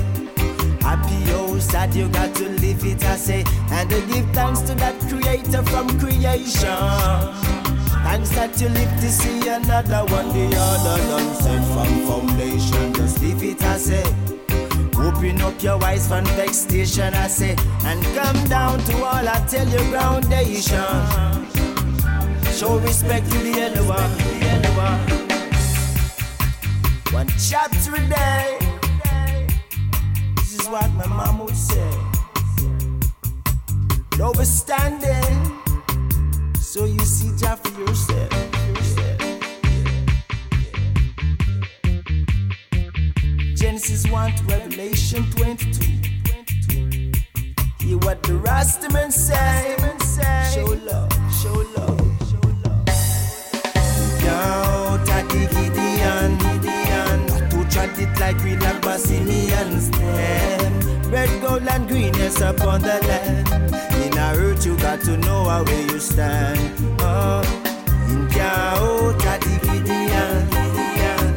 Happy 0.82 1.32
or 1.34 1.60
sad, 1.60 1.93
you 1.95 2.08
got 2.10 2.36
to 2.36 2.49
live 2.49 2.86
it, 2.86 3.04
I 3.04 3.16
say. 3.16 3.43
And 3.72 3.89
to 3.89 4.02
give 4.08 4.30
thanks 4.32 4.62
to 4.62 4.76
that 4.76 4.99
creator 5.10 5.64
from 5.64 5.88
creation. 5.99 6.78
Thanks 8.04 8.30
that 8.32 8.60
you 8.60 8.70
live 8.70 8.89
to 8.99 9.10
see 9.10 9.47
another 9.47 10.04
one, 10.12 10.30
the 10.30 10.56
other 10.58 10.97
done 11.10 11.36
set 11.36 11.64
from 11.74 11.91
foundation. 12.08 12.93
Just 12.93 13.22
leave 13.22 13.43
it, 13.43 13.64
I 13.64 13.78
say. 13.78 14.04
Open 14.97 15.41
up 15.41 15.62
your 15.64 15.84
eyes 15.84 16.08
from 16.08 16.26
station, 16.52 17.14
I 17.14 17.28
say. 17.28 17.56
And 17.86 18.04
come 18.16 18.43
down 18.47 18.80
to 18.80 18.97
all 18.97 19.28
I 19.28 19.43
tell 19.47 19.68
you, 19.68 19.80
groundation. 19.89 20.76
Show 22.54 22.78
respect 22.80 23.32
to 23.32 23.38
the 23.39 23.66
other 23.66 23.84
one. 23.86 24.30
One. 27.12 27.28
Chapter 27.38 27.95
a 27.95 27.99
day. 28.08 28.58
This 30.38 30.60
is 30.60 30.70
what 30.70 30.89
my 30.91 31.06
mom 31.08 31.39
would 31.39 31.56
say. 31.56 31.91
Overstanding. 34.18 35.39
So 36.58 36.86
you 36.86 36.99
see 36.99 37.32
Jah 37.38 37.58
for 37.58 37.80
yourself. 37.80 38.30
Genesis 43.56 44.08
1 44.10 44.36
to 44.36 44.43
Revelation 44.45 45.30
22. 45.32 46.02
Hear 47.86 47.97
what 47.99 48.24
the 48.24 48.34
Rastaman 48.34 49.11
say. 49.11 49.76
Love, 49.82 50.53
show 50.53 50.65
love, 50.86 51.11
show 51.41 51.65
love. 51.78 52.01
It 58.02 58.19
like 58.19 58.38
we 58.44 58.56
like 58.56 58.82
Bassimians 58.82 59.91
them. 59.91 61.11
Red, 61.11 61.41
gold, 61.41 61.68
and 61.68 61.88
green, 61.88 62.15
upon 62.15 62.82
the 62.82 62.98
land. 63.07 63.48
In 64.03 64.18
a 64.18 64.34
earth, 64.36 64.65
you 64.65 64.78
got 64.78 65.02
to 65.02 65.18
know 65.18 65.44
where 65.44 65.91
you 65.91 65.99
stand. 65.99 66.60
Oh, 66.99 67.41
in 68.10 68.30
Yao, 68.36 69.18
Tati 69.19 69.56
Gideon. 69.65 70.49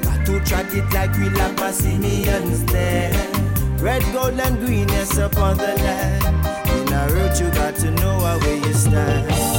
Got 0.02 0.26
to 0.26 0.44
chat 0.44 0.72
it 0.74 0.90
like 0.92 1.12
we 1.18 1.28
like 1.30 1.56
Bassimians 1.56 2.70
them. 2.70 3.78
Red, 3.78 4.02
gold, 4.12 4.40
and 4.40 4.58
green, 4.58 4.88
upon 4.90 5.56
the 5.58 5.74
land. 5.84 6.24
In 6.78 6.92
a 6.92 7.06
earth, 7.10 7.40
you 7.40 7.50
got 7.50 7.74
to 7.76 7.90
know 7.90 8.18
where 8.18 8.56
you 8.56 8.72
stand. 8.72 9.54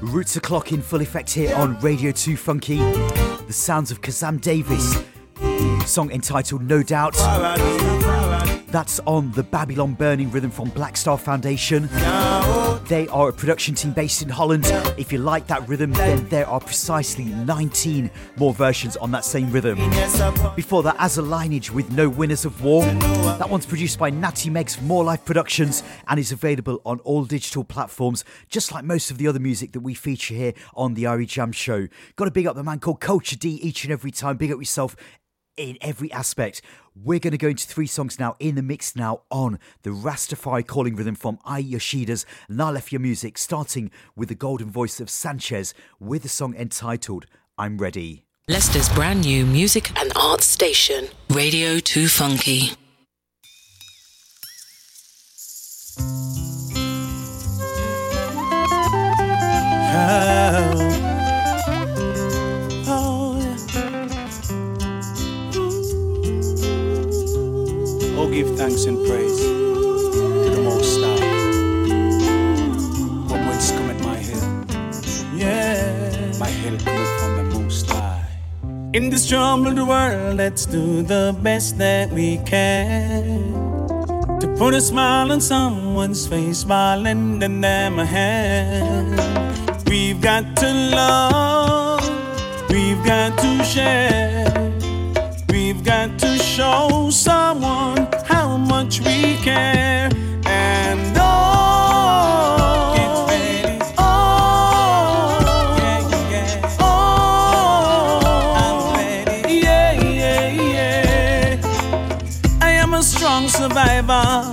Roots 0.00 0.36
o'clock 0.36 0.70
in 0.70 0.80
full 0.80 1.00
effect 1.02 1.30
here 1.30 1.54
on 1.56 1.76
Radio 1.80 2.12
2 2.12 2.36
Funky. 2.36 2.78
The 3.46 3.52
sounds 3.52 3.90
of 3.90 4.00
Kazam 4.00 4.40
Davis. 4.40 5.02
Song 5.86 6.10
entitled 6.10 6.62
No 6.62 6.82
Doubt. 6.82 7.14
That's 8.74 8.98
on 9.06 9.30
the 9.30 9.44
Babylon 9.44 9.94
Burning 9.94 10.32
rhythm 10.32 10.50
from 10.50 10.68
Black 10.70 10.96
Star 10.96 11.16
Foundation. 11.16 11.88
They 12.88 13.06
are 13.12 13.28
a 13.28 13.32
production 13.32 13.76
team 13.76 13.92
based 13.92 14.20
in 14.20 14.28
Holland. 14.28 14.64
If 14.98 15.12
you 15.12 15.18
like 15.18 15.46
that 15.46 15.68
rhythm, 15.68 15.92
then 15.92 16.28
there 16.28 16.44
are 16.48 16.58
precisely 16.58 17.26
19 17.26 18.10
more 18.36 18.52
versions 18.52 18.96
on 18.96 19.12
that 19.12 19.24
same 19.24 19.52
rhythm. 19.52 19.78
Before 20.56 20.82
that, 20.82 20.96
Aza 20.96 21.22
Lineage 21.24 21.70
with 21.70 21.92
No 21.92 22.08
Winners 22.08 22.44
of 22.44 22.64
War. 22.64 22.84
That 22.84 23.48
one's 23.48 23.64
produced 23.64 23.96
by 23.96 24.10
Natty 24.10 24.50
Meg's 24.50 24.80
More 24.80 25.04
Life 25.04 25.24
Productions 25.24 25.84
and 26.08 26.18
is 26.18 26.32
available 26.32 26.82
on 26.84 26.98
all 27.04 27.24
digital 27.24 27.62
platforms, 27.62 28.24
just 28.48 28.72
like 28.72 28.82
most 28.82 29.08
of 29.12 29.18
the 29.18 29.28
other 29.28 29.38
music 29.38 29.70
that 29.70 29.82
we 29.82 29.94
feature 29.94 30.34
here 30.34 30.52
on 30.74 30.94
the 30.94 31.04
Irie 31.04 31.28
Jam 31.28 31.52
Show. 31.52 31.86
Got 32.16 32.24
to 32.24 32.32
big 32.32 32.48
up 32.48 32.56
the 32.56 32.64
man 32.64 32.80
called 32.80 32.98
Culture 32.98 33.36
D 33.36 33.50
each 33.50 33.84
and 33.84 33.92
every 33.92 34.10
time. 34.10 34.36
Big 34.36 34.50
up 34.50 34.58
yourself 34.58 34.96
in 35.56 35.78
every 35.80 36.12
aspect. 36.12 36.62
We're 36.94 37.18
going 37.18 37.32
to 37.32 37.38
go 37.38 37.48
into 37.48 37.66
three 37.66 37.86
songs 37.86 38.18
now 38.18 38.36
in 38.38 38.54
the 38.54 38.62
mix 38.62 38.94
now 38.94 39.22
on 39.30 39.58
the 39.82 39.90
Rastafari 39.90 40.66
calling 40.66 40.96
rhythm 40.96 41.14
from 41.14 41.38
I 41.44 41.62
Yoshida's 41.62 42.24
Nalefia 42.50 43.00
Music, 43.00 43.38
starting 43.38 43.90
with 44.14 44.28
the 44.28 44.34
golden 44.34 44.70
voice 44.70 45.00
of 45.00 45.10
Sanchez 45.10 45.74
with 45.98 46.24
a 46.24 46.28
song 46.28 46.54
entitled 46.54 47.26
I'm 47.58 47.78
Ready. 47.78 48.24
Leicester's 48.48 48.88
brand 48.90 49.22
new 49.24 49.46
music 49.46 49.98
and 49.98 50.12
arts 50.16 50.44
station, 50.44 51.08
Radio 51.30 51.78
2 51.78 52.08
Funky. 52.08 52.72
Oh, 59.96 61.13
give 68.34 68.56
thanks 68.56 68.84
and 68.86 68.96
praise 69.06 69.38
to 69.38 70.50
the 70.50 70.60
Most 70.60 70.98
High. 71.00 71.20
From 73.28 73.40
whence 73.46 73.70
cometh 73.70 74.02
my 74.02 74.16
help? 74.16 74.70
Yeah. 75.36 76.32
My 76.40 76.48
help 76.48 76.80
cometh 76.80 77.14
from 77.20 77.32
the 77.36 77.44
Most 77.54 77.88
High. 77.88 78.26
In 78.92 79.10
this 79.10 79.28
troubled 79.28 79.78
world, 79.78 80.36
let's 80.36 80.66
do 80.66 81.02
the 81.02 81.36
best 81.42 81.78
that 81.78 82.10
we 82.10 82.38
can. 82.38 83.54
To 84.40 84.52
put 84.58 84.74
a 84.74 84.80
smile 84.80 85.30
on 85.30 85.40
someone's 85.40 86.26
face 86.26 86.64
by 86.64 86.96
lending 86.96 87.60
them 87.60 88.00
a 88.00 88.04
hand. 88.04 89.14
We've 89.88 90.20
got 90.20 90.56
to 90.56 90.70
love, 90.98 92.02
we've 92.68 93.04
got 93.04 93.38
to 93.38 93.62
share. 93.62 94.50
We've 95.50 95.84
got 95.84 96.18
to 96.18 96.36
show 96.38 97.10
someone 97.10 98.08
much 98.84 99.00
we 99.00 99.36
care. 99.36 100.10
And 100.44 101.16
oh. 101.16 101.22
Oh. 103.98 104.04
Oh. 106.80 106.84
Yeah, 109.48 109.92
yeah, 110.00 110.48
yeah. 110.50 111.60
I 112.60 112.70
am 112.72 112.92
a 112.94 113.02
strong 113.02 113.48
survivor, 113.48 114.52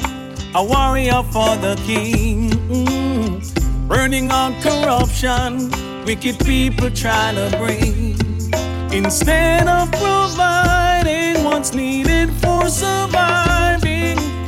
a 0.55 0.63
warrior 0.63 1.23
for 1.23 1.57
the 1.57 1.75
king. 1.85 2.51
Mm. 2.69 3.41
Burning 3.89 4.29
out 4.31 4.53
corruption, 4.63 5.69
wicked 6.05 6.39
people 6.45 6.89
try 6.91 7.33
to 7.33 7.49
bring. 7.57 8.15
Instead 8.93 9.67
of 9.67 9.91
providing 9.91 11.43
what's 11.43 11.73
needed 11.73 12.29
for 12.41 12.69
surviving, 12.69 13.50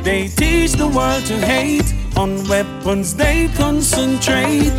they 0.04 0.28
teach 0.28 0.72
the 0.72 0.86
world 0.86 1.24
to 1.26 1.36
hate 1.38 1.92
On 2.16 2.46
weapons 2.46 3.16
they 3.16 3.48
concentrate. 3.56 4.70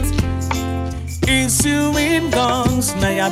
Issuing 1.27 2.29
guns, 2.29 2.95
now 2.95 3.25
I 3.27 3.29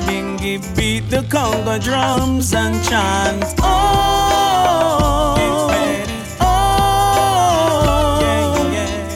beat 0.75 1.09
the 1.09 1.23
conga 1.29 1.79
drums 1.81 2.53
and 2.53 2.83
chant. 2.83 3.45
Oh, 3.61 5.35
oh, 5.39 5.71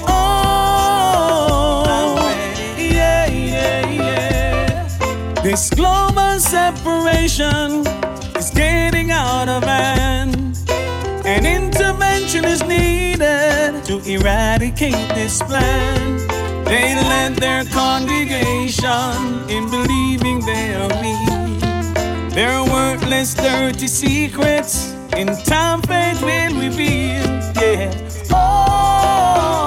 oh, 0.05 0.13
yeah, 2.77 3.27
yeah, 3.27 3.89
yeah. 3.89 4.87
This 5.43 5.69
global 5.71 6.39
separation 6.39 7.83
is 12.35 12.61
needed 12.63 13.83
to 13.85 13.99
eradicate 14.05 15.07
this 15.15 15.41
plan. 15.41 16.17
They 16.65 16.93
led 16.95 17.35
their 17.37 17.63
congregation 17.65 19.49
in 19.49 19.69
believing 19.69 20.39
they 20.41 20.75
are 20.75 20.89
me. 21.01 21.15
Their 22.35 22.63
worthless, 22.63 23.33
dirty 23.33 23.87
secrets 23.87 24.93
in 25.15 25.27
time 25.43 25.81
fate 25.83 26.21
will 26.21 26.59
reveal. 26.59 27.25
Yeah. 27.61 27.93
Oh, 28.31 29.66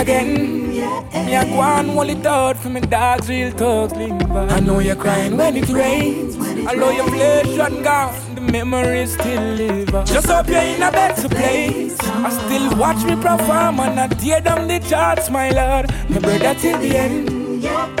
Until 0.00 0.24
we 0.24 0.32
meet 0.32 0.72
again. 0.72 1.26
Me 1.26 1.34
a 1.34 1.44
go 1.44 1.60
on 1.60 1.88
hold 1.88 2.08
it 2.08 2.26
out 2.26 2.56
for 2.56 2.70
me 2.70 2.80
dogs 2.80 3.28
real 3.28 3.52
talk. 3.52 3.92
I 3.92 4.60
know 4.60 4.78
you're 4.78 4.96
crying 4.96 5.36
when 5.36 5.56
it 5.56 5.68
rains. 5.68 6.36
I 6.66 6.74
know 6.74 6.90
your 6.90 7.06
flesh 7.08 7.58
and 7.58 7.84
gone, 7.84 8.34
the 8.34 8.40
memories 8.40 9.12
still 9.12 9.42
live. 9.42 9.88
Just 10.06 10.28
hope 10.28 10.48
you're 10.48 10.58
in 10.58 10.82
a 10.82 10.90
better 10.90 11.28
place. 11.28 11.98
I 12.00 12.30
still 12.30 12.78
watch 12.78 13.04
me 13.04 13.14
perform 13.16 13.80
and 13.80 14.00
I 14.00 14.08
tear 14.08 14.40
down 14.40 14.68
the 14.68 14.78
charts, 14.80 15.28
my 15.30 15.50
lord. 15.50 15.90
My 16.08 16.18
brother 16.18 16.54
till 16.54 16.78
the 16.78 16.96
end. 16.96 17.30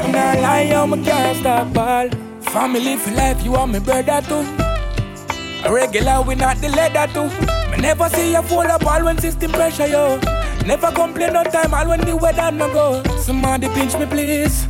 And 0.00 0.16
I 0.16 0.40
lie 0.40 0.74
on 0.74 0.90
my 0.90 1.02
can't 1.02 1.36
stop 1.36 1.76
all. 1.76 2.08
Family 2.50 2.96
for 2.96 3.10
life, 3.12 3.44
you 3.44 3.54
are 3.56 3.66
my 3.66 3.78
brother 3.78 4.22
too. 4.26 4.46
A 5.64 5.72
regular, 5.72 6.22
we 6.22 6.34
not 6.34 6.56
the 6.56 6.70
leather 6.70 7.12
too. 7.12 7.28
Me 7.70 7.76
never 7.76 8.08
see 8.08 8.32
you 8.32 8.42
fall 8.42 8.66
all 8.70 9.04
when 9.04 9.18
system 9.18 9.52
pressure 9.52 9.86
yo. 9.86 10.39
Never 10.66 10.92
complain 10.92 11.32
no 11.32 11.42
time 11.44 11.74
all 11.74 11.88
when 11.88 12.00
the 12.00 12.16
weather 12.16 12.50
no 12.50 12.72
go. 12.72 13.02
Somebody 13.18 13.68
pinch 13.70 13.96
me 13.98 14.06
please. 14.06 14.66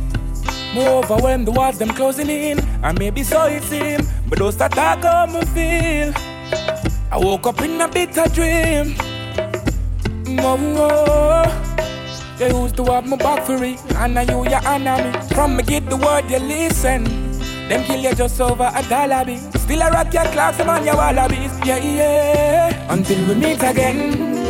More 0.73 1.03
overwhelmed 1.03 1.47
the 1.47 1.51
walls 1.51 1.77
them 1.77 1.89
closing 1.89 2.29
in. 2.29 2.59
And 2.83 2.97
maybe 2.97 3.23
so 3.23 3.45
it 3.45 3.63
seem, 3.63 4.01
but 4.27 4.39
those 4.39 4.57
that 4.57 4.71
talk 4.71 5.03
how 5.03 5.25
me 5.25 5.41
feel. 5.53 6.13
I 7.11 7.17
woke 7.17 7.45
up 7.47 7.61
in 7.61 7.81
a 7.81 7.87
bitter 7.87 8.25
dream. 8.29 8.95
Mm, 10.25 10.39
oh, 10.41 10.57
oh. 10.77 11.05
oh. 11.07 11.71
You 12.39 12.63
used 12.63 12.75
to 12.77 12.85
have 12.85 13.05
my 13.05 13.17
back 13.17 13.45
for 13.45 13.63
it, 13.63 13.79
and 13.95 14.15
now 14.15 14.21
you 14.21 14.49
your 14.49 14.65
enemy. 14.67 15.11
From 15.35 15.57
me 15.57 15.63
get 15.63 15.87
the 15.87 15.97
word 15.97 16.27
you 16.31 16.39
listen. 16.39 17.03
Them 17.69 17.83
kill 17.83 17.99
you 17.99 18.15
just 18.15 18.41
over 18.41 18.71
a 18.73 18.81
dollar 18.89 19.23
bill. 19.25 19.37
Still 19.59 19.83
I 19.83 19.89
rock 19.89 20.11
your 20.11 20.23
them 20.23 20.69
on 20.69 20.83
your 20.83 20.95
wallabies. 20.95 21.51
Yeah, 21.63 21.77
yeah. 21.77 22.93
Until 22.93 23.27
we 23.27 23.35
meet 23.35 23.61
again. 23.61 24.40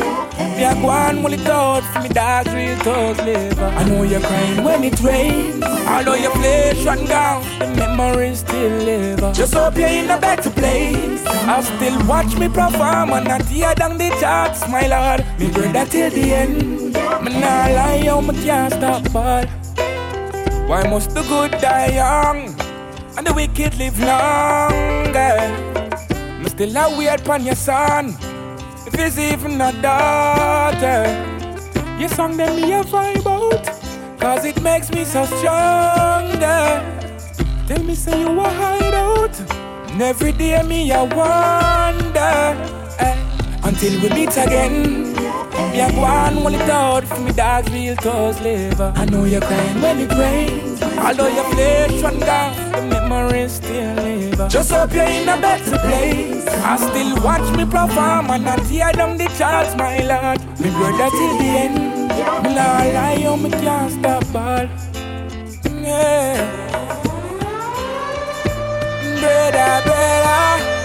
Yeah, 0.62 0.74
go 0.82 0.90
on, 0.90 1.18
hold 1.18 1.34
it 1.34 1.48
out 1.48 1.84
for 1.94 2.02
me 2.02 2.10
dogs, 2.10 2.54
real 2.54 2.78
talk 2.78 3.18
liver. 3.26 3.66
I 3.66 3.84
know 3.84 4.04
you're 4.04 4.20
crying 4.22 4.64
when 4.64 4.84
it 4.84 5.00
rains. 5.02 5.64
Although 5.64 6.16
your 6.16 6.32
flesh 6.32 6.84
run 6.86 7.06
down, 7.06 7.44
the 7.60 7.76
memories 7.76 8.40
still 8.40 8.78
live. 8.84 9.34
Just 9.34 9.54
hope 9.54 9.78
you're 9.78 9.88
in 9.88 10.10
a 10.10 10.20
better 10.20 10.50
place. 10.50 11.26
I 11.26 11.62
still 11.62 12.08
watch 12.08 12.36
me 12.38 12.48
perform 12.48 13.12
and 13.12 13.28
I 13.28 13.40
tear 13.40 13.76
down 13.76 13.98
the 13.98 14.10
charts, 14.20 14.68
my 14.68 14.88
lord. 14.88 15.26
Me 15.40 15.52
brother 15.52 15.86
till 15.86 16.10
the 16.10 16.34
end. 16.34 16.94
Me 17.24 17.40
nah 17.40 17.68
lie, 17.78 18.08
oh, 18.10 18.22
me 18.22 18.34
can't 18.44 18.74
stop 18.74 19.12
ball. 19.12 19.46
Why 20.68 20.84
must 20.90 21.14
the 21.14 21.22
good 21.24 21.52
die 21.60 21.96
young 21.96 22.56
and 23.18 23.28
the 23.28 23.34
wicked 23.34 23.78
live 23.78 24.00
longer? 24.00 25.38
Me 26.42 26.50
still 26.50 26.78
a 26.78 26.98
weird 26.98 27.24
pon 27.26 27.44
your 27.44 27.56
son. 27.56 28.16
If 28.94 29.00
it's 29.00 29.18
even 29.18 29.60
a 29.62 29.72
daughter, 29.82 31.06
your 32.00 32.10
song 32.10 32.36
them 32.38 32.56
me 32.56 32.74
a 32.74 32.84
vibe 32.84 33.26
out. 33.26 33.66
Cause 34.20 34.46
it 34.46 34.62
makes 34.62 34.92
me 34.92 35.04
so 35.06 35.26
stronger. 35.26 36.82
Tell 37.68 37.84
me 37.84 37.96
say 37.96 38.20
you 38.20 38.40
a 38.40 38.50
hideout. 38.50 39.40
And 39.92 40.02
every 40.02 40.32
day 40.34 40.62
me 40.64 40.92
a 40.92 41.04
wonder. 41.04 42.56
eh, 43.00 43.16
until 43.64 44.02
we 44.02 44.10
meet 44.10 44.36
again. 44.38 45.14
Me 45.72 45.80
a 45.82 45.92
go 45.92 46.02
on 46.04 46.34
hold 46.34 46.54
it 46.54 46.70
out 46.70 47.06
for 47.06 47.20
me 47.22 47.32
dogs 47.32 47.72
real 47.72 47.96
toes 47.96 48.40
liver. 48.42 48.92
I 48.96 49.06
know 49.06 49.26
you're 49.26 49.42
crying 49.42 49.82
when 49.82 50.00
it 50.00 50.12
rains. 50.14 50.82
Although 50.82 51.28
your 51.28 51.44
flesh 51.52 52.02
run 52.02 52.20
down, 52.20 52.72
the 52.72 52.82
memories 52.82 53.54
still 53.54 53.96
live. 53.96 54.50
Just 54.50 54.72
hope 54.72 54.94
you're 54.94 55.04
in 55.04 55.30
a 55.30 55.40
better 55.40 55.78
place. 55.80 56.48
I 56.48 56.78
still 56.78 57.24
watch 57.24 57.48
me 57.56 57.66
perform 57.66 58.32
and 58.32 58.48
I 58.48 58.56
tear 58.68 58.92
down 58.94 59.18
the 59.18 59.28
charts, 59.38 59.76
my 59.76 60.00
lord. 60.00 60.40
Me 60.60 60.70
brother 60.72 61.10
till 61.10 61.38
the 61.38 61.50
end. 61.64 61.76
Me 62.44 62.56
nah 62.56 62.84
lie, 62.96 63.24
oh, 63.28 63.38
me 63.38 63.50
can't 63.50 63.92
stop 63.92 64.36
all. 64.36 64.68
Yeah. 65.82 66.72
Brother, 69.20 69.82
brother. 69.86 70.81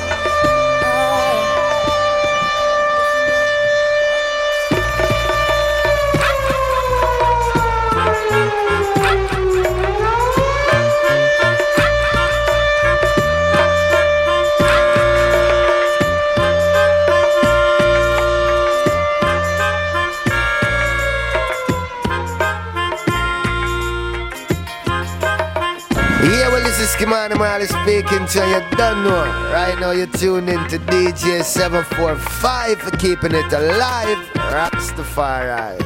Skimani 26.97 27.37
Marley 27.37 27.67
speaking 27.67 28.25
to 28.27 28.39
you. 28.39 28.55
You 28.55 28.61
don't 28.75 29.05
know. 29.05 29.27
Right 29.53 29.79
now, 29.79 29.91
you're 29.91 30.07
tuned 30.07 30.49
in 30.49 30.67
to 30.69 30.79
DJ 30.79 31.45
745 31.45 32.79
for 32.81 32.91
keeping 32.97 33.35
it 33.35 33.53
alive. 33.53 34.17
Rastafari. 34.49 35.77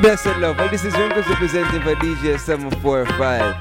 Blessed 0.00 0.38
love. 0.38 0.56
Well, 0.56 0.70
this 0.70 0.86
is 0.86 0.96
Winkles 0.96 1.28
representing 1.28 1.82
for 1.82 1.94
DJ 1.96 2.38
745. 2.40 3.56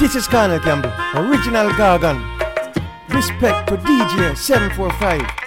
This 0.00 0.16
is 0.16 0.26
Colonel 0.26 0.58
Campbell, 0.58 0.90
original 1.14 1.70
Gargan. 1.70 2.18
Respect 3.10 3.68
to 3.68 3.76
DJ 3.76 4.36
745. 4.36 5.45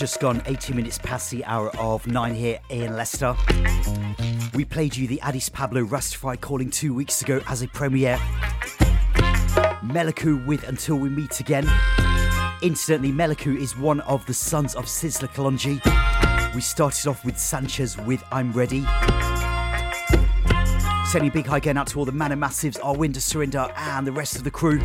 Just 0.00 0.18
gone 0.18 0.40
18 0.46 0.74
minutes 0.74 0.96
past 0.96 1.30
the 1.30 1.44
hour 1.44 1.68
of 1.76 2.06
9 2.06 2.34
here 2.34 2.58
in 2.70 2.96
Leicester. 2.96 3.36
We 4.54 4.64
played 4.64 4.96
you 4.96 5.06
the 5.06 5.20
Addis 5.20 5.50
Pablo 5.50 5.84
Rastafari 5.84 6.40
calling 6.40 6.70
two 6.70 6.94
weeks 6.94 7.20
ago 7.20 7.42
as 7.46 7.60
a 7.60 7.68
premiere. 7.68 8.16
Meleku 9.82 10.42
with 10.46 10.66
Until 10.66 10.96
We 10.96 11.10
Meet 11.10 11.40
Again. 11.40 11.70
Incidentally, 12.62 13.12
Meleku 13.12 13.54
is 13.58 13.76
one 13.76 14.00
of 14.00 14.24
the 14.24 14.32
sons 14.32 14.74
of 14.74 14.86
Sizzla 14.86 15.28
Kalonji. 15.34 16.54
We 16.54 16.62
started 16.62 17.06
off 17.06 17.22
with 17.22 17.38
Sanchez 17.38 17.98
with 17.98 18.24
I'm 18.32 18.54
Ready. 18.54 18.86
Sending 21.10 21.28
a 21.28 21.34
big 21.34 21.44
hi 21.44 21.58
again 21.58 21.76
out 21.76 21.88
to 21.88 21.98
all 21.98 22.06
the 22.06 22.12
Mana 22.12 22.38
Massives, 22.38 22.80
Arwinder 22.80 23.18
Surinder, 23.18 23.70
and 23.76 24.06
the 24.06 24.12
rest 24.12 24.36
of 24.36 24.44
the 24.44 24.50
crew. 24.50 24.80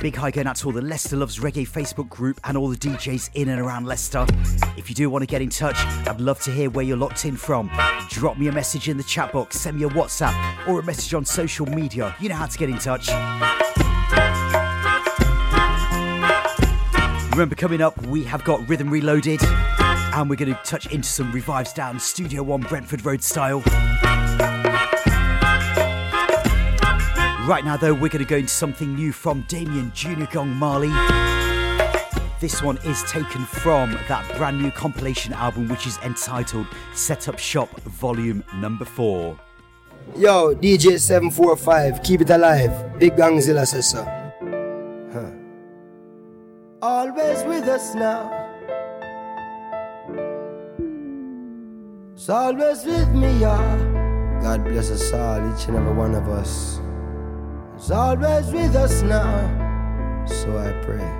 Big 0.00 0.16
hi 0.16 0.30
going 0.30 0.46
out 0.46 0.56
to 0.56 0.64
all 0.64 0.72
the 0.72 0.80
Leicester 0.80 1.14
Loves 1.14 1.40
Reggae 1.40 1.68
Facebook 1.68 2.08
group 2.08 2.40
and 2.44 2.56
all 2.56 2.68
the 2.68 2.76
DJs 2.76 3.32
in 3.34 3.50
and 3.50 3.60
around 3.60 3.84
Leicester. 3.84 4.24
If 4.78 4.88
you 4.88 4.94
do 4.94 5.10
want 5.10 5.20
to 5.24 5.26
get 5.26 5.42
in 5.42 5.50
touch, 5.50 5.76
I'd 6.08 6.22
love 6.22 6.40
to 6.40 6.50
hear 6.50 6.70
where 6.70 6.82
you're 6.82 6.96
locked 6.96 7.26
in 7.26 7.36
from. 7.36 7.70
Drop 8.08 8.38
me 8.38 8.48
a 8.48 8.52
message 8.52 8.88
in 8.88 8.96
the 8.96 9.02
chat 9.02 9.30
box, 9.30 9.60
send 9.60 9.78
me 9.78 9.84
a 9.84 9.90
WhatsApp, 9.90 10.66
or 10.66 10.80
a 10.80 10.82
message 10.82 11.12
on 11.12 11.26
social 11.26 11.66
media. 11.66 12.16
You 12.18 12.30
know 12.30 12.36
how 12.36 12.46
to 12.46 12.56
get 12.56 12.70
in 12.70 12.78
touch. 12.78 13.08
Remember, 17.32 17.54
coming 17.54 17.82
up, 17.82 18.00
we 18.06 18.24
have 18.24 18.42
got 18.42 18.66
Rhythm 18.70 18.88
Reloaded, 18.88 19.42
and 19.44 20.30
we're 20.30 20.36
going 20.36 20.54
to 20.54 20.60
touch 20.64 20.86
into 20.86 21.08
some 21.08 21.30
revives 21.30 21.74
down 21.74 22.00
Studio 22.00 22.42
One 22.42 22.62
Brentford 22.62 23.04
Road 23.04 23.22
style. 23.22 23.62
Right 27.50 27.64
now, 27.64 27.76
though, 27.76 27.94
we're 27.94 28.10
going 28.10 28.24
to 28.24 28.30
go 28.30 28.36
into 28.36 28.46
something 28.46 28.94
new 28.94 29.10
from 29.10 29.44
Damian 29.48 29.90
Junior 29.92 30.28
Gong 30.30 30.54
Marley. 30.54 30.92
This 32.38 32.62
one 32.62 32.76
is 32.84 33.02
taken 33.10 33.44
from 33.44 33.98
that 34.06 34.36
brand 34.36 34.62
new 34.62 34.70
compilation 34.70 35.32
album, 35.32 35.66
which 35.66 35.84
is 35.84 35.98
entitled 36.04 36.68
Set 36.94 37.26
Up 37.26 37.40
Shop 37.40 37.68
Volume 37.80 38.44
Number 38.54 38.84
4. 38.84 39.36
Yo, 40.14 40.54
DJ 40.54 41.00
745, 41.00 42.04
keep 42.04 42.20
it 42.20 42.30
alive. 42.30 42.96
Big 43.00 43.16
Gangzilla 43.16 43.66
says 43.66 43.90
so. 43.90 44.04
Huh. 45.12 45.32
Always 46.80 47.42
with 47.42 47.64
us 47.64 47.96
now. 47.96 48.30
It's 52.14 52.28
always 52.28 52.84
with 52.84 53.08
me, 53.08 53.40
yeah. 53.40 54.38
God 54.40 54.62
bless 54.62 54.92
us 54.92 55.12
all, 55.12 55.52
each 55.52 55.66
and 55.66 55.78
every 55.78 55.94
one 55.94 56.14
of 56.14 56.28
us. 56.28 56.80
It's 57.80 57.90
always 57.90 58.46
with 58.52 58.76
us 58.76 59.00
now. 59.00 60.26
So 60.26 60.58
I 60.58 60.70
pray. 60.84 61.10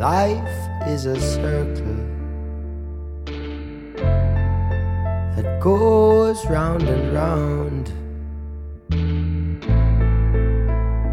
Life 0.00 0.88
is 0.88 1.06
a 1.06 1.20
circle 1.20 1.94
that 5.36 5.60
goes 5.60 6.44
round 6.46 6.82
and 6.82 7.14
round. 7.14 7.92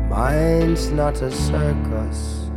Mine's 0.09 0.89
not 0.89 1.21
a 1.21 1.29
circus, 1.29 2.49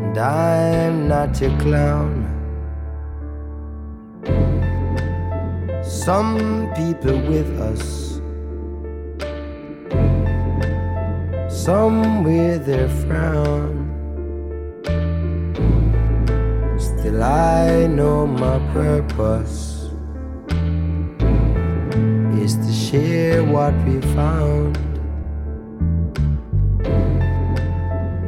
and 0.00 0.16
I'm 0.16 1.06
not 1.06 1.38
your 1.38 1.54
clown. 1.58 2.17
Some 6.08 6.72
people 6.74 7.20
with 7.28 7.60
us, 7.60 8.16
some 11.52 12.24
with 12.24 12.64
their 12.64 12.88
frown. 12.88 13.84
Still, 16.78 17.22
I 17.22 17.86
know 17.88 18.26
my 18.26 18.58
purpose 18.72 19.90
is 22.42 22.56
to 22.56 22.72
share 22.72 23.44
what 23.44 23.74
we 23.84 24.00
found. 24.16 24.78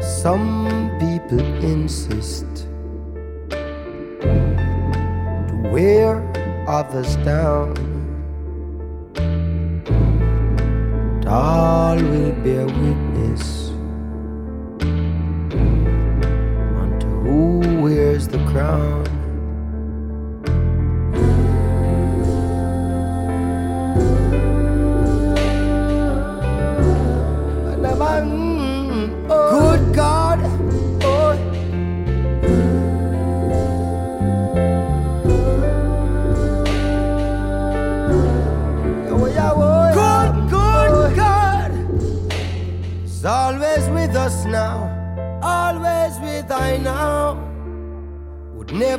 Some 0.03 0.91
people 1.01 1.41
insist 1.65 2.69
to 3.49 3.57
wear 5.73 6.30
others 6.71 7.17
down. 7.17 7.77
And 11.17 11.27
all 11.27 11.97
will 11.97 12.33
bear 12.45 12.67
witness 12.67 13.71
unto 16.83 17.09
who 17.25 17.83
wears 17.83 18.29
the 18.29 18.39
crown. 18.53 19.10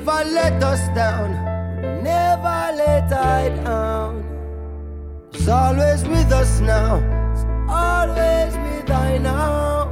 Never 0.03 0.30
let 0.32 0.64
us 0.64 0.80
down, 0.95 1.32
never 2.03 2.76
let 2.76 3.14
I 3.14 3.49
down. 3.64 4.23
It's 5.32 5.48
always 5.48 6.03
with 6.06 6.32
us 6.32 6.60
now, 6.60 6.98
it's 7.32 7.45
always 7.69 8.53
with 8.57 8.90
I 8.90 9.19
now. 9.19 9.91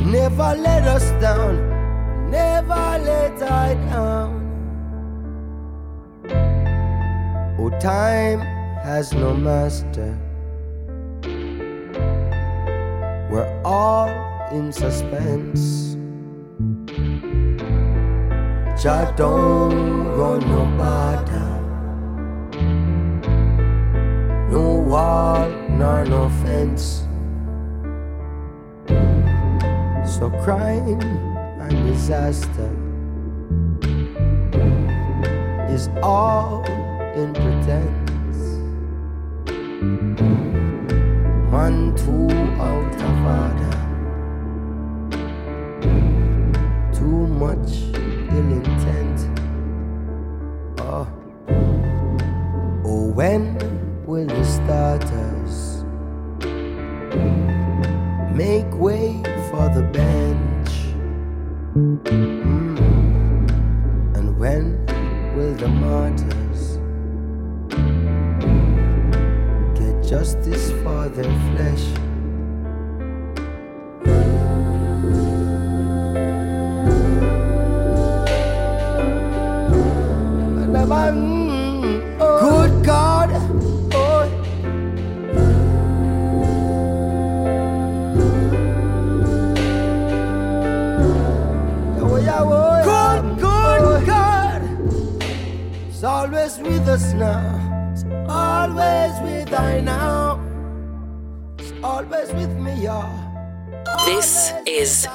Never 0.00 0.54
let 0.56 0.84
us 0.84 1.10
down, 1.20 2.30
never 2.30 2.98
let 3.04 3.42
I 3.42 3.74
down. 3.90 4.32
Oh, 7.58 7.70
time 7.78 8.40
has 8.82 9.12
no 9.12 9.34
master. 9.34 10.18
We're 13.30 13.62
all 13.62 14.08
in 14.52 14.72
suspense. 14.72 15.95
Jah 18.86 19.10
don't 19.16 20.14
run 20.14 20.40
no 20.46 20.62
border, 20.78 21.50
no 24.48 24.64
wall 24.90 25.50
nor 25.70 26.04
no 26.04 26.28
fence. 26.44 27.02
So 30.06 30.30
crime 30.44 31.02
and 31.58 31.74
disaster 31.88 32.70
is 35.68 35.88
all 36.00 36.62
in 37.16 37.34
pretense. 37.34 38.38
Man 41.50 41.92
too 41.96 42.30
out 42.62 42.94
of 43.08 43.16
order, 43.34 43.76
too 46.94 47.26
much 47.26 47.95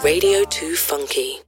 Radio 0.03 0.44
2 0.44 0.76
Funky. 0.76 1.40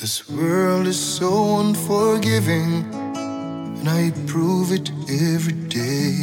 This 0.00 0.26
world 0.30 0.86
is 0.86 0.98
so 0.98 1.58
unforgiving, 1.58 2.84
and 2.94 3.86
I 3.86 4.12
prove 4.26 4.72
it 4.72 4.90
every 5.10 5.52
day. 5.68 6.14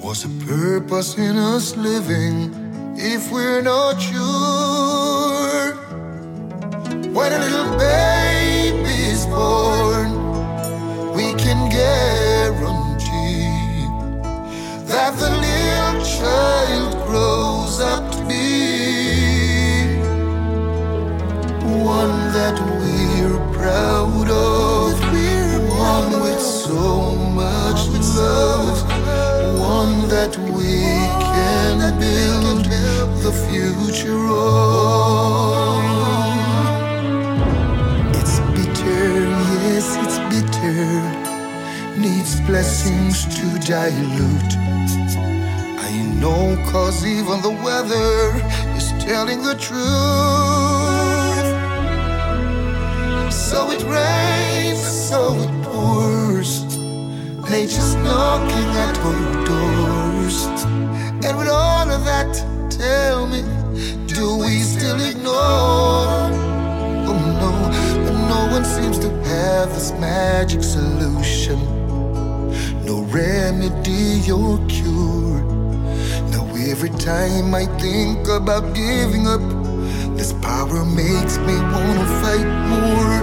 What's 0.00 0.22
the 0.22 0.46
purpose 0.46 1.18
in 1.18 1.36
us 1.36 1.76
living 1.76 2.54
if 2.96 3.32
we're 3.32 3.62
not 3.62 4.00
sure? 4.00 5.74
When 7.16 7.32
a 7.32 7.38
little 7.38 7.76
baby 7.76 8.94
is 9.10 9.26
born, 9.26 10.10
we 11.16 11.34
can 11.34 11.68
guarantee 11.68 12.11
that 14.92 15.14
the 15.18 15.30
little 15.30 16.04
child 16.04 16.92
grows 17.06 17.80
up 17.80 18.12
to 18.12 18.18
be 18.28 19.96
one 21.82 22.32
that 22.36 22.60
we're 22.78 23.38
proud 23.56 24.28
of, 24.28 25.00
one 25.78 26.20
with 26.20 26.40
so 26.40 27.16
much 27.16 27.88
love, 28.16 28.82
one 29.58 30.08
that 30.08 30.36
we 30.56 30.82
can 31.32 31.78
build 31.98 32.64
the 33.24 33.32
future 33.48 34.26
on. 34.28 35.82
It's 38.14 38.40
bitter, 38.54 39.24
yes, 39.64 39.96
it's 40.04 40.18
bitter, 40.28 41.21
needs 41.96 42.40
blessings 42.42 43.24
to 43.36 43.58
dilute. 43.66 44.56
I 45.78 45.92
know, 46.20 46.56
cause 46.70 47.04
even 47.04 47.42
the 47.42 47.50
weather 47.50 48.32
is 48.76 48.92
telling 49.04 49.42
the 49.42 49.54
truth. 49.54 49.82
So 53.32 53.70
it 53.70 53.82
rains, 53.84 54.80
so 54.80 55.34
it 55.34 55.64
pours. 55.64 56.64
Nature's 57.50 57.94
knocking 57.96 58.70
at 58.86 58.98
our 58.98 59.44
doors. 59.44 60.46
And 61.24 61.36
with 61.36 61.48
all 61.48 61.90
of 61.90 62.04
that, 62.04 62.32
tell 62.70 63.26
me, 63.26 63.42
do 64.06 64.36
we 64.38 64.60
still 64.60 65.00
ignore? 65.00 66.30
Oh 67.04 67.18
no, 67.42 67.52
but 68.04 68.16
no 68.28 68.52
one 68.52 68.64
seems 68.64 68.98
to 69.00 69.10
have 69.24 69.68
this 69.74 69.92
magic 69.92 70.62
solution. 70.62 71.71
No 72.92 73.04
remedy 73.04 74.30
or 74.30 74.58
cure. 74.68 75.40
Now 76.28 76.44
every 76.70 76.90
time 76.90 77.54
I 77.54 77.64
think 77.80 78.28
about 78.28 78.74
giving 78.74 79.26
up, 79.26 79.40
this 80.14 80.34
power 80.44 80.84
makes 80.84 81.38
me 81.38 81.56
wanna 81.72 82.06
fight 82.20 82.50
more. 82.68 83.16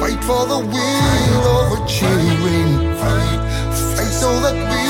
Fight 0.00 0.20
for 0.28 0.42
the 0.50 0.58
will 0.74 1.44
over 1.58 1.80
children. 1.86 2.66
Fight, 2.98 3.40
fight 3.94 4.12
so 4.22 4.30
that 4.44 4.58
we 4.72 4.86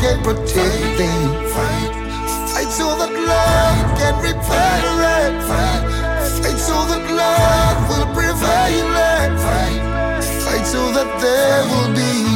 can 0.00 0.16
protect 0.24 0.96
them. 0.96 1.28
Fight, 1.52 1.92
fight 2.52 2.70
so 2.78 2.88
that 3.00 3.12
love 3.12 3.88
can 4.00 4.14
repair 4.24 4.80
it. 5.20 5.34
Fight, 5.50 5.82
fight 6.40 6.58
so 6.68 6.76
that 6.90 7.04
love 7.20 7.78
will 7.90 8.08
prevail. 8.16 8.88
Fight, 9.44 9.80
fight 10.44 10.64
so 10.64 10.80
that 10.96 11.10
there 11.20 11.62
will 11.68 11.94
be. 11.94 12.29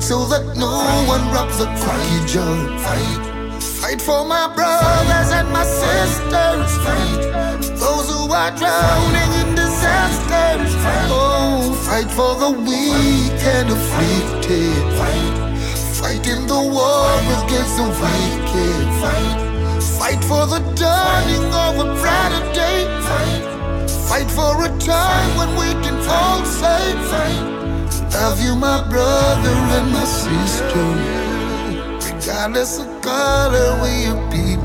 Fight, 0.00 0.08
fight 0.08 0.08
so 0.08 0.26
that 0.26 0.56
no 0.56 1.04
one 1.06 1.32
robs 1.32 1.58
the 1.58 1.66
cookie 1.66 2.32
jar. 2.32 2.78
Fight. 2.78 3.62
Fight 3.80 4.00
for 4.00 4.24
my 4.24 4.52
brothers 4.54 5.32
and 5.32 5.48
my 5.52 5.64
sisters. 5.64 6.70
Fight 6.84 7.60
those 7.78 8.08
who 8.08 8.32
are 8.32 8.50
drowning 8.56 9.32
in 9.40 9.54
disasters. 9.54 10.74
Oh, 11.10 11.72
fight 11.86 12.10
for 12.10 12.34
the 12.38 12.50
weak 12.50 13.42
and 13.44 13.70
afflicted. 13.70 14.76
Fight, 14.96 15.64
fight 16.00 16.26
in 16.26 16.46
the 16.46 16.60
war 16.60 17.20
against 17.44 17.76
the 17.76 17.88
wicked. 17.88 18.86
Fight, 19.00 19.80
fight 19.98 20.24
for 20.24 20.46
the 20.46 20.60
dawning 20.76 21.52
of 21.52 21.78
a 21.78 22.00
brighter 22.00 22.52
day. 22.52 22.86
Fight, 23.02 23.88
fight 24.08 24.30
for 24.30 24.64
a 24.64 24.78
time 24.78 25.36
when 25.36 25.50
we 25.56 25.72
can 25.82 25.96
all 26.08 26.44
say, 26.44 27.59
Love 28.12 28.42
you, 28.42 28.56
my 28.56 28.82
brother 28.88 29.56
and 29.78 29.92
my 29.92 30.04
sister. 30.04 30.86
Regardless 32.16 32.78
of 32.80 33.00
color, 33.02 33.80
we 33.82 34.06
are 34.06 34.30
people. 34.30 34.59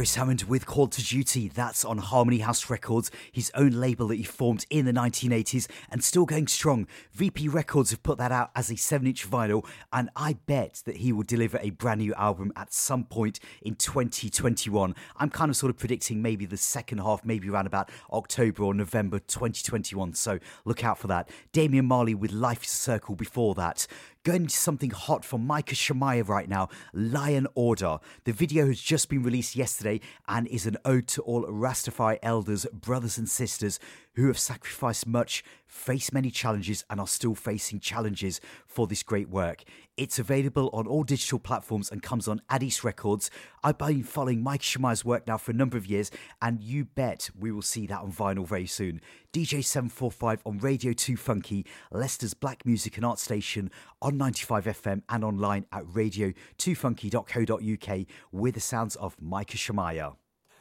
Beres 0.00 0.14
Hammond 0.14 0.44
with 0.44 0.64
Call 0.64 0.86
to 0.86 1.04
Duty. 1.04 1.48
That's 1.48 1.84
on 1.84 1.98
Harmony 1.98 2.38
House 2.38 2.70
Records, 2.70 3.10
his 3.30 3.52
own 3.54 3.72
label 3.72 4.08
that 4.08 4.14
he 4.14 4.22
formed 4.22 4.64
in 4.70 4.86
the 4.86 4.94
1980s 4.94 5.68
and 5.90 6.02
still 6.02 6.24
going 6.24 6.46
strong. 6.46 6.86
VP 7.12 7.48
Records 7.48 7.90
have 7.90 8.02
put 8.02 8.16
that 8.16 8.32
out 8.32 8.50
as 8.56 8.70
a 8.70 8.76
7 8.76 9.06
inch 9.06 9.28
vinyl, 9.30 9.62
and 9.92 10.08
I 10.16 10.38
bet 10.46 10.80
that 10.86 10.96
he 10.96 11.12
will 11.12 11.24
deliver 11.24 11.58
a 11.60 11.68
brand 11.68 12.00
new 12.00 12.14
album 12.14 12.50
at 12.56 12.72
some 12.72 13.04
point 13.04 13.40
in 13.60 13.74
2021. 13.74 14.94
I'm 15.18 15.28
kind 15.28 15.50
of 15.50 15.56
sort 15.56 15.68
of 15.68 15.76
predicting 15.76 16.22
maybe 16.22 16.46
the 16.46 16.56
second 16.56 16.96
half, 16.96 17.22
maybe 17.22 17.50
around 17.50 17.66
about 17.66 17.90
October 18.10 18.62
or 18.62 18.72
November 18.72 19.18
2021, 19.18 20.14
so 20.14 20.38
look 20.64 20.82
out 20.82 20.96
for 20.96 21.08
that. 21.08 21.28
Damian 21.52 21.84
Marley 21.84 22.14
with 22.14 22.32
Life 22.32 22.64
is 22.64 22.72
a 22.72 22.76
Circle 22.76 23.16
before 23.16 23.54
that. 23.56 23.86
Going 24.22 24.42
into 24.42 24.54
something 24.54 24.90
hot 24.90 25.24
from 25.24 25.46
Micah 25.46 25.74
Shemaiah 25.74 26.24
right 26.24 26.46
now, 26.46 26.68
Lion 26.92 27.46
Heart. 27.56 28.02
The 28.24 28.32
video 28.32 28.66
has 28.66 28.78
just 28.78 29.08
been 29.08 29.22
released 29.22 29.56
yesterday 29.56 30.02
and 30.28 30.46
is 30.48 30.66
an 30.66 30.76
ode 30.84 31.08
to 31.08 31.22
all 31.22 31.46
Rastafari 31.46 32.18
elders, 32.22 32.66
brothers 32.70 33.16
and 33.16 33.26
sisters 33.26 33.80
who 34.14 34.26
have 34.26 34.38
sacrificed 34.38 35.06
much, 35.06 35.44
faced 35.66 36.12
many 36.12 36.30
challenges, 36.30 36.84
and 36.90 37.00
are 37.00 37.06
still 37.06 37.34
facing 37.34 37.80
challenges 37.80 38.40
for 38.66 38.86
this 38.86 39.02
great 39.02 39.28
work. 39.28 39.62
It's 39.96 40.18
available 40.18 40.70
on 40.72 40.86
all 40.86 41.04
digital 41.04 41.38
platforms 41.38 41.90
and 41.90 42.02
comes 42.02 42.26
on 42.26 42.40
Addis 42.48 42.82
Records. 42.82 43.30
I've 43.62 43.78
been 43.78 44.02
following 44.02 44.42
Micah 44.42 44.64
Shemaiah's 44.64 45.04
work 45.04 45.26
now 45.26 45.36
for 45.36 45.50
a 45.50 45.54
number 45.54 45.76
of 45.76 45.86
years, 45.86 46.10
and 46.40 46.62
you 46.62 46.86
bet 46.86 47.28
we 47.38 47.52
will 47.52 47.62
see 47.62 47.86
that 47.86 48.00
on 48.00 48.12
vinyl 48.12 48.46
very 48.46 48.66
soon. 48.66 49.00
DJ745 49.32 50.40
on 50.44 50.58
Radio 50.58 50.92
2 50.92 51.16
Funky, 51.16 51.64
Leicester's 51.92 52.34
Black 52.34 52.66
Music 52.66 52.96
and 52.96 53.04
Art 53.04 53.18
Station 53.18 53.70
on 54.02 54.16
95 54.16 54.64
FM 54.64 55.02
and 55.08 55.24
online 55.24 55.66
at 55.72 55.84
radio2funky.co.uk 55.84 58.06
with 58.32 58.54
the 58.54 58.60
sounds 58.60 58.96
of 58.96 59.16
Micah 59.20 59.56
Shemaiah. 59.56 60.14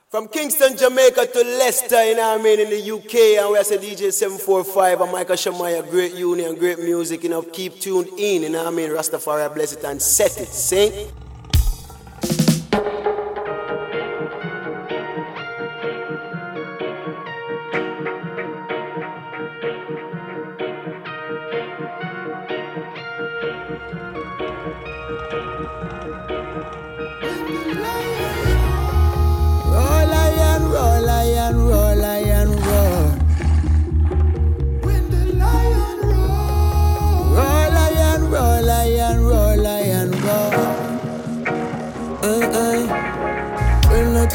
From 0.10 0.28
Kingston, 0.28 0.76
Jamaica 0.76 1.28
to 1.28 1.44
Leicester, 1.44 2.04
you 2.04 2.16
know 2.16 2.32
what 2.32 2.40
I 2.40 2.44
mean, 2.44 2.60
in 2.62 2.72
the 2.72 2.82
UK, 2.94 3.44
and 3.44 3.52
we 3.52 3.60
are 3.60 3.64
DJ 3.64 4.12
745 4.12 5.02
and 5.02 5.12
Micah 5.12 5.38
Shemaiah, 5.38 5.84
great 5.84 6.16
union, 6.16 6.56
great 6.56 6.80
music, 6.80 7.22
you 7.22 7.30
know, 7.30 7.44
keep 7.44 7.80
tuned 7.80 8.08
in, 8.18 8.42
you 8.42 8.50
know 8.50 8.64
what 8.64 8.74
I 8.74 8.76
mean, 8.76 8.90
Rastafari 8.90 9.54
bless 9.54 9.74
it 9.74 9.84
and 9.84 10.02
set 10.02 10.36
it, 10.40 10.48
sing. 10.48 11.12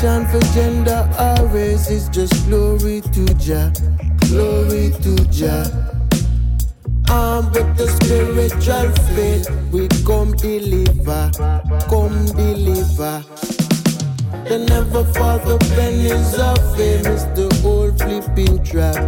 Trying 0.05 0.27
for 0.27 0.41
gender 0.53 1.09
or 1.19 1.47
race, 1.47 1.89
it's 1.89 2.11
just 2.11 2.47
glory 2.47 3.01
to 3.01 3.25
Jah, 3.37 3.73
glory 4.29 4.93
to 5.01 5.17
Jah. 5.33 5.65
Armed 7.09 7.55
with 7.55 7.75
the 7.79 7.89
spiritual 7.89 8.91
faith, 9.17 9.49
we 9.73 9.89
come 10.05 10.33
deliver, 10.33 11.31
come 11.89 12.27
deliver. 12.37 13.25
They 14.47 14.67
never 14.67 15.05
fall 15.15 15.39
for 15.39 15.57
pennies 15.73 16.39
of 16.39 16.59
fame. 16.77 17.07
It's 17.07 17.25
the 17.33 17.49
old 17.65 17.99
flipping 17.99 18.63
trap, 18.63 19.01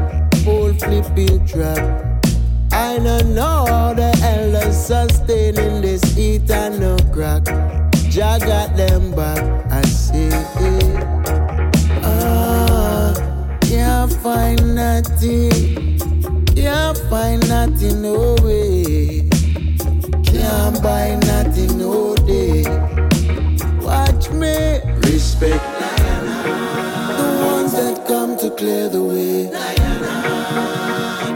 old 0.47 0.81
flipping 0.81 1.47
trap. 1.47 2.25
I 2.73 2.99
don't 3.01 3.35
know 3.35 3.67
how 3.69 3.93
the 3.93 4.19
elders 4.25 4.79
sustaining 4.79 5.83
this 5.83 6.03
heat 6.15 6.51
and 6.51 6.81
no 6.81 6.97
crack. 7.13 7.45
Jah 8.09 8.39
got 8.41 8.75
them 8.79 9.11
back, 9.15 9.66
Ah, 12.03 13.13
can't 13.63 14.13
find 14.25 14.75
nothing. 14.75 15.99
Can't 16.55 16.99
find 17.11 17.49
nothing, 17.49 18.03
no 18.03 18.37
way. 18.43 19.29
Can't 20.25 20.83
buy 20.83 21.17
nothing, 21.27 21.79
no 21.79 22.15
day. 22.15 22.65
Watch 23.81 24.31
me. 24.31 24.81
Respect 25.09 25.65
The 27.19 27.29
ones 27.53 27.73
that 27.73 28.05
come 28.07 28.37
to 28.39 28.51
clear 28.51 28.89
the 28.89 29.03
way. 29.03 29.51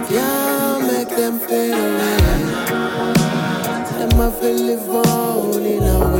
Can't 0.08 0.82
make 0.92 1.10
them 1.16 1.38
fade 1.40 1.72
away. 1.72 2.20
I 4.42 4.52
live 4.52 4.88
in 5.66 5.82
a 5.82 6.14
way. 6.14 6.19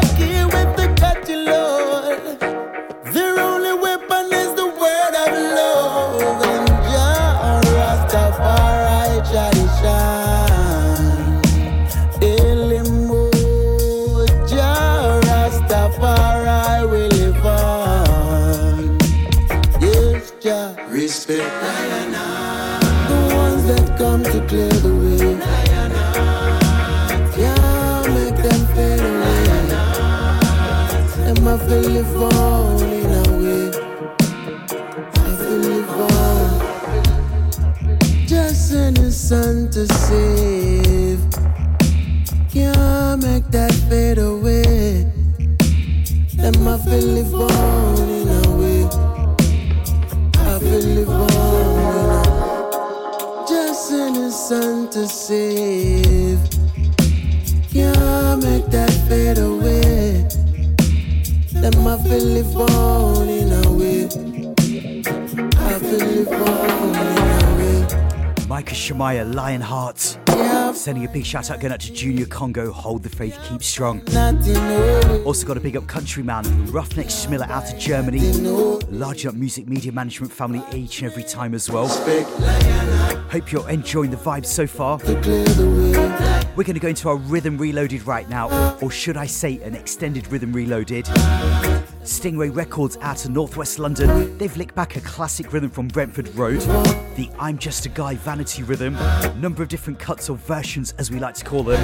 feel 31.71 31.87
in 32.81 33.11
a. 33.11 33.71
I. 35.87 36.09
Just 38.27 38.73
to 39.69 39.87
save. 39.87 40.70
Shemaiah, 68.81 69.25
Lionheart. 69.25 70.17
Sending 70.75 71.05
a 71.05 71.07
big 71.07 71.23
shout 71.23 71.51
out 71.51 71.59
going 71.59 71.71
out 71.71 71.81
to 71.81 71.93
Junior 71.93 72.25
Congo, 72.25 72.71
Hold 72.71 73.03
the 73.03 73.09
Faith, 73.09 73.37
Keep 73.43 73.61
Strong. 73.61 74.01
Also 75.23 75.45
got 75.45 75.55
a 75.55 75.59
big 75.59 75.77
up 75.77 75.85
countryman, 75.85 76.43
Roughneck 76.71 77.05
Schmiller 77.05 77.47
out 77.47 77.71
of 77.71 77.77
Germany. 77.77 78.31
Larging 78.89 79.29
up 79.29 79.35
music 79.35 79.67
media 79.67 79.91
management 79.91 80.33
family 80.33 80.63
each 80.73 81.03
and 81.03 81.11
every 81.11 81.23
time 81.23 81.53
as 81.53 81.69
well. 81.69 81.87
Hope 83.29 83.51
you're 83.51 83.69
enjoying 83.69 84.09
the 84.09 84.17
vibes 84.17 84.47
so 84.47 84.65
far. 84.65 84.97
We're 86.55 86.63
going 86.63 86.73
to 86.73 86.79
go 86.79 86.87
into 86.87 87.07
our 87.07 87.17
rhythm 87.17 87.59
reloaded 87.59 88.07
right 88.07 88.27
now, 88.27 88.75
or 88.81 88.89
should 88.89 89.15
I 89.15 89.27
say, 89.27 89.61
an 89.61 89.75
extended 89.75 90.31
rhythm 90.31 90.51
reloaded. 90.53 91.07
Stingray 92.03 92.53
Records 92.55 92.97
out 93.01 93.23
of 93.25 93.31
northwest 93.31 93.77
London. 93.77 94.37
They've 94.37 94.55
licked 94.57 94.73
back 94.73 94.95
a 94.95 95.01
classic 95.01 95.53
rhythm 95.53 95.69
from 95.69 95.87
Brentford 95.87 96.33
Road, 96.35 96.59
the 97.15 97.29
I'm 97.39 97.59
Just 97.59 97.85
a 97.85 97.89
Guy 97.89 98.15
vanity 98.15 98.63
rhythm. 98.63 98.95
Number 99.39 99.61
of 99.61 99.69
different 99.69 99.99
cuts 99.99 100.27
or 100.29 100.37
versions, 100.37 100.93
as 100.97 101.11
we 101.11 101.19
like 101.19 101.35
to 101.35 101.45
call 101.45 101.63
them. 101.63 101.79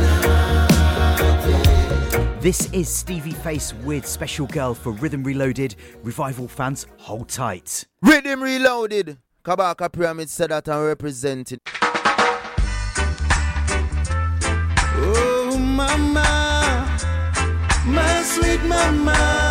This 2.41 2.72
is 2.72 2.89
Stevie 2.89 3.31
Face 3.31 3.73
with 3.84 4.07
Special 4.07 4.48
Girl 4.48 4.73
for 4.73 4.91
Rhythm 4.91 5.23
Reloaded. 5.23 5.76
Revival 6.02 6.48
fans, 6.48 6.88
hold 6.98 7.30
tight. 7.30 7.85
Rhythm 8.02 8.41
Reloaded. 8.41 9.18
Kabaka 9.45 9.91
Pyramid 9.91 10.30
said 10.30 10.49
that 10.49 10.68
I'm 10.68 10.85
representing. 10.85 11.60
Oh, 14.99 15.57
mama, 15.60 16.98
my 17.85 18.23
sweet 18.23 18.64
mama. 18.64 19.47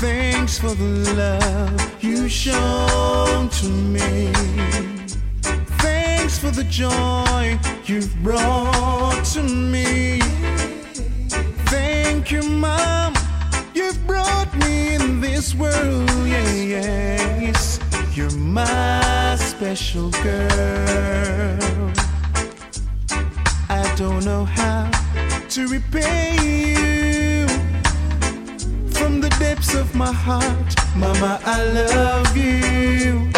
Thanks 0.00 0.58
for 0.58 0.74
the 0.74 1.14
love 1.14 2.02
you 2.02 2.26
shown 2.26 3.48
to 3.50 3.66
me. 3.66 4.32
Thanks 5.82 6.38
for 6.38 6.50
the 6.50 6.64
joy 6.64 7.58
you've 7.84 8.14
brought 8.22 9.22
to 9.34 9.42
me. 9.42 10.20
Thank 11.68 12.32
you, 12.32 12.42
mom. 12.42 13.14
You've 13.74 14.06
brought 14.06 14.50
me 14.56 14.94
in 14.94 15.20
this 15.20 15.54
world, 15.54 16.08
yeah, 16.26 16.50
yes. 16.54 17.78
You're 18.14 18.30
my 18.30 19.36
special 19.36 20.10
girl. 20.22 21.92
I 23.68 23.94
don't 23.96 24.24
know 24.24 24.46
how 24.46 24.90
to 25.50 25.68
repay 25.68 26.38
you 26.42 26.99
depths 29.40 29.74
of 29.74 29.94
my 29.94 30.12
heart. 30.12 30.70
Mama, 30.94 31.40
I 31.44 31.58
love 31.80 32.36
you. 32.36 33.30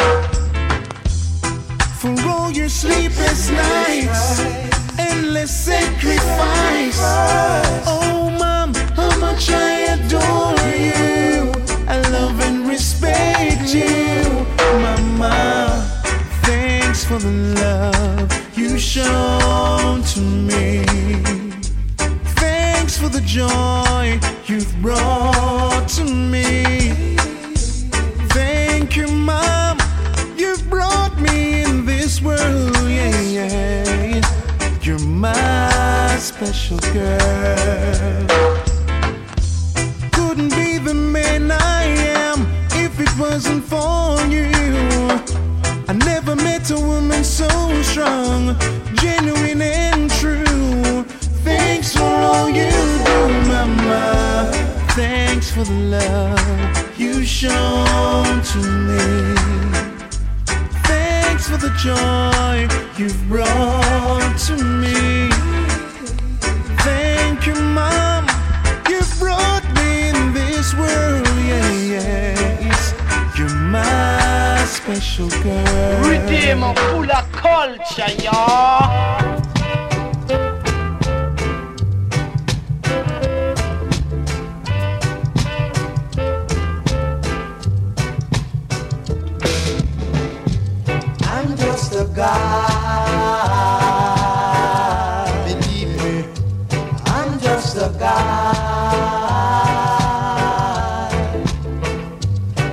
For 2.01 2.15
all 2.29 2.51
your 2.51 2.69
sleepless 2.69 3.51
nights, 3.51 4.41
endless 4.99 5.53
sacrifice. 5.69 7.01
Oh, 7.87 8.31
mom, 8.43 8.75
how 8.99 9.13
much 9.27 9.51
I 9.51 9.71
adore 9.95 10.67
you. 10.91 11.53
I 11.95 11.97
love 12.17 12.37
and 12.49 12.69
respect 12.69 13.73
you, 13.73 14.25
Mama. 14.85 15.89
Thanks 16.43 17.05
for 17.05 17.19
the 17.19 17.35
love 17.63 18.29
you 18.59 18.77
shown 18.79 20.03
to 20.15 20.21
me. 20.21 20.85
Thanks 22.43 22.99
for 22.99 23.09
the 23.09 23.23
joy 23.25 24.32
you've 24.47 24.75
brought 24.83 25.89
to 25.89 26.05
me. 26.05 27.17
Thank 28.31 28.97
you, 28.97 29.07
Mom. 29.09 29.79
You've 30.37 30.69
brought 30.69 31.19
me 31.21 31.63
in 31.63 31.87
this 31.87 32.21
world, 32.21 32.77
yeah, 32.89 33.21
yeah. 33.21 34.23
You're 34.83 34.99
my 34.99 36.17
special 36.19 36.79
girl. 36.93 38.27
Couldn't 40.13 40.51
be 40.51 40.79
the 40.79 40.95
man 40.95 41.51
I 41.51 41.85
am 41.85 42.47
if 42.73 42.99
it 42.99 43.19
wasn't 43.19 43.65
for 43.65 44.19
you. 44.27 44.51
I 45.89 45.93
never 45.95 46.35
met 46.35 46.71
a 46.71 46.81
woman 46.81 47.23
so 47.25 47.49
strong, 47.83 48.57
genuine 48.95 49.63
and 49.63 50.11
true. 50.11 50.52
All 52.03 52.49
you 52.49 52.71
do, 53.09 53.19
Mama. 53.49 54.51
Thanks 54.95 55.51
for 55.51 55.65
the 55.65 55.79
love 55.97 56.99
you 56.99 57.25
shown 57.25 58.43
to 58.53 58.59
me. 58.89 59.35
Thanks 60.91 61.49
for 61.49 61.57
the 61.57 61.73
joy 61.79 62.69
you've 62.99 63.21
brought 63.29 64.37
to 64.47 64.55
me. 64.83 65.31
Thank 66.85 67.47
you, 67.47 67.55
Mom. 67.55 68.27
You've 68.89 69.13
brought 69.19 69.65
me 69.77 70.09
in 70.11 70.35
this 70.35 70.75
world, 70.75 71.27
yes. 71.53 72.95
You're 73.39 73.49
my 73.49 74.65
special 74.67 75.29
girl. 75.43 76.03
Full 76.75 77.11
of 77.11 77.33
culture, 77.33 78.13
y'all. 78.23 79.52
guy. 92.15 93.73
Believe 95.47 95.97
me, 96.03 96.25
I'm 97.07 97.41
just 97.41 97.77
a 97.77 97.91
guy. 97.99 98.53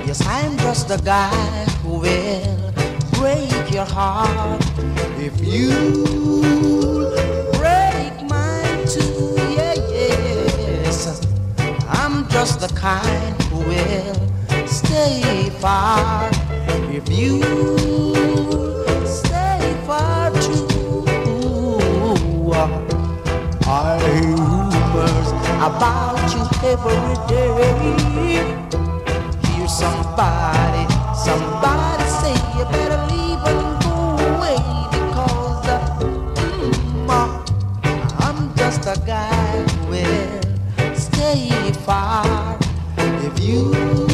Yes, 0.06 0.26
I'm 0.26 0.56
just 0.58 0.90
a 0.90 0.98
guy 0.98 1.64
who 1.82 2.00
will 2.00 2.72
break 3.12 3.70
your 3.72 3.86
heart 3.86 4.62
if 5.18 5.40
you 5.40 7.10
break 7.58 8.22
mine 8.28 8.84
too. 8.86 9.34
Yeah, 9.56 9.74
yes, 9.88 11.20
I'm 11.88 12.28
just 12.28 12.60
the 12.60 12.68
kind 12.74 13.42
who 13.44 13.58
will 13.60 14.66
stay 14.66 15.50
far 15.60 16.30
if 16.92 17.08
you. 17.08 18.69
about 25.80 26.34
you 26.34 26.42
every 26.68 27.16
day. 27.26 28.44
Hear 29.48 29.66
somebody, 29.66 30.84
somebody 31.16 32.04
say 32.20 32.34
you 32.54 32.64
better 32.66 33.00
leave 33.08 33.40
and 33.50 33.82
go 33.82 33.96
away 34.28 34.60
because 34.92 35.66
uh, 35.68 35.98
mm, 36.36 37.08
I'm 38.18 38.54
just 38.56 38.82
a 38.84 39.00
guy 39.06 39.62
who 39.62 39.90
will 39.92 40.94
stay 40.94 41.48
far 41.86 42.58
if 42.98 43.40
you. 43.40 44.09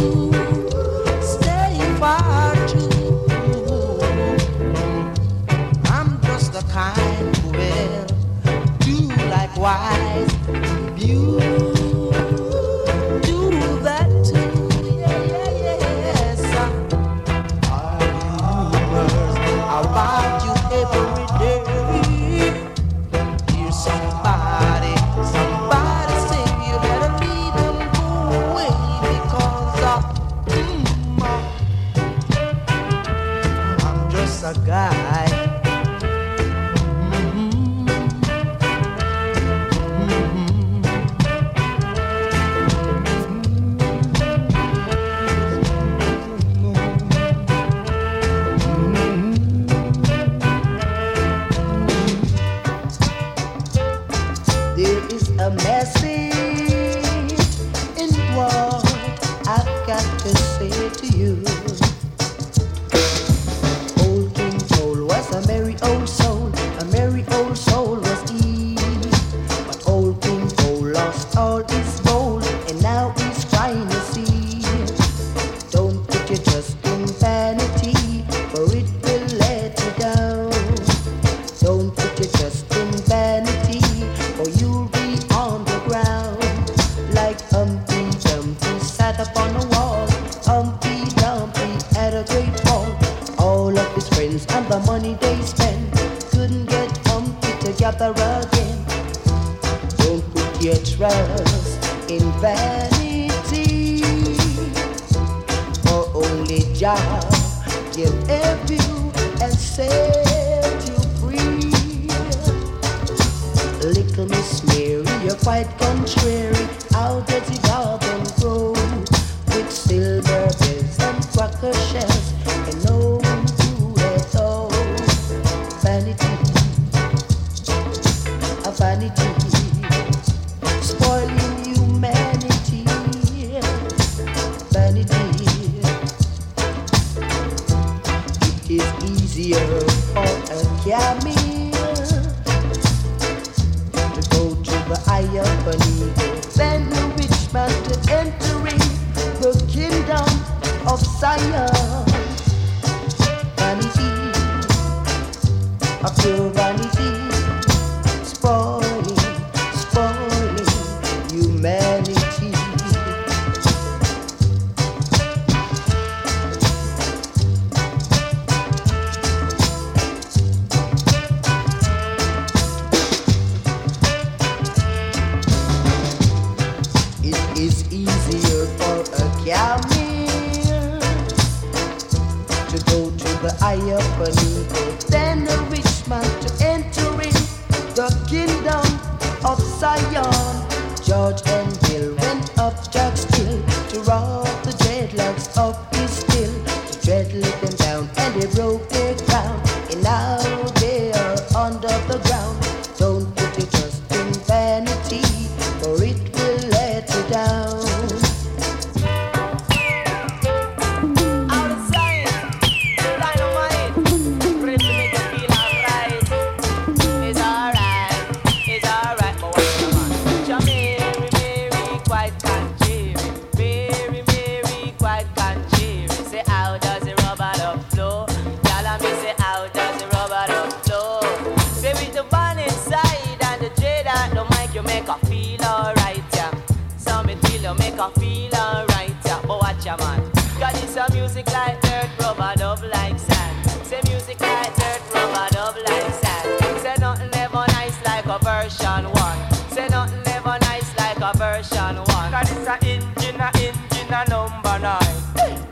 preacher 239.87 240.05
man. 240.05 240.31
God 240.59 240.75
is 240.83 240.97
a 240.97 241.07
music 241.13 241.51
like 241.53 241.81
dirt, 241.81 242.09
rubber 242.21 242.53
dub 242.57 242.83
like 242.83 243.19
sand. 243.19 243.71
Say 243.85 244.01
music 244.09 244.41
like 244.41 244.75
dirt, 244.75 245.01
rubber 245.15 245.49
dub 245.53 245.77
like 245.77 246.13
sand. 246.13 246.81
Say 246.81 246.95
nothing 247.01 247.31
ever 247.35 247.65
nice 247.69 248.05
like 248.05 248.27
a 248.27 248.39
version 248.39 249.05
one. 249.11 249.53
Say 249.71 249.89
nothing 249.89 250.27
ever 250.27 250.59
nice 250.63 250.97
like 250.99 251.19
a 251.21 251.37
version 251.37 251.97
one. 251.97 252.31
God 252.31 252.51
is 252.51 252.67
a 252.67 252.79
engine, 252.85 253.41
a 253.41 253.51
engine 253.57 254.15
a 254.15 254.25
number 254.29 254.79
nine. 254.79 255.17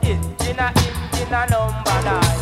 Engine 0.01 0.59
a 0.59 0.71
engine 0.75 1.33
a 1.33 1.47
number 1.49 2.01
nine. 2.03 2.34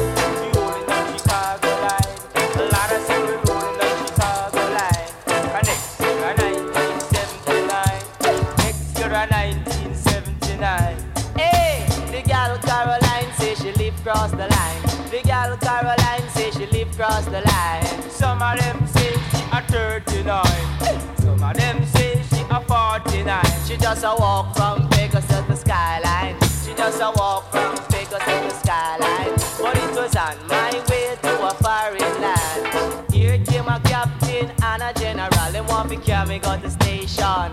She 23.73 23.79
just 23.79 24.03
a 24.03 24.15
walk 24.19 24.55
from 24.55 24.87
Vegas 24.89 25.25
to 25.29 25.43
the 25.47 25.55
skyline. 25.55 26.35
She 26.63 26.75
just 26.75 27.01
a 27.01 27.11
walk 27.15 27.49
from 27.51 27.75
Vegas 27.89 28.19
to 28.19 28.35
the 28.45 28.49
skyline. 28.51 29.33
But 29.59 29.75
it 29.77 29.95
was 29.95 30.15
on 30.15 30.37
my 30.47 30.71
way 30.89 31.17
to 31.23 31.47
a 31.47 31.53
foreign 31.55 32.21
land. 32.21 33.11
Here 33.11 33.39
came 33.39 33.67
a 33.67 33.79
captain 33.79 34.51
and 34.61 34.83
a 34.83 34.93
general. 34.93 35.51
They 35.51 35.61
want 35.61 35.89
to 35.89 35.95
carry 35.95 36.29
me 36.29 36.39
to 36.39 36.69
station. 36.69 37.51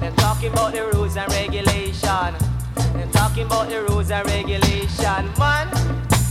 Them 0.00 0.14
talking 0.16 0.52
about 0.52 0.74
the 0.74 0.84
rules 0.92 1.16
and 1.16 1.32
regulation. 1.32 2.34
Them 2.92 3.10
talking 3.12 3.46
about 3.46 3.70
the 3.70 3.84
rules 3.84 4.10
and 4.10 4.26
regulation. 4.26 5.32
Man, 5.38 5.70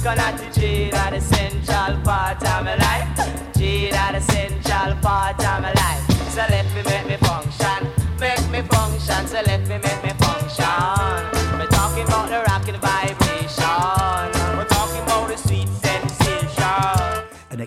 gonna 0.03 0.37
to 0.37 0.59
jail 0.59 0.93
at 0.93 1.09
the 1.09 1.19
central 1.19 1.99
part 2.03 2.37
of 2.37 2.65
my 2.65 2.75
life. 2.75 3.55
Jail 3.57 3.95
at 3.95 4.11
the 4.11 4.21
central 4.21 4.95
part 5.01 5.39
of 5.39 5.61
my 5.63 5.73
life. 5.73 6.29
So 6.29 6.45
let 6.51 6.65
me 6.75 6.83
make 6.83 7.07
me 7.07 7.17
function. 7.27 8.02
Make 8.23 8.49
me 8.51 8.61
function. 8.61 9.27
So 9.27 9.41
let 9.45 9.59
me 9.67 9.77
make 9.79 10.01
me 10.01 10.11
function. 10.23 11.59
We're 11.59 11.67
talking 11.67 12.05
about 12.07 12.29
the 12.29 12.41
rocking 12.47 12.79
vibration. 12.79 13.12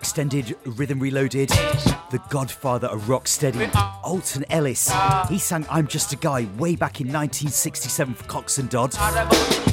Extended 0.07 0.57
rhythm 0.65 1.01
reloaded. 1.01 1.49
The 1.49 2.23
godfather 2.31 2.87
of 2.87 3.03
rocksteady, 3.03 3.69
Alton 4.05 4.45
Ellis. 4.51 4.89
He 5.29 5.41
sang 5.41 5.67
I'm 5.69 5.89
Just 5.89 6.13
a 6.13 6.17
Guy 6.17 6.47
way 6.57 6.77
back 6.77 7.01
in 7.01 7.09
1967 7.09 8.15
for 8.15 8.25
Coxsone 8.25 8.71
Dodd. 8.71 8.95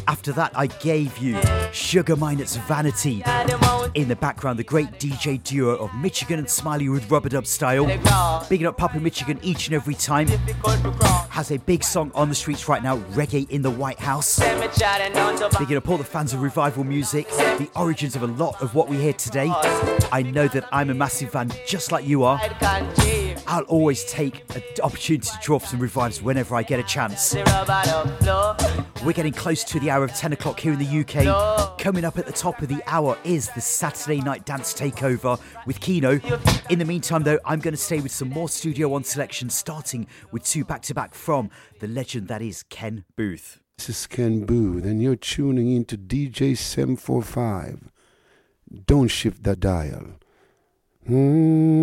After 0.07 0.31
that, 0.31 0.51
I 0.55 0.65
gave 0.67 1.19
you 1.19 1.39
Sugar 1.71 2.15
Minott's 2.15 2.55
Vanity. 2.55 3.23
In 3.93 4.07
the 4.07 4.15
background, 4.15 4.57
the 4.57 4.63
great 4.63 4.91
DJ 4.93 5.41
duo 5.43 5.75
of 5.75 5.93
Michigan 5.93 6.39
and 6.39 6.49
Smiley 6.49 6.89
with 6.89 7.09
rubber 7.11 7.29
dub 7.29 7.45
style. 7.45 7.85
Bigging 8.49 8.65
up 8.65 8.75
Papa 8.75 8.99
Michigan 8.99 9.39
each 9.43 9.67
and 9.67 9.75
every 9.75 9.93
time. 9.93 10.27
Has 11.29 11.51
a 11.51 11.57
big 11.59 11.83
song 11.83 12.11
on 12.15 12.29
the 12.29 12.35
streets 12.35 12.67
right 12.67 12.81
now, 12.81 12.97
Reggae 13.11 13.49
in 13.51 13.61
the 13.61 13.69
White 13.69 13.99
House. 13.99 14.39
Bigging 14.39 15.77
up 15.77 15.89
all 15.89 15.97
the 15.97 16.03
fans 16.03 16.33
of 16.33 16.41
revival 16.41 16.83
music, 16.83 17.29
the 17.29 17.69
origins 17.75 18.15
of 18.15 18.23
a 18.23 18.27
lot 18.27 18.59
of 18.61 18.73
what 18.73 18.89
we 18.89 18.97
hear 18.97 19.13
today. 19.13 19.51
I 20.11 20.22
know 20.31 20.47
that 20.47 20.67
I'm 20.71 20.89
a 20.89 20.93
massive 20.93 21.31
fan, 21.31 21.51
just 21.67 21.91
like 21.91 22.07
you 22.07 22.23
are. 22.23 22.39
I'll 23.47 23.63
always 23.63 24.05
take 24.05 24.43
an 24.55 24.63
opportunity 24.81 25.27
to 25.27 25.37
draw 25.41 25.59
for 25.59 25.67
some 25.67 25.79
revives 25.79 26.21
whenever 26.21 26.55
I 26.55 26.63
get 26.63 26.79
a 26.79 26.83
chance. 26.83 27.35
We're 29.03 29.13
getting 29.13 29.33
close 29.33 29.63
to 29.65 29.79
the 29.79 29.89
hour 29.89 30.03
of 30.03 30.13
10 30.13 30.33
o'clock 30.33 30.59
here 30.59 30.73
in 30.73 30.79
the 30.79 31.01
UK. 31.01 31.77
Coming 31.77 32.05
up 32.05 32.17
at 32.17 32.25
the 32.25 32.31
top 32.31 32.61
of 32.61 32.69
the 32.69 32.81
hour 32.87 33.17
is 33.23 33.49
the 33.49 33.61
Saturday 33.61 34.21
Night 34.21 34.45
Dance 34.45 34.73
Takeover 34.73 35.39
with 35.65 35.79
Kino. 35.79 36.19
In 36.69 36.79
the 36.79 36.85
meantime, 36.85 37.23
though, 37.23 37.39
I'm 37.45 37.59
going 37.59 37.73
to 37.73 37.77
stay 37.77 37.99
with 37.99 38.11
some 38.11 38.29
more 38.29 38.47
Studio 38.47 38.89
One 38.89 39.03
selections, 39.03 39.53
starting 39.53 40.07
with 40.31 40.43
two 40.43 40.63
back 40.63 40.81
to 40.83 40.93
back 40.93 41.13
from 41.13 41.49
the 41.79 41.87
legend 41.87 42.29
that 42.29 42.41
is 42.41 42.63
Ken 42.63 43.03
Boothe. 43.17 43.57
This 43.77 43.89
is 43.89 44.07
Ken 44.07 44.45
Boothe, 44.45 44.85
and 44.85 45.01
you're 45.01 45.15
tuning 45.15 45.75
into 45.75 45.97
DJ 45.97 46.57
745. 46.57 47.91
Don't 48.73 49.07
shift 49.07 49.43
the 49.43 49.55
dial. 49.55 50.07
Mm. 51.07 51.73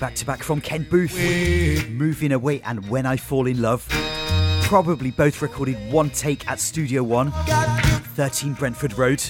Back 0.00 0.14
to 0.14 0.24
back 0.24 0.42
from 0.42 0.62
Ken 0.62 0.82
Boothe. 0.84 1.90
Moving 1.90 2.32
Away 2.32 2.62
and 2.62 2.88
When 2.88 3.04
I 3.04 3.18
Fall 3.18 3.46
in 3.46 3.60
Love. 3.60 3.86
Probably 4.62 5.10
both 5.10 5.42
recorded 5.42 5.76
one 5.92 6.08
take 6.08 6.48
at 6.48 6.58
Studio 6.58 7.02
One, 7.02 7.30
13 8.16 8.54
Brentford 8.54 8.96
Road. 8.96 9.22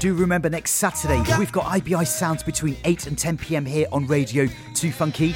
Do 0.00 0.14
remember 0.14 0.48
next 0.48 0.72
Saturday, 0.72 1.20
we've 1.40 1.50
got 1.50 1.64
IBI 1.64 2.06
Sounds 2.06 2.44
between 2.44 2.76
8 2.84 3.08
and 3.08 3.18
10 3.18 3.36
pm 3.36 3.66
here 3.66 3.88
on 3.90 4.06
Radio 4.06 4.46
2 4.74 4.92
Funky. 4.92 5.34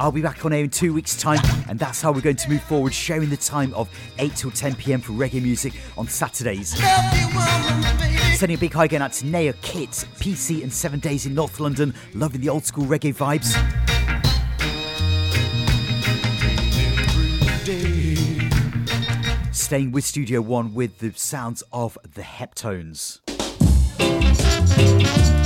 I'll 0.00 0.10
be 0.10 0.22
back 0.22 0.46
on 0.46 0.52
air 0.54 0.64
in 0.64 0.70
two 0.70 0.94
weeks' 0.94 1.14
time, 1.14 1.40
and 1.68 1.78
that's 1.78 2.00
how 2.00 2.10
we're 2.12 2.22
going 2.22 2.36
to 2.36 2.48
move 2.48 2.62
forward, 2.62 2.94
sharing 2.94 3.28
the 3.28 3.36
time 3.36 3.74
of 3.74 3.90
8 4.18 4.34
till 4.34 4.50
10 4.50 4.76
pm 4.76 5.02
for 5.02 5.12
reggae 5.12 5.42
music 5.42 5.74
on 5.98 6.08
Saturdays. 6.08 6.70
Sending 8.38 8.56
a 8.56 8.60
big 8.60 8.72
hi 8.72 8.86
again 8.86 9.02
out 9.02 9.12
to 9.12 9.26
Naya, 9.26 9.52
Kit, 9.60 9.90
PC, 9.90 10.62
and 10.62 10.72
Seven 10.72 11.00
Days 11.00 11.26
in 11.26 11.34
North 11.34 11.60
London, 11.60 11.92
loving 12.14 12.40
the 12.40 12.48
old 12.48 12.64
school 12.64 12.86
reggae 12.86 13.14
vibes. 13.14 13.52
Staying 19.54 19.92
with 19.92 20.04
Studio 20.04 20.40
One 20.40 20.72
with 20.72 20.98
the 21.00 21.12
sounds 21.12 21.62
of 21.72 21.98
the 22.14 22.22
Heptones. 22.22 23.20
It's 24.80 25.37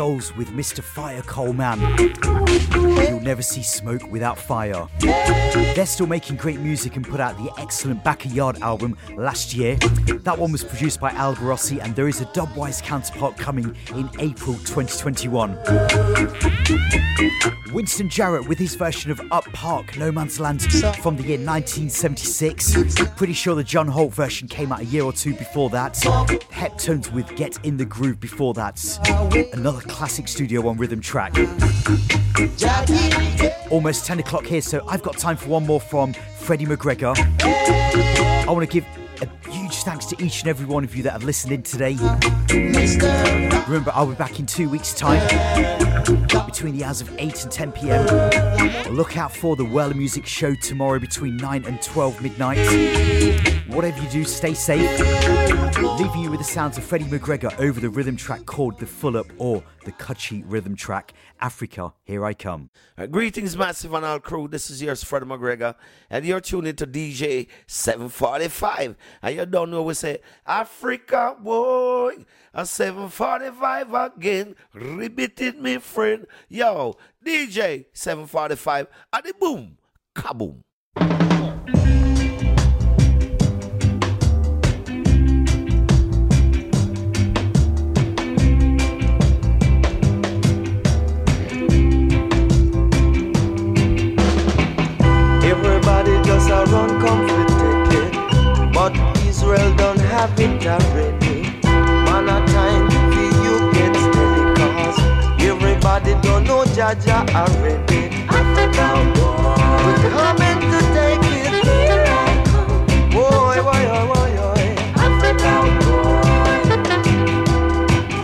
Souls 0.00 0.34
with 0.34 0.48
Mr. 0.56 0.82
Fire 0.82 1.20
Coal 1.20 1.52
Man. 1.52 1.78
You'll 3.20 3.26
never 3.26 3.42
see 3.42 3.62
smoke 3.62 4.10
without 4.10 4.38
fire. 4.38 4.88
They're 5.00 5.84
still 5.84 6.06
making 6.06 6.36
great 6.36 6.58
music 6.58 6.96
and 6.96 7.06
put 7.06 7.20
out 7.20 7.36
the 7.36 7.52
excellent 7.58 8.02
Backyard 8.02 8.58
album 8.62 8.96
last 9.14 9.52
year. 9.52 9.76
That 10.22 10.38
one 10.38 10.50
was 10.52 10.64
produced 10.64 11.00
by 11.00 11.10
Alborosie, 11.12 11.84
and 11.84 11.94
there 11.94 12.08
is 12.08 12.22
a 12.22 12.24
Dubwise 12.26 12.82
counterpart 12.82 13.36
coming 13.36 13.76
in 13.94 14.08
April 14.20 14.54
2021. 14.64 15.54
Winston 17.74 18.08
Jarrett 18.08 18.48
with 18.48 18.58
his 18.58 18.74
version 18.74 19.10
of 19.10 19.20
Up 19.30 19.44
Park, 19.52 19.98
No 19.98 20.10
Man's 20.10 20.40
Land 20.40 20.62
from 21.02 21.16
the 21.16 21.22
year 21.22 21.36
1976. 21.38 22.94
Pretty 23.16 23.34
sure 23.34 23.54
the 23.54 23.62
John 23.62 23.86
Holt 23.86 24.14
version 24.14 24.48
came 24.48 24.72
out 24.72 24.80
a 24.80 24.86
year 24.86 25.04
or 25.04 25.12
two 25.12 25.34
before 25.34 25.68
that. 25.70 25.92
Heptones 25.92 27.12
with 27.12 27.36
Get 27.36 27.62
in 27.66 27.76
the 27.76 27.84
Groove 27.84 28.18
before 28.18 28.54
that. 28.54 28.82
Another 29.52 29.82
classic 29.82 30.26
Studio 30.26 30.62
One 30.62 30.78
rhythm 30.78 31.02
track. 31.02 31.34
Jackie. 32.56 33.09
Almost 33.70 34.04
10 34.06 34.18
o'clock 34.18 34.44
here, 34.44 34.60
so 34.60 34.84
I've 34.88 35.02
got 35.02 35.16
time 35.16 35.36
for 35.36 35.48
one 35.48 35.66
more 35.66 35.80
from 35.80 36.12
Freddie 36.38 36.66
McGregor. 36.66 37.14
I 37.42 38.50
want 38.50 38.68
to 38.68 38.72
give 38.72 38.84
a 39.22 39.50
huge 39.50 39.76
thanks 39.76 40.06
to 40.06 40.24
each 40.24 40.40
and 40.40 40.48
every 40.48 40.66
one 40.66 40.82
of 40.84 40.96
you 40.96 41.02
that 41.04 41.12
have 41.12 41.24
listened 41.24 41.52
in 41.52 41.62
today. 41.62 41.96
Remember, 43.66 43.92
I'll 43.94 44.06
be 44.06 44.14
back 44.14 44.40
in 44.40 44.46
two 44.46 44.68
weeks' 44.68 44.94
time 44.94 45.20
between 46.46 46.76
the 46.76 46.84
hours 46.84 47.00
of 47.00 47.14
8 47.18 47.44
and 47.44 47.52
10 47.52 47.72
pm. 47.72 48.94
Look 48.94 49.16
out 49.16 49.34
for 49.34 49.56
the 49.56 49.64
Well 49.64 49.94
Music 49.94 50.26
Show 50.26 50.54
tomorrow 50.54 50.98
between 50.98 51.36
9 51.36 51.64
and 51.64 51.80
12 51.80 52.22
midnight. 52.22 53.49
Whatever 53.72 54.02
you 54.02 54.08
do, 54.08 54.24
stay 54.24 54.52
safe. 54.52 54.98
Leaving 55.98 56.22
you 56.22 56.30
with 56.30 56.40
the 56.40 56.44
sounds 56.44 56.76
of 56.76 56.82
Freddie 56.82 57.04
McGregor 57.04 57.56
over 57.60 57.78
the 57.78 57.88
rhythm 57.88 58.16
track 58.16 58.44
called 58.44 58.76
The 58.80 58.86
Full 58.86 59.16
Up 59.16 59.26
or 59.38 59.62
the 59.84 59.92
Kutchi 59.92 60.42
rhythm 60.44 60.74
track 60.74 61.12
Africa, 61.40 61.92
Here 62.02 62.24
I 62.24 62.34
Come. 62.34 62.70
Uh, 62.98 63.06
greetings, 63.06 63.56
Massive 63.56 63.94
and 63.94 64.04
all 64.04 64.18
crew. 64.18 64.48
This 64.48 64.70
is 64.70 64.82
yours, 64.82 65.04
Freddie 65.04 65.26
McGregor, 65.26 65.76
and 66.10 66.24
you're 66.24 66.40
tuning 66.40 66.74
to 66.74 66.86
DJ 66.86 67.46
745. 67.68 68.96
And 69.22 69.36
you 69.36 69.46
don't 69.46 69.70
know, 69.70 69.82
we 69.82 69.94
say, 69.94 70.18
Africa, 70.44 71.36
boy, 71.38 72.24
a 72.52 72.66
745 72.66 73.94
again. 73.94 74.56
Repeat 74.74 75.40
it, 75.42 75.62
me 75.62 75.78
friend. 75.78 76.26
Yo, 76.48 76.96
DJ 77.24 77.86
745, 77.92 78.88
and 79.12 79.24
the 79.24 79.34
boom, 79.38 79.78
kaboom. 80.16 80.62
Just 96.70 96.72
a 96.72 96.76
run 96.76 97.00
comforted, 97.00 98.12
but 98.72 98.94
Israel 99.26 99.74
don't 99.76 99.98
have 99.98 100.38
it 100.38 100.66
already. 100.66 101.42
Man, 101.62 102.28
a 102.28 102.46
time 102.46 102.90
for 102.90 103.28
you 103.44 103.72
get 103.72 103.94
steady, 103.96 104.44
cause 104.56 104.98
everybody 105.40 106.14
don't 106.22 106.44
know 106.44 106.64
Jaja 106.64 107.28
already. 107.34 108.02
Africa, 108.28 108.86
we're 109.84 110.10
coming 110.10 110.60
to 110.70 110.78
take 110.94 111.26
it. 111.38 111.52
Here 111.64 112.04
I 112.06 112.42
come. 112.46 112.86
Boy, 113.10 113.56
boy, 113.66 113.84
boy, 114.10 114.30
boy. 114.36 114.64
Africa, 115.06 115.52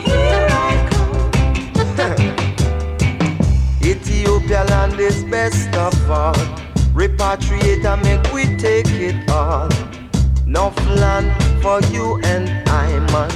Here 0.05 0.49
I 0.51 0.89
come. 0.91 2.35
Ethiopia 3.83 4.63
land 4.65 5.01
is 5.01 5.25
best 5.25 5.75
of 5.75 6.11
all. 6.11 6.66
Repatriate 6.97 7.85
and 7.85 8.03
make 8.05 8.33
we 8.33 8.57
take 8.57 8.89
it 8.89 9.29
all. 9.31 9.69
Enough 10.47 10.75
land 10.97 11.31
for 11.63 11.79
you 11.93 12.19
and 12.25 12.49
I, 12.71 12.89
man. 13.13 13.31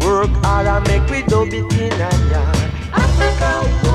Work 0.00 0.30
hard 0.42 0.66
and 0.66 0.88
make 0.88 1.06
we 1.10 1.22
do 1.28 1.42
it 1.42 1.52
in 1.52 1.92
a 1.92 2.10
yard. 2.30 2.56
Africa, 2.94 3.93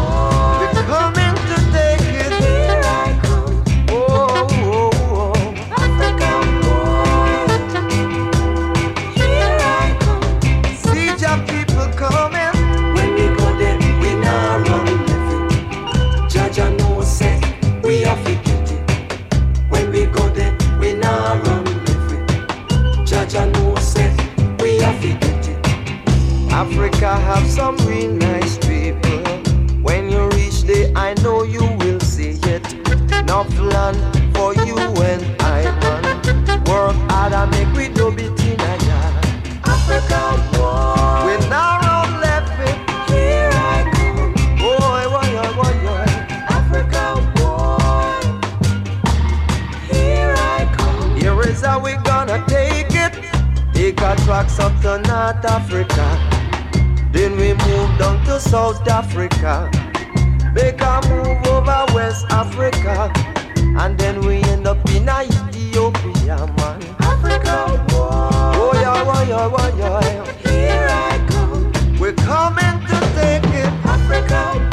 Africa 26.60 27.16
have 27.16 27.50
some 27.50 27.78
real 27.88 28.12
nice 28.12 28.58
people. 28.58 29.22
When 29.82 30.10
you 30.10 30.28
reach 30.32 30.64
there, 30.64 30.92
I 30.94 31.14
know 31.24 31.44
you 31.44 31.62
will 31.62 32.02
see 32.02 32.32
it. 32.32 32.74
Enough 33.14 33.58
land 33.60 33.98
for 34.36 34.54
you 34.66 34.78
and 34.78 35.24
I, 35.42 35.64
man. 35.80 36.04
Work 36.66 36.98
hard 37.10 37.32
and 37.32 37.50
make 37.52 37.72
we 37.78 37.88
do 37.88 38.10
it 38.12 38.38
in 38.44 38.60
a 38.60 38.76
yard. 38.88 39.14
Africa, 39.64 40.36
boy. 40.52 41.28
We 41.28 41.48
now 41.48 41.80
run 41.80 42.20
left 42.20 42.52
it. 42.60 42.78
Here 43.10 43.50
I 43.54 43.90
come. 43.96 44.34
Boy, 44.60 45.04
boy, 45.14 45.30
boy, 45.32 45.52
boy, 45.56 45.76
boy. 45.86 46.08
Africa, 46.60 47.04
boy. 47.40 48.20
Here 49.96 50.36
I 50.36 50.76
come. 50.76 51.16
Here 51.16 51.42
is 51.44 51.62
how 51.62 51.80
we 51.80 51.94
gonna 52.04 52.44
take 52.50 52.92
it. 52.92 53.14
Take 53.74 54.02
our 54.02 54.18
tracks 54.18 54.60
up 54.60 54.74
to 54.82 54.98
North 55.08 55.46
Africa. 55.46 56.29
Then 57.50 57.58
we 57.58 57.74
move 57.74 57.98
down 57.98 58.24
to 58.26 58.40
South 58.40 58.88
Africa. 58.88 59.72
Make 60.54 60.82
a 60.82 61.02
move 61.10 61.48
over 61.48 61.84
West 61.96 62.28
Africa. 62.30 63.12
And 63.80 63.98
then 63.98 64.22
we 64.22 64.44
end 64.44 64.68
up 64.68 64.78
in 64.92 65.10
Ethiopia, 65.10 66.38
man. 66.58 66.84
Africa, 67.00 67.84
boy. 67.90 68.10
Oh, 68.54 68.72
yeah, 68.76 69.04
boy, 69.04 69.24
yeah, 69.28 69.50
boy, 69.50 69.78
yeah. 69.80 70.32
Here 70.48 70.88
I 70.92 71.18
come. 71.32 71.72
We're 72.00 72.14
coming 72.14 72.86
to 72.86 73.00
take 73.18 73.44
it. 73.56 73.74
Africa, 73.84 74.69